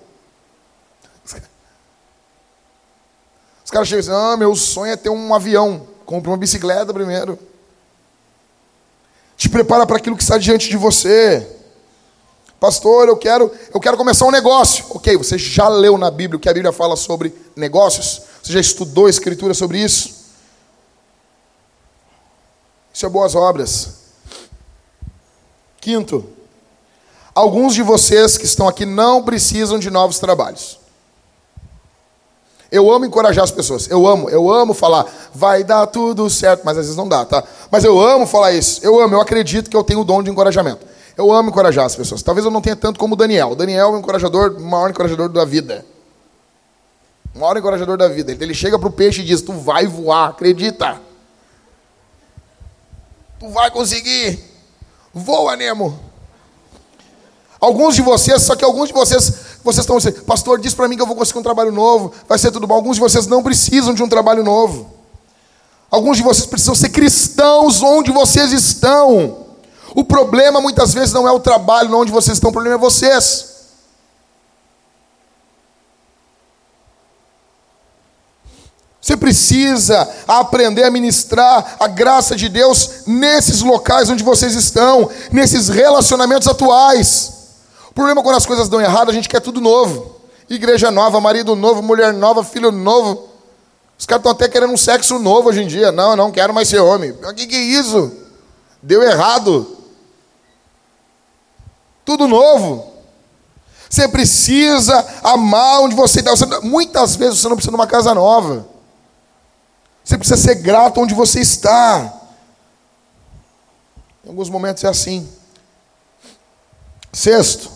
Os 3.62 3.70
caras 3.70 3.88
chegam 3.88 4.00
assim, 4.00 4.32
ah, 4.32 4.38
meu 4.38 4.56
sonho 4.56 4.90
é 4.90 4.96
ter 4.96 5.10
um 5.10 5.34
avião. 5.34 5.86
Compre 6.06 6.30
uma 6.30 6.38
bicicleta 6.38 6.94
primeiro. 6.94 7.38
Te 9.36 9.50
prepara 9.50 9.84
para 9.84 9.98
aquilo 9.98 10.16
que 10.16 10.22
está 10.22 10.38
diante 10.38 10.70
de 10.70 10.78
você. 10.78 11.46
Pastor, 12.58 13.06
eu 13.08 13.18
quero, 13.18 13.52
eu 13.74 13.78
quero 13.78 13.98
começar 13.98 14.24
um 14.24 14.30
negócio. 14.30 14.86
Ok, 14.88 15.14
você 15.18 15.36
já 15.36 15.68
leu 15.68 15.98
na 15.98 16.10
Bíblia 16.10 16.38
o 16.38 16.40
que 16.40 16.48
a 16.48 16.54
Bíblia 16.54 16.72
fala 16.72 16.96
sobre 16.96 17.34
negócios? 17.54 18.22
Você 18.46 18.52
já 18.52 18.60
estudou 18.60 19.06
a 19.06 19.10
Escritura 19.10 19.52
sobre 19.54 19.82
isso? 19.82 20.14
Isso 22.94 23.04
é 23.04 23.08
boas 23.08 23.34
obras. 23.34 23.88
Quinto, 25.80 26.24
alguns 27.34 27.74
de 27.74 27.82
vocês 27.82 28.38
que 28.38 28.44
estão 28.44 28.68
aqui 28.68 28.86
não 28.86 29.24
precisam 29.24 29.80
de 29.80 29.90
novos 29.90 30.20
trabalhos. 30.20 30.78
Eu 32.70 32.88
amo 32.88 33.04
encorajar 33.04 33.42
as 33.42 33.50
pessoas. 33.50 33.90
Eu 33.90 34.06
amo, 34.06 34.30
eu 34.30 34.48
amo 34.48 34.72
falar, 34.74 35.12
vai 35.34 35.64
dar 35.64 35.84
tudo 35.88 36.30
certo, 36.30 36.62
mas 36.64 36.78
às 36.78 36.84
vezes 36.84 36.96
não 36.96 37.08
dá, 37.08 37.24
tá? 37.24 37.42
Mas 37.68 37.82
eu 37.82 38.00
amo 38.00 38.28
falar 38.28 38.52
isso. 38.52 38.80
Eu 38.80 39.00
amo, 39.00 39.16
eu 39.16 39.20
acredito 39.20 39.68
que 39.68 39.76
eu 39.76 39.82
tenho 39.82 40.02
o 40.02 40.04
dom 40.04 40.22
de 40.22 40.30
encorajamento. 40.30 40.86
Eu 41.16 41.32
amo 41.32 41.48
encorajar 41.48 41.84
as 41.84 41.96
pessoas. 41.96 42.22
Talvez 42.22 42.44
eu 42.44 42.52
não 42.52 42.60
tenha 42.60 42.76
tanto 42.76 43.00
como 43.00 43.14
o 43.14 43.16
Daniel. 43.16 43.50
O 43.50 43.56
Daniel 43.56 43.88
é 43.88 43.96
o 43.96 43.98
encorajador, 43.98 44.52
o 44.56 44.60
maior 44.60 44.90
encorajador 44.90 45.30
da 45.30 45.44
vida. 45.44 45.84
O 47.36 47.38
maior 47.38 47.58
encorajador 47.58 47.98
da 47.98 48.08
vida. 48.08 48.32
Ele 48.32 48.54
chega 48.54 48.78
pro 48.78 48.90
peixe 48.90 49.20
e 49.20 49.24
diz: 49.24 49.42
Tu 49.42 49.52
vai 49.52 49.86
voar, 49.86 50.30
acredita. 50.30 50.98
Tu 53.38 53.46
vai 53.50 53.70
conseguir. 53.70 54.42
Voa, 55.12 55.54
Nemo. 55.54 56.00
Alguns 57.60 57.94
de 57.94 58.00
vocês, 58.00 58.42
só 58.42 58.56
que 58.56 58.64
alguns 58.64 58.88
de 58.88 58.94
vocês 58.94 59.46
vocês 59.62 59.82
estão 59.82 59.98
dizendo, 59.98 60.22
pastor, 60.22 60.60
diz 60.60 60.72
para 60.72 60.86
mim 60.86 60.96
que 60.96 61.02
eu 61.02 61.06
vou 61.06 61.16
conseguir 61.16 61.40
um 61.40 61.42
trabalho 61.42 61.72
novo, 61.72 62.12
vai 62.28 62.38
ser 62.38 62.52
tudo 62.52 62.66
bom. 62.66 62.74
Alguns 62.74 62.96
de 62.96 63.00
vocês 63.00 63.26
não 63.26 63.42
precisam 63.42 63.92
de 63.92 64.02
um 64.02 64.08
trabalho 64.08 64.44
novo. 64.44 64.94
Alguns 65.90 66.16
de 66.16 66.22
vocês 66.22 66.46
precisam 66.46 66.74
ser 66.74 66.88
cristãos 66.90 67.82
onde 67.82 68.12
vocês 68.12 68.52
estão. 68.52 69.46
O 69.94 70.04
problema 70.04 70.60
muitas 70.60 70.94
vezes 70.94 71.12
não 71.12 71.26
é 71.26 71.32
o 71.32 71.40
trabalho 71.40 71.94
onde 71.96 72.12
vocês 72.12 72.36
estão, 72.36 72.50
o 72.50 72.52
problema 72.52 72.76
é 72.76 72.78
vocês. 72.78 73.55
Você 79.06 79.16
precisa 79.16 80.08
aprender 80.26 80.82
a 80.82 80.90
ministrar 80.90 81.76
a 81.78 81.86
graça 81.86 82.34
de 82.34 82.48
Deus 82.48 83.06
nesses 83.06 83.62
locais 83.62 84.10
onde 84.10 84.24
vocês 84.24 84.52
estão, 84.56 85.08
nesses 85.30 85.68
relacionamentos 85.68 86.48
atuais. 86.48 87.32
O 87.88 87.94
problema 87.94 88.20
é 88.20 88.24
quando 88.24 88.34
as 88.34 88.44
coisas 88.44 88.68
dão 88.68 88.80
errado, 88.80 89.08
a 89.08 89.14
gente 89.14 89.28
quer 89.28 89.38
tudo 89.38 89.60
novo. 89.60 90.16
Igreja 90.50 90.90
nova, 90.90 91.20
marido 91.20 91.54
novo, 91.54 91.84
mulher 91.84 92.12
nova, 92.12 92.42
filho 92.42 92.72
novo. 92.72 93.28
Os 93.96 94.06
caras 94.06 94.22
estão 94.22 94.32
até 94.32 94.48
querendo 94.48 94.72
um 94.72 94.76
sexo 94.76 95.20
novo 95.20 95.50
hoje 95.50 95.62
em 95.62 95.68
dia. 95.68 95.92
Não, 95.92 96.10
eu 96.10 96.16
não 96.16 96.32
quero 96.32 96.52
mais 96.52 96.68
ser 96.68 96.80
homem. 96.80 97.12
O 97.12 97.32
que, 97.32 97.46
que 97.46 97.54
é 97.54 97.60
isso? 97.60 98.10
Deu 98.82 99.04
errado. 99.04 99.84
Tudo 102.04 102.26
novo. 102.26 102.92
Você 103.88 104.08
precisa 104.08 105.06
amar 105.22 105.82
onde 105.82 105.94
você 105.94 106.18
está. 106.18 106.60
Muitas 106.60 107.14
vezes 107.14 107.38
você 107.38 107.48
não 107.48 107.54
precisa 107.54 107.70
de 107.70 107.76
uma 107.76 107.86
casa 107.86 108.12
nova. 108.12 108.74
Você 110.06 110.16
precisa 110.16 110.40
ser 110.40 110.54
grato 110.54 111.00
onde 111.00 111.14
você 111.14 111.40
está. 111.40 112.14
Em 114.24 114.28
alguns 114.28 114.48
momentos 114.48 114.84
é 114.84 114.86
assim. 114.86 115.28
Sexto, 117.12 117.68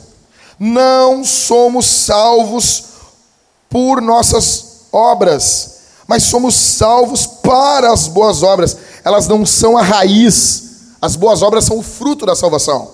não 0.56 1.24
somos 1.24 1.86
salvos 1.86 2.84
por 3.68 4.00
nossas 4.00 4.82
obras, 4.92 5.80
mas 6.06 6.22
somos 6.22 6.54
salvos 6.54 7.26
para 7.26 7.92
as 7.92 8.06
boas 8.06 8.44
obras. 8.44 8.76
Elas 9.04 9.26
não 9.26 9.44
são 9.44 9.76
a 9.76 9.82
raiz, 9.82 10.92
as 11.02 11.16
boas 11.16 11.42
obras 11.42 11.64
são 11.64 11.78
o 11.78 11.82
fruto 11.82 12.24
da 12.24 12.36
salvação. 12.36 12.92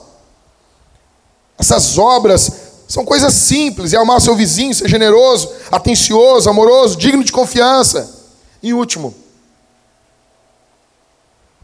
Essas 1.59 1.99
obras 1.99 2.51
são 2.89 3.05
coisas 3.05 3.35
simples: 3.35 3.93
é 3.93 3.99
amar 3.99 4.19
seu 4.23 4.35
vizinho, 4.35 4.75
ser 4.75 4.89
generoso, 4.89 5.51
atencioso, 5.71 6.49
amoroso, 6.49 6.97
digno 6.97 7.23
de 7.23 7.33
confiança. 7.33 8.17
Em 8.63 8.73
último, 8.73 9.26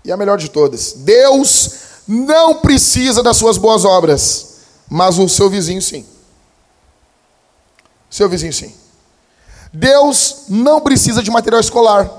e 0.05 0.11
a 0.11 0.17
melhor 0.17 0.39
de 0.39 0.49
todas, 0.49 0.93
Deus 0.93 1.71
não 2.07 2.57
precisa 2.57 3.23
das 3.23 3.37
suas 3.37 3.57
boas 3.57 3.85
obras 3.85 4.53
mas 4.93 5.19
o 5.19 5.27
seu 5.27 5.49
vizinho 5.49 5.81
sim. 5.81 6.05
Seu 8.11 8.29
vizinho 8.29 8.53
sim. 8.53 8.75
Deus 9.73 10.45
não 10.51 10.83
precisa 10.83 11.23
de 11.23 11.31
material 11.31 11.63
escolar. 11.63 12.11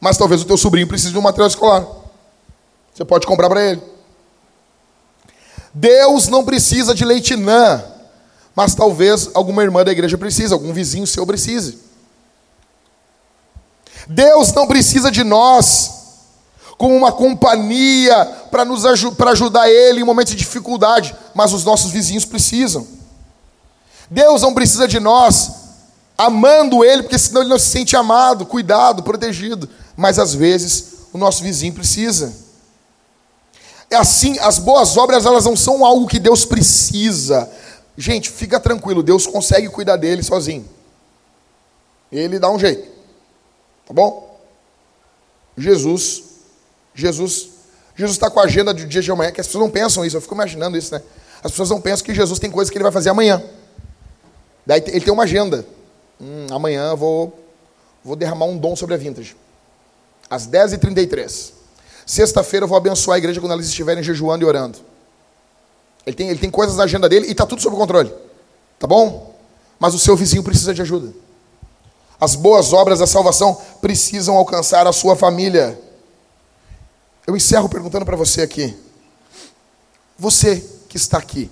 Mas 0.00 0.16
talvez 0.16 0.40
o 0.42 0.44
teu 0.44 0.56
sobrinho 0.56 0.86
precise 0.86 1.10
de 1.10 1.18
um 1.18 1.22
material 1.22 1.48
escolar. 1.48 1.84
Você 2.94 3.04
pode 3.04 3.26
comprar 3.26 3.48
para 3.48 3.60
ele. 3.60 3.82
Deus 5.74 6.28
não 6.28 6.44
precisa 6.44 6.94
de 6.94 7.04
leitinã, 7.04 7.82
mas 8.54 8.76
talvez 8.76 9.30
alguma 9.34 9.64
irmã 9.64 9.82
da 9.82 9.90
igreja 9.90 10.16
precise, 10.16 10.52
algum 10.52 10.72
vizinho 10.72 11.08
seu 11.08 11.26
precise. 11.26 11.80
Deus 14.06 14.52
não 14.52 14.68
precisa 14.68 15.10
de 15.10 15.24
nós, 15.24 16.01
como 16.76 16.96
uma 16.96 17.12
companhia 17.12 18.24
para 18.50 18.64
nos 18.64 18.82
para 19.16 19.30
ajudar 19.30 19.70
ele 19.70 20.00
em 20.00 20.04
momentos 20.04 20.32
de 20.32 20.38
dificuldade, 20.38 21.14
mas 21.34 21.52
os 21.52 21.64
nossos 21.64 21.90
vizinhos 21.90 22.24
precisam. 22.24 22.86
Deus 24.10 24.42
não 24.42 24.52
precisa 24.52 24.86
de 24.86 25.00
nós 25.00 25.50
amando 26.16 26.84
ele, 26.84 27.02
porque 27.02 27.18
senão 27.18 27.42
ele 27.42 27.50
não 27.50 27.58
se 27.58 27.66
sente 27.66 27.96
amado, 27.96 28.46
cuidado, 28.46 29.02
protegido, 29.02 29.68
mas 29.96 30.18
às 30.18 30.34
vezes 30.34 30.92
o 31.12 31.18
nosso 31.18 31.42
vizinho 31.42 31.72
precisa. 31.72 32.32
É 33.90 33.96
assim, 33.96 34.38
as 34.38 34.58
boas 34.58 34.96
obras 34.96 35.26
elas 35.26 35.44
não 35.44 35.56
são 35.56 35.84
algo 35.84 36.06
que 36.06 36.18
Deus 36.18 36.44
precisa. 36.44 37.50
Gente, 37.96 38.30
fica 38.30 38.58
tranquilo, 38.58 39.02
Deus 39.02 39.26
consegue 39.26 39.68
cuidar 39.68 39.96
dele 39.96 40.22
sozinho. 40.22 40.68
Ele 42.10 42.38
dá 42.38 42.50
um 42.50 42.58
jeito. 42.58 42.90
Tá 43.86 43.92
bom? 43.92 44.40
Jesus 45.56 46.31
Jesus 46.94 47.52
Jesus 47.94 48.16
está 48.16 48.30
com 48.30 48.40
a 48.40 48.44
agenda 48.44 48.72
de 48.72 48.86
dia 48.86 49.02
de 49.02 49.10
amanhã, 49.10 49.30
que 49.30 49.40
as 49.40 49.46
pessoas 49.46 49.62
não 49.62 49.70
pensam 49.70 50.04
isso, 50.04 50.16
eu 50.16 50.20
fico 50.20 50.34
imaginando 50.34 50.76
isso, 50.76 50.94
né? 50.94 51.02
As 51.42 51.50
pessoas 51.50 51.70
não 51.70 51.80
pensam 51.80 52.04
que 52.06 52.14
Jesus 52.14 52.38
tem 52.38 52.50
coisas 52.50 52.70
que 52.70 52.76
ele 52.76 52.82
vai 52.82 52.92
fazer 52.92 53.10
amanhã. 53.10 53.42
Daí 54.64 54.82
ele 54.86 55.00
tem 55.00 55.12
uma 55.12 55.24
agenda. 55.24 55.66
Hum, 56.20 56.46
amanhã 56.50 56.94
vou, 56.94 57.38
vou 58.02 58.16
derramar 58.16 58.46
um 58.46 58.56
dom 58.56 58.74
sobre 58.76 58.94
a 58.94 58.98
vintage. 58.98 59.36
Às 60.30 60.46
10h33. 60.46 61.52
Sexta-feira 62.06 62.64
eu 62.64 62.68
vou 62.68 62.76
abençoar 62.76 63.16
a 63.16 63.18
igreja 63.18 63.40
quando 63.40 63.52
eles 63.52 63.66
estiverem 63.66 64.02
jejuando 64.02 64.44
e 64.44 64.46
orando. 64.46 64.78
Ele 66.06 66.16
tem, 66.16 66.28
ele 66.28 66.38
tem 66.38 66.50
coisas 66.50 66.76
na 66.76 66.84
agenda 66.84 67.08
dele 67.08 67.26
e 67.26 67.32
está 67.32 67.44
tudo 67.44 67.60
sob 67.60 67.76
controle. 67.76 68.12
Tá 68.78 68.86
bom? 68.86 69.34
Mas 69.78 69.94
o 69.94 69.98
seu 69.98 70.16
vizinho 70.16 70.42
precisa 70.42 70.72
de 70.72 70.80
ajuda. 70.80 71.12
As 72.20 72.34
boas 72.34 72.72
obras 72.72 73.00
da 73.00 73.06
salvação 73.06 73.60
precisam 73.80 74.36
alcançar 74.36 74.86
a 74.86 74.92
sua 74.92 75.16
família. 75.16 75.78
Eu 77.26 77.36
encerro 77.36 77.68
perguntando 77.68 78.04
para 78.04 78.16
você 78.16 78.42
aqui. 78.42 78.76
Você 80.18 80.60
que 80.88 80.96
está 80.96 81.18
aqui, 81.18 81.50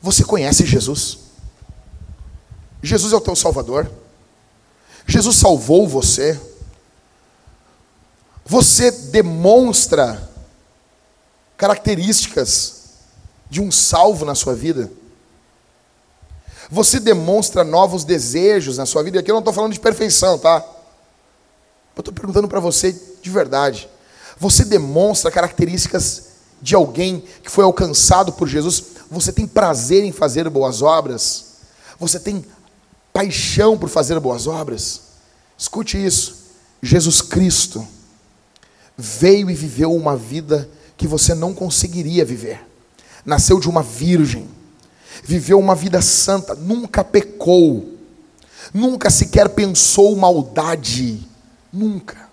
você 0.00 0.24
conhece 0.24 0.64
Jesus? 0.64 1.18
Jesus 2.82 3.12
é 3.12 3.16
o 3.16 3.20
teu 3.20 3.36
Salvador? 3.36 3.90
Jesus 5.06 5.36
salvou 5.36 5.88
você? 5.88 6.40
Você 8.44 8.90
demonstra 8.90 10.30
características 11.56 12.84
de 13.48 13.60
um 13.60 13.70
salvo 13.70 14.24
na 14.24 14.34
sua 14.34 14.54
vida? 14.54 14.90
Você 16.70 16.98
demonstra 16.98 17.64
novos 17.64 18.04
desejos 18.04 18.78
na 18.78 18.86
sua 18.86 19.02
vida? 19.02 19.20
Aqui 19.20 19.30
eu 19.30 19.34
não 19.34 19.40
estou 19.40 19.54
falando 19.54 19.72
de 19.72 19.80
perfeição, 19.80 20.38
tá? 20.38 20.64
Eu 21.96 22.00
estou 22.00 22.12
perguntando 22.12 22.48
para 22.48 22.60
você 22.60 22.92
de 22.92 23.30
verdade. 23.30 23.88
Você 24.38 24.64
demonstra 24.64 25.30
características 25.30 26.24
de 26.60 26.74
alguém 26.74 27.22
que 27.42 27.50
foi 27.50 27.64
alcançado 27.64 28.32
por 28.32 28.48
Jesus. 28.48 28.84
Você 29.10 29.32
tem 29.32 29.46
prazer 29.46 30.04
em 30.04 30.12
fazer 30.12 30.48
boas 30.48 30.82
obras. 30.82 31.44
Você 31.98 32.18
tem 32.18 32.44
paixão 33.12 33.78
por 33.78 33.88
fazer 33.88 34.18
boas 34.18 34.46
obras. 34.46 35.00
Escute 35.56 36.02
isso. 36.04 36.44
Jesus 36.82 37.22
Cristo 37.22 37.86
veio 38.96 39.50
e 39.50 39.54
viveu 39.54 39.94
uma 39.94 40.16
vida 40.16 40.68
que 40.96 41.06
você 41.06 41.34
não 41.34 41.54
conseguiria 41.54 42.24
viver. 42.24 42.66
Nasceu 43.24 43.58
de 43.58 43.68
uma 43.68 43.82
virgem. 43.82 44.48
Viveu 45.22 45.58
uma 45.58 45.74
vida 45.74 46.02
santa, 46.02 46.54
nunca 46.54 47.04
pecou. 47.04 47.94
Nunca 48.72 49.10
sequer 49.10 49.48
pensou 49.50 50.16
maldade. 50.16 51.20
Nunca. 51.72 52.23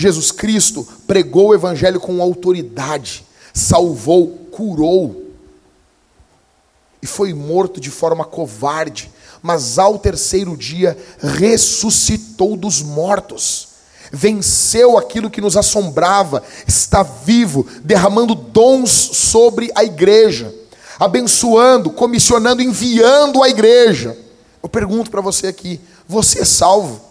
Jesus 0.00 0.32
Cristo 0.32 0.88
pregou 1.06 1.48
o 1.48 1.54
Evangelho 1.54 2.00
com 2.00 2.22
autoridade, 2.22 3.22
salvou, 3.52 4.28
curou, 4.50 5.26
e 7.02 7.06
foi 7.06 7.34
morto 7.34 7.78
de 7.78 7.90
forma 7.90 8.24
covarde, 8.24 9.10
mas 9.42 9.78
ao 9.78 9.98
terceiro 9.98 10.56
dia 10.56 10.96
ressuscitou 11.18 12.56
dos 12.56 12.80
mortos, 12.80 13.68
venceu 14.10 14.96
aquilo 14.96 15.28
que 15.28 15.42
nos 15.42 15.54
assombrava, 15.54 16.42
está 16.66 17.02
vivo, 17.02 17.66
derramando 17.84 18.34
dons 18.34 18.90
sobre 18.90 19.70
a 19.74 19.84
igreja, 19.84 20.54
abençoando, 20.98 21.90
comissionando, 21.90 22.62
enviando 22.62 23.42
a 23.42 23.50
igreja. 23.50 24.16
Eu 24.62 24.68
pergunto 24.70 25.10
para 25.10 25.20
você 25.20 25.48
aqui: 25.48 25.78
você 26.08 26.40
é 26.40 26.44
salvo? 26.46 27.02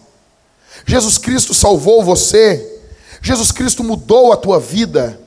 Jesus 0.87 1.19
Cristo 1.19 1.53
salvou 1.53 2.03
você? 2.03 2.77
Jesus 3.21 3.51
Cristo 3.51 3.83
mudou 3.83 4.31
a 4.31 4.37
tua 4.37 4.59
vida? 4.59 5.19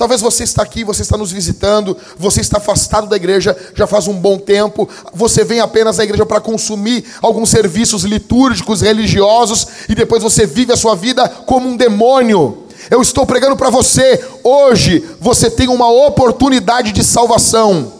Talvez 0.00 0.22
você 0.22 0.44
está 0.44 0.62
aqui, 0.62 0.82
você 0.82 1.02
está 1.02 1.18
nos 1.18 1.30
visitando, 1.30 1.94
você 2.16 2.40
está 2.40 2.56
afastado 2.56 3.06
da 3.06 3.16
igreja 3.16 3.54
já 3.74 3.86
faz 3.86 4.08
um 4.08 4.14
bom 4.14 4.38
tempo, 4.38 4.88
você 5.12 5.44
vem 5.44 5.60
apenas 5.60 6.00
à 6.00 6.04
igreja 6.04 6.24
para 6.24 6.40
consumir 6.40 7.04
alguns 7.20 7.50
serviços 7.50 8.04
litúrgicos, 8.04 8.80
religiosos, 8.80 9.66
e 9.90 9.94
depois 9.94 10.22
você 10.22 10.46
vive 10.46 10.72
a 10.72 10.76
sua 10.76 10.96
vida 10.96 11.28
como 11.28 11.68
um 11.68 11.76
demônio. 11.76 12.66
Eu 12.90 13.02
estou 13.02 13.26
pregando 13.26 13.58
para 13.58 13.68
você, 13.68 14.24
hoje 14.42 15.06
você 15.20 15.50
tem 15.50 15.68
uma 15.68 15.90
oportunidade 15.90 16.92
de 16.92 17.04
salvação. 17.04 17.92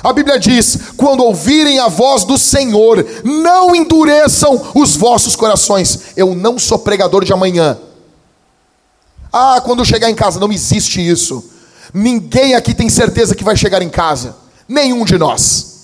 A 0.00 0.12
Bíblia 0.12 0.38
diz: 0.38 0.78
quando 0.96 1.24
ouvirem 1.24 1.80
a 1.80 1.88
voz 1.88 2.22
do 2.22 2.38
Senhor, 2.38 3.04
não 3.24 3.74
endureçam 3.74 4.70
os 4.76 4.94
vossos 4.94 5.34
corações. 5.34 5.98
Eu 6.16 6.36
não 6.36 6.56
sou 6.56 6.78
pregador 6.78 7.24
de 7.24 7.32
amanhã. 7.32 7.76
Ah, 9.32 9.60
quando 9.64 9.84
chegar 9.84 10.10
em 10.10 10.14
casa, 10.14 10.40
não 10.40 10.52
existe 10.52 11.06
isso. 11.06 11.50
Ninguém 11.92 12.54
aqui 12.54 12.74
tem 12.74 12.88
certeza 12.88 13.34
que 13.34 13.44
vai 13.44 13.56
chegar 13.56 13.82
em 13.82 13.90
casa. 13.90 14.36
Nenhum 14.68 15.04
de 15.04 15.16
nós. 15.18 15.78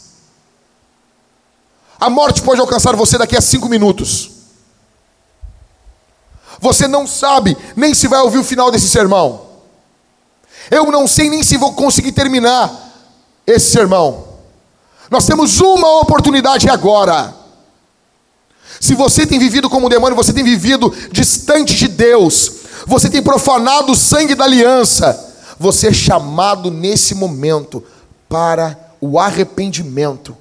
A 1.98 2.10
morte 2.10 2.42
pode 2.42 2.60
alcançar 2.60 2.94
você 2.96 3.16
daqui 3.16 3.36
a 3.36 3.40
cinco 3.40 3.68
minutos. 3.68 4.30
Você 6.60 6.86
não 6.86 7.06
sabe 7.06 7.56
nem 7.76 7.94
se 7.94 8.08
vai 8.08 8.20
ouvir 8.20 8.38
o 8.38 8.44
final 8.44 8.70
desse 8.70 8.88
sermão. 8.88 9.46
Eu 10.70 10.90
não 10.90 11.06
sei 11.06 11.28
nem 11.28 11.42
se 11.42 11.56
vou 11.56 11.74
conseguir 11.74 12.12
terminar 12.12 12.72
esse 13.46 13.70
sermão. 13.70 14.28
Nós 15.10 15.26
temos 15.26 15.60
uma 15.60 16.00
oportunidade 16.00 16.68
agora. 16.68 17.34
Se 18.80 18.94
você 18.94 19.26
tem 19.26 19.38
vivido 19.38 19.70
como 19.70 19.86
um 19.86 19.90
demônio, 19.90 20.16
você 20.16 20.32
tem 20.32 20.44
vivido 20.44 20.92
distante 21.10 21.74
de 21.74 21.88
Deus, 21.88 22.52
você 22.86 23.08
tem 23.08 23.22
profanado 23.22 23.92
o 23.92 23.96
sangue 23.96 24.34
da 24.34 24.44
aliança, 24.44 25.32
você 25.58 25.88
é 25.88 25.92
chamado 25.92 26.70
nesse 26.70 27.14
momento 27.14 27.82
para 28.28 28.78
o 29.00 29.18
arrependimento 29.18 30.36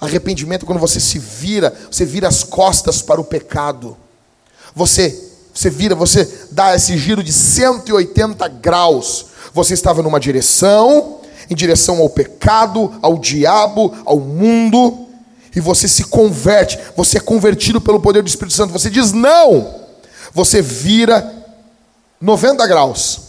Arrependimento 0.00 0.62
é 0.62 0.66
quando 0.66 0.78
você 0.78 0.98
se 0.98 1.18
vira, 1.18 1.74
você 1.90 2.06
vira 2.06 2.26
as 2.26 2.42
costas 2.42 3.02
para 3.02 3.20
o 3.20 3.24
pecado. 3.24 3.96
Você 4.74 5.26
você 5.52 5.68
vira, 5.68 5.96
você 5.96 6.46
dá 6.52 6.74
esse 6.74 6.96
giro 6.96 7.22
de 7.22 7.32
180 7.32 8.48
graus. 8.48 9.26
Você 9.52 9.74
estava 9.74 10.00
numa 10.00 10.20
direção, 10.20 11.18
em 11.50 11.54
direção 11.54 11.98
ao 11.98 12.08
pecado, 12.08 12.94
ao 13.02 13.18
diabo, 13.18 13.92
ao 14.06 14.20
mundo, 14.20 15.08
e 15.54 15.60
você 15.60 15.88
se 15.88 16.04
converte, 16.04 16.78
você 16.96 17.18
é 17.18 17.20
convertido 17.20 17.80
pelo 17.80 18.00
poder 18.00 18.22
do 18.22 18.28
Espírito 18.28 18.54
Santo. 18.54 18.72
Você 18.72 18.88
diz 18.88 19.12
não, 19.12 19.74
você 20.32 20.62
vira 20.62 21.39
90 22.20 22.66
graus. 22.66 23.20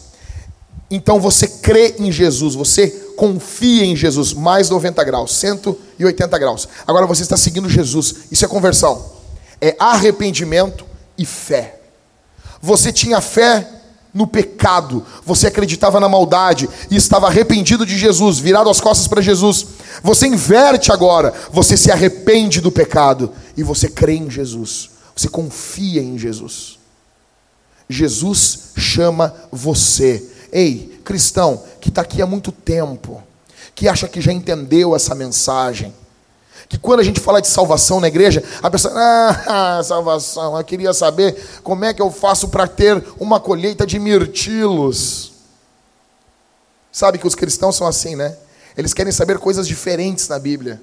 Então 0.89 1.19
você 1.19 1.47
crê 1.47 1.95
em 1.99 2.11
Jesus, 2.11 2.53
você 2.53 2.89
confia 3.15 3.85
em 3.85 3.95
Jesus, 3.95 4.33
mais 4.33 4.69
90 4.69 5.01
graus, 5.05 5.33
180 5.35 6.37
graus. 6.37 6.67
Agora 6.85 7.05
você 7.05 7.21
está 7.21 7.37
seguindo 7.37 7.69
Jesus, 7.69 8.15
isso 8.29 8.43
é 8.43 8.47
conversão, 8.47 9.05
é 9.61 9.75
arrependimento 9.79 10.85
e 11.17 11.25
fé. 11.25 11.79
Você 12.61 12.91
tinha 12.91 13.21
fé 13.21 13.65
no 14.13 14.27
pecado, 14.27 15.05
você 15.25 15.47
acreditava 15.47 15.97
na 15.97 16.09
maldade 16.09 16.69
e 16.89 16.97
estava 16.97 17.27
arrependido 17.27 17.85
de 17.85 17.97
Jesus, 17.97 18.39
virado 18.39 18.69
as 18.69 18.81
costas 18.81 19.07
para 19.07 19.21
Jesus. 19.21 19.65
Você 20.03 20.27
inverte 20.27 20.91
agora, 20.91 21.33
você 21.53 21.77
se 21.77 21.89
arrepende 21.89 22.59
do 22.59 22.71
pecado 22.71 23.31
e 23.55 23.63
você 23.63 23.87
crê 23.87 24.15
em 24.15 24.29
Jesus, 24.29 24.89
você 25.15 25.29
confia 25.29 26.01
em 26.01 26.17
Jesus. 26.17 26.80
Jesus 27.91 28.71
chama 28.77 29.33
você, 29.51 30.23
ei, 30.51 30.99
cristão, 31.03 31.63
que 31.79 31.89
está 31.89 32.01
aqui 32.01 32.21
há 32.21 32.25
muito 32.25 32.51
tempo, 32.51 33.21
que 33.73 33.87
acha 33.87 34.07
que 34.07 34.21
já 34.21 34.31
entendeu 34.31 34.95
essa 34.95 35.15
mensagem, 35.15 35.93
que 36.69 36.77
quando 36.77 37.01
a 37.01 37.03
gente 37.03 37.19
fala 37.19 37.41
de 37.41 37.47
salvação 37.47 37.99
na 37.99 38.07
igreja, 38.07 38.41
a 38.63 38.69
pessoa, 38.69 38.93
ah, 38.95 39.81
salvação, 39.83 40.57
eu 40.57 40.63
queria 40.63 40.93
saber 40.93 41.35
como 41.63 41.83
é 41.83 41.93
que 41.93 42.01
eu 42.01 42.09
faço 42.09 42.47
para 42.47 42.65
ter 42.65 43.03
uma 43.19 43.39
colheita 43.39 43.85
de 43.85 43.99
mirtilos. 43.99 45.33
Sabe 46.91 47.17
que 47.17 47.27
os 47.27 47.35
cristãos 47.35 47.75
são 47.75 47.85
assim, 47.85 48.15
né? 48.15 48.37
Eles 48.77 48.93
querem 48.93 49.11
saber 49.11 49.37
coisas 49.37 49.67
diferentes 49.67 50.27
na 50.29 50.39
Bíblia. 50.39 50.81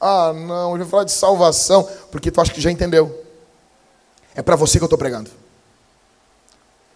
Ah, 0.00 0.32
não, 0.32 0.72
eu 0.72 0.78
vou 0.78 0.86
falar 0.86 1.04
de 1.04 1.12
salvação, 1.12 1.86
porque 2.10 2.30
tu 2.30 2.40
acha 2.40 2.52
que 2.52 2.60
já 2.60 2.70
entendeu. 2.70 3.22
É 4.34 4.42
para 4.42 4.56
você 4.56 4.78
que 4.78 4.84
eu 4.84 4.86
estou 4.86 4.98
pregando. 4.98 5.30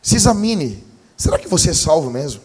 Se 0.03 0.17
examine. 0.17 0.85
Será 1.17 1.39
que 1.39 1.49
você 1.49 1.71
é 1.71 1.75
salvo 1.75 2.11
mesmo? 2.11 2.41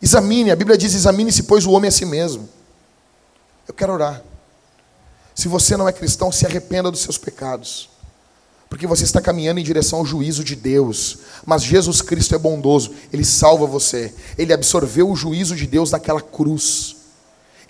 Examine, 0.00 0.50
a 0.50 0.56
Bíblia 0.56 0.78
diz: 0.78 0.94
examine-se, 0.94 1.44
pois 1.44 1.66
o 1.66 1.72
homem 1.72 1.88
a 1.88 1.92
si 1.92 2.04
mesmo. 2.04 2.48
Eu 3.66 3.74
quero 3.74 3.92
orar. 3.92 4.22
Se 5.34 5.48
você 5.48 5.76
não 5.76 5.88
é 5.88 5.92
cristão, 5.92 6.30
se 6.30 6.46
arrependa 6.46 6.90
dos 6.90 7.00
seus 7.00 7.18
pecados. 7.18 7.88
Porque 8.68 8.86
você 8.86 9.02
está 9.02 9.20
caminhando 9.20 9.58
em 9.58 9.64
direção 9.64 9.98
ao 9.98 10.06
juízo 10.06 10.44
de 10.44 10.54
Deus. 10.54 11.18
Mas 11.44 11.62
Jesus 11.62 12.00
Cristo 12.00 12.34
é 12.34 12.38
bondoso, 12.38 12.94
Ele 13.12 13.24
salva 13.24 13.66
você. 13.66 14.14
Ele 14.38 14.52
absorveu 14.52 15.10
o 15.10 15.16
juízo 15.16 15.56
de 15.56 15.66
Deus 15.66 15.90
naquela 15.90 16.20
cruz. 16.20 16.96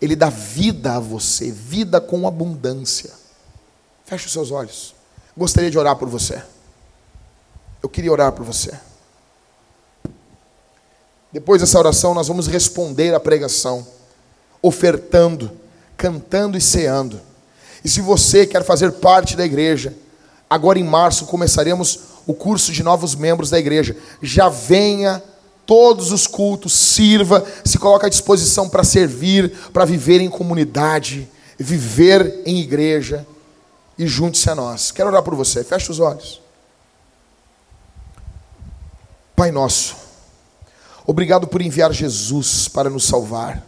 Ele 0.00 0.14
dá 0.14 0.28
vida 0.28 0.96
a 0.96 1.00
você, 1.00 1.50
vida 1.50 2.00
com 2.00 2.26
abundância. 2.26 3.10
Feche 4.04 4.26
os 4.26 4.32
seus 4.32 4.50
olhos. 4.50 4.94
Gostaria 5.36 5.70
de 5.70 5.78
orar 5.78 5.96
por 5.96 6.08
você. 6.08 6.42
Eu 7.82 7.88
queria 7.88 8.12
orar 8.12 8.32
por 8.32 8.44
você. 8.44 8.72
Depois 11.32 11.60
dessa 11.60 11.78
oração, 11.78 12.14
nós 12.14 12.28
vamos 12.28 12.46
responder 12.46 13.14
à 13.14 13.20
pregação, 13.20 13.86
ofertando 14.60 15.60
cantando 16.00 16.56
e 16.56 16.60
ceando. 16.62 17.20
E 17.84 17.88
se 17.88 18.00
você 18.00 18.46
quer 18.46 18.64
fazer 18.64 18.90
parte 18.92 19.36
da 19.36 19.44
igreja, 19.44 19.94
agora 20.48 20.78
em 20.78 20.84
março 20.84 21.26
começaremos 21.26 22.00
o 22.26 22.32
curso 22.32 22.72
de 22.72 22.82
novos 22.82 23.14
membros 23.14 23.50
da 23.50 23.58
igreja. 23.58 23.94
Já 24.22 24.48
venha 24.48 25.22
todos 25.66 26.10
os 26.10 26.26
cultos, 26.26 26.72
sirva, 26.72 27.44
se 27.62 27.78
coloque 27.78 28.06
à 28.06 28.08
disposição 28.08 28.66
para 28.66 28.82
servir, 28.82 29.52
para 29.74 29.84
viver 29.84 30.22
em 30.22 30.30
comunidade, 30.30 31.28
viver 31.58 32.40
em 32.46 32.60
igreja 32.60 33.26
e 33.98 34.06
junte-se 34.06 34.48
a 34.48 34.54
nós. 34.54 34.90
Quero 34.90 35.10
orar 35.10 35.22
por 35.22 35.34
você. 35.34 35.62
Feche 35.62 35.90
os 35.90 36.00
olhos. 36.00 36.40
Pai 39.40 39.50
nosso, 39.50 39.96
obrigado 41.06 41.46
por 41.46 41.62
enviar 41.62 41.94
Jesus 41.94 42.68
para 42.68 42.90
nos 42.90 43.04
salvar. 43.04 43.66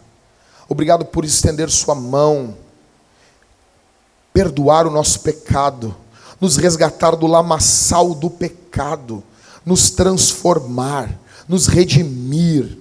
Obrigado 0.69 1.03
por 1.03 1.25
estender 1.25 1.67
Sua 1.71 1.95
mão, 1.95 2.55
perdoar 4.31 4.85
o 4.85 4.91
nosso 4.91 5.21
pecado, 5.21 5.97
nos 6.39 6.57
resgatar 6.57 7.15
do 7.15 7.25
lamaçal 7.25 8.13
do 8.13 8.29
pecado, 8.29 9.23
nos 9.65 9.89
transformar, 9.89 11.09
nos 11.47 11.65
redimir, 11.65 12.77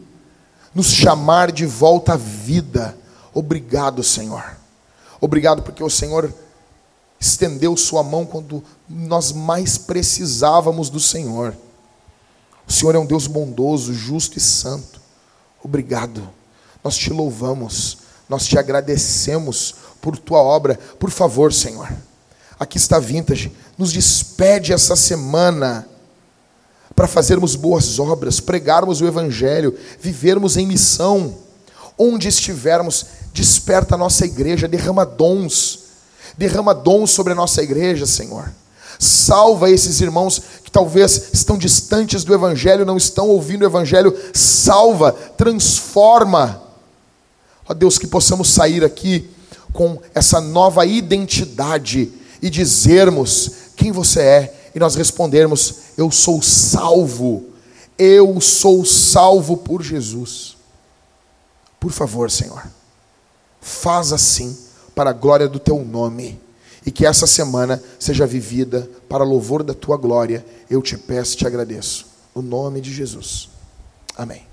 nos 0.75 0.89
chamar 0.89 1.51
de 1.51 1.65
volta 1.65 2.13
à 2.13 2.17
vida. 2.19 2.95
Obrigado, 3.33 4.03
Senhor. 4.03 4.59
Obrigado 5.19 5.63
porque 5.63 5.83
o 5.83 5.89
Senhor 5.89 6.31
estendeu 7.19 7.75
Sua 7.75 8.03
mão 8.03 8.27
quando 8.27 8.63
nós 8.87 9.33
mais 9.33 9.79
precisávamos 9.79 10.91
do 10.91 11.01
Senhor. 11.01 11.57
O 12.73 12.75
Senhor 12.75 12.95
é 12.95 12.99
um 12.99 13.05
Deus 13.05 13.27
bondoso, 13.27 13.93
justo 13.93 14.39
e 14.39 14.41
santo. 14.41 14.99
Obrigado. 15.63 16.27
Nós 16.83 16.97
te 16.97 17.13
louvamos, 17.13 17.99
nós 18.27 18.47
te 18.47 18.59
agradecemos 18.59 19.75
por 20.01 20.17
tua 20.17 20.39
obra. 20.39 20.81
Por 20.99 21.11
favor, 21.11 21.53
Senhor, 21.53 21.93
aqui 22.59 22.79
está 22.79 22.99
Vintage, 22.99 23.53
nos 23.77 23.93
despede 23.93 24.73
essa 24.73 24.97
semana 24.97 25.87
para 26.97 27.07
fazermos 27.07 27.55
boas 27.57 27.99
obras, 27.99 28.41
pregarmos 28.41 29.03
o 29.03 29.07
Evangelho, 29.07 29.79
vivermos 30.01 30.57
em 30.57 30.67
missão. 30.67 31.37
Onde 31.99 32.27
estivermos, 32.27 33.05
desperta 33.35 33.97
a 33.97 33.99
nossa 33.99 34.25
igreja, 34.25 34.67
derrama 34.67 35.05
dons, 35.05 35.81
derrama 36.39 36.75
dons 36.75 37.11
sobre 37.11 37.35
a 37.35 37.37
nossa 37.37 37.63
igreja, 37.63 38.07
Senhor. 38.07 38.51
Salva 39.03 39.71
esses 39.71 40.01
irmãos 40.01 40.43
que 40.63 40.71
talvez 40.71 41.31
estão 41.33 41.57
distantes 41.57 42.25
do 42.25 42.35
Evangelho, 42.35 42.87
não 42.87 42.97
estão 42.97 43.29
ouvindo 43.29 43.63
o 43.63 43.67
Evangelho. 43.67 44.17
Salva, 44.33 45.13
transforma 45.13 46.63
Ó 47.69 47.75
Deus, 47.75 47.99
que 47.99 48.07
possamos 48.07 48.51
sair 48.51 48.85
aqui 48.85 49.31
com 49.73 50.01
essa 50.15 50.41
nova 50.41 50.85
identidade 50.85 52.13
e 52.41 52.51
dizermos 52.51 53.51
quem 53.77 53.93
você 53.93 54.21
é 54.21 54.71
e 54.75 54.79
nós 54.79 54.95
respondermos: 54.95 55.75
Eu 55.97 56.11
sou 56.11 56.43
salvo, 56.43 57.47
eu 57.99 58.41
sou 58.41 58.85
salvo 58.85 59.57
por 59.57 59.83
Jesus. 59.83 60.57
Por 61.79 61.93
favor, 61.93 62.31
Senhor, 62.31 62.65
faz 63.61 64.13
assim 64.13 64.57
para 64.95 65.11
a 65.11 65.15
glória 65.15 65.49
do 65.49 65.59
teu 65.59 65.85
nome 65.85 66.39
e 66.85 66.91
que 66.91 67.07
essa 67.07 67.27
semana 67.27 67.83
seja 67.99 68.27
vivida 68.27 68.89
para 69.09 69.25
louvor 69.25 69.63
da 69.63 69.75
tua 69.75 69.97
glória. 69.97 70.45
Eu 70.71 70.83
te 70.83 70.97
peço 70.97 71.35
e 71.35 71.39
te 71.39 71.47
agradeço. 71.47 72.07
No 72.35 72.43
nome 72.43 72.81
de 72.81 72.93
Jesus. 72.93 73.49
Amém. 74.17 74.53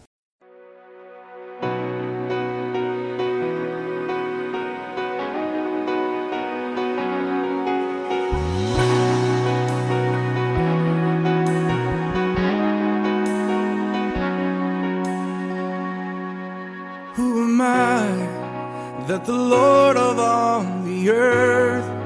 that 19.09 19.25
the 19.25 19.33
Lord 19.33 19.97
of 19.97 20.19
all 20.19 20.61
the 20.85 21.09
earth 21.09 21.98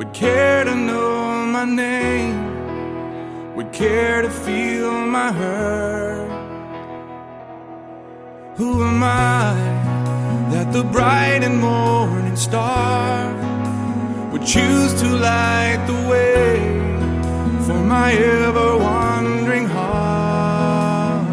would 0.00 0.14
care 0.14 0.64
to 0.64 0.74
know 0.74 1.44
my 1.44 1.66
name, 1.66 2.34
would 3.54 3.70
care 3.70 4.22
to 4.22 4.30
feel 4.30 4.92
my 4.92 5.30
hurt. 5.30 6.26
Who 8.56 8.82
am 8.82 9.02
I 9.02 9.52
that 10.52 10.72
the 10.72 10.84
bright 10.84 11.42
and 11.44 11.60
morning 11.60 12.34
star 12.34 13.34
would 14.32 14.46
choose 14.46 14.94
to 15.02 15.06
light 15.06 15.84
the 15.86 16.00
way 16.08 16.56
for 17.66 17.78
my 17.94 18.14
ever 18.14 18.78
wandering 18.78 19.66
heart? 19.66 21.28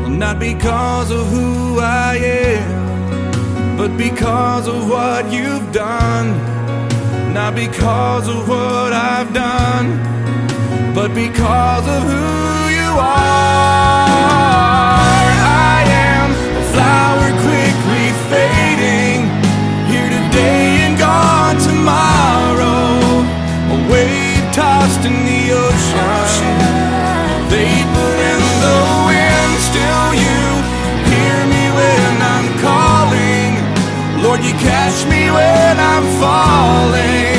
Well, 0.00 0.16
not 0.24 0.40
because 0.40 1.12
of 1.12 1.24
who 1.28 1.78
I 1.78 2.16
am 2.16 3.76
but 3.76 3.96
because 3.96 4.66
of 4.66 4.90
what 4.90 5.32
you've 5.32 5.70
done 5.70 6.53
not 7.34 7.52
because 7.56 8.28
of 8.28 8.48
what 8.48 8.92
I've 8.92 9.34
done, 9.34 9.98
but 10.94 11.12
because 11.12 11.84
of 11.88 12.02
who 12.04 12.70
you 12.78 12.90
are. 12.94 14.06
I 15.42 15.82
am 16.06 16.30
a 16.30 16.64
flower 16.72 17.30
quickly 17.42 18.06
fading, 18.30 19.26
here 19.90 20.08
today 20.16 20.86
and 20.86 20.96
gone 20.96 21.58
tomorrow, 21.58 23.02
a 23.74 23.78
wave 23.90 24.46
tossed 24.54 25.04
in 25.04 25.16
the 25.26 25.42
ocean, 25.66 26.54
vapor 27.50 28.12
in 28.30 28.42
the 28.62 28.78
wind, 29.10 29.58
still. 29.58 30.23
Lord, 34.34 34.46
you 34.46 34.52
catch 34.54 35.06
me 35.06 35.30
when 35.30 35.78
I'm 35.78 36.02
falling. 36.18 37.33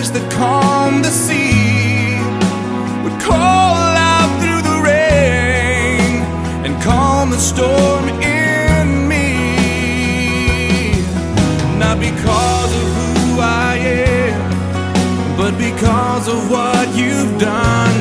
waters 0.00 0.12
that 0.12 0.32
calm 0.32 1.02
the 1.02 1.10
sea 1.10 2.16
would 3.04 3.20
call 3.20 3.76
out 4.12 4.30
through 4.40 4.62
the 4.62 4.78
rain 4.82 6.22
and 6.64 6.82
calm 6.82 7.30
the 7.30 7.38
storm 7.38 8.08
in 8.22 9.08
me. 9.08 9.28
Not 11.78 11.98
because 11.98 12.72
of 12.80 12.86
who 12.96 13.40
I 13.40 13.76
am, 13.76 15.36
but 15.36 15.52
because 15.58 16.28
of 16.28 16.50
what 16.50 16.86
you've 16.96 17.38
done. 17.38 17.96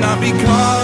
Not 0.00 0.20
because 0.20 0.83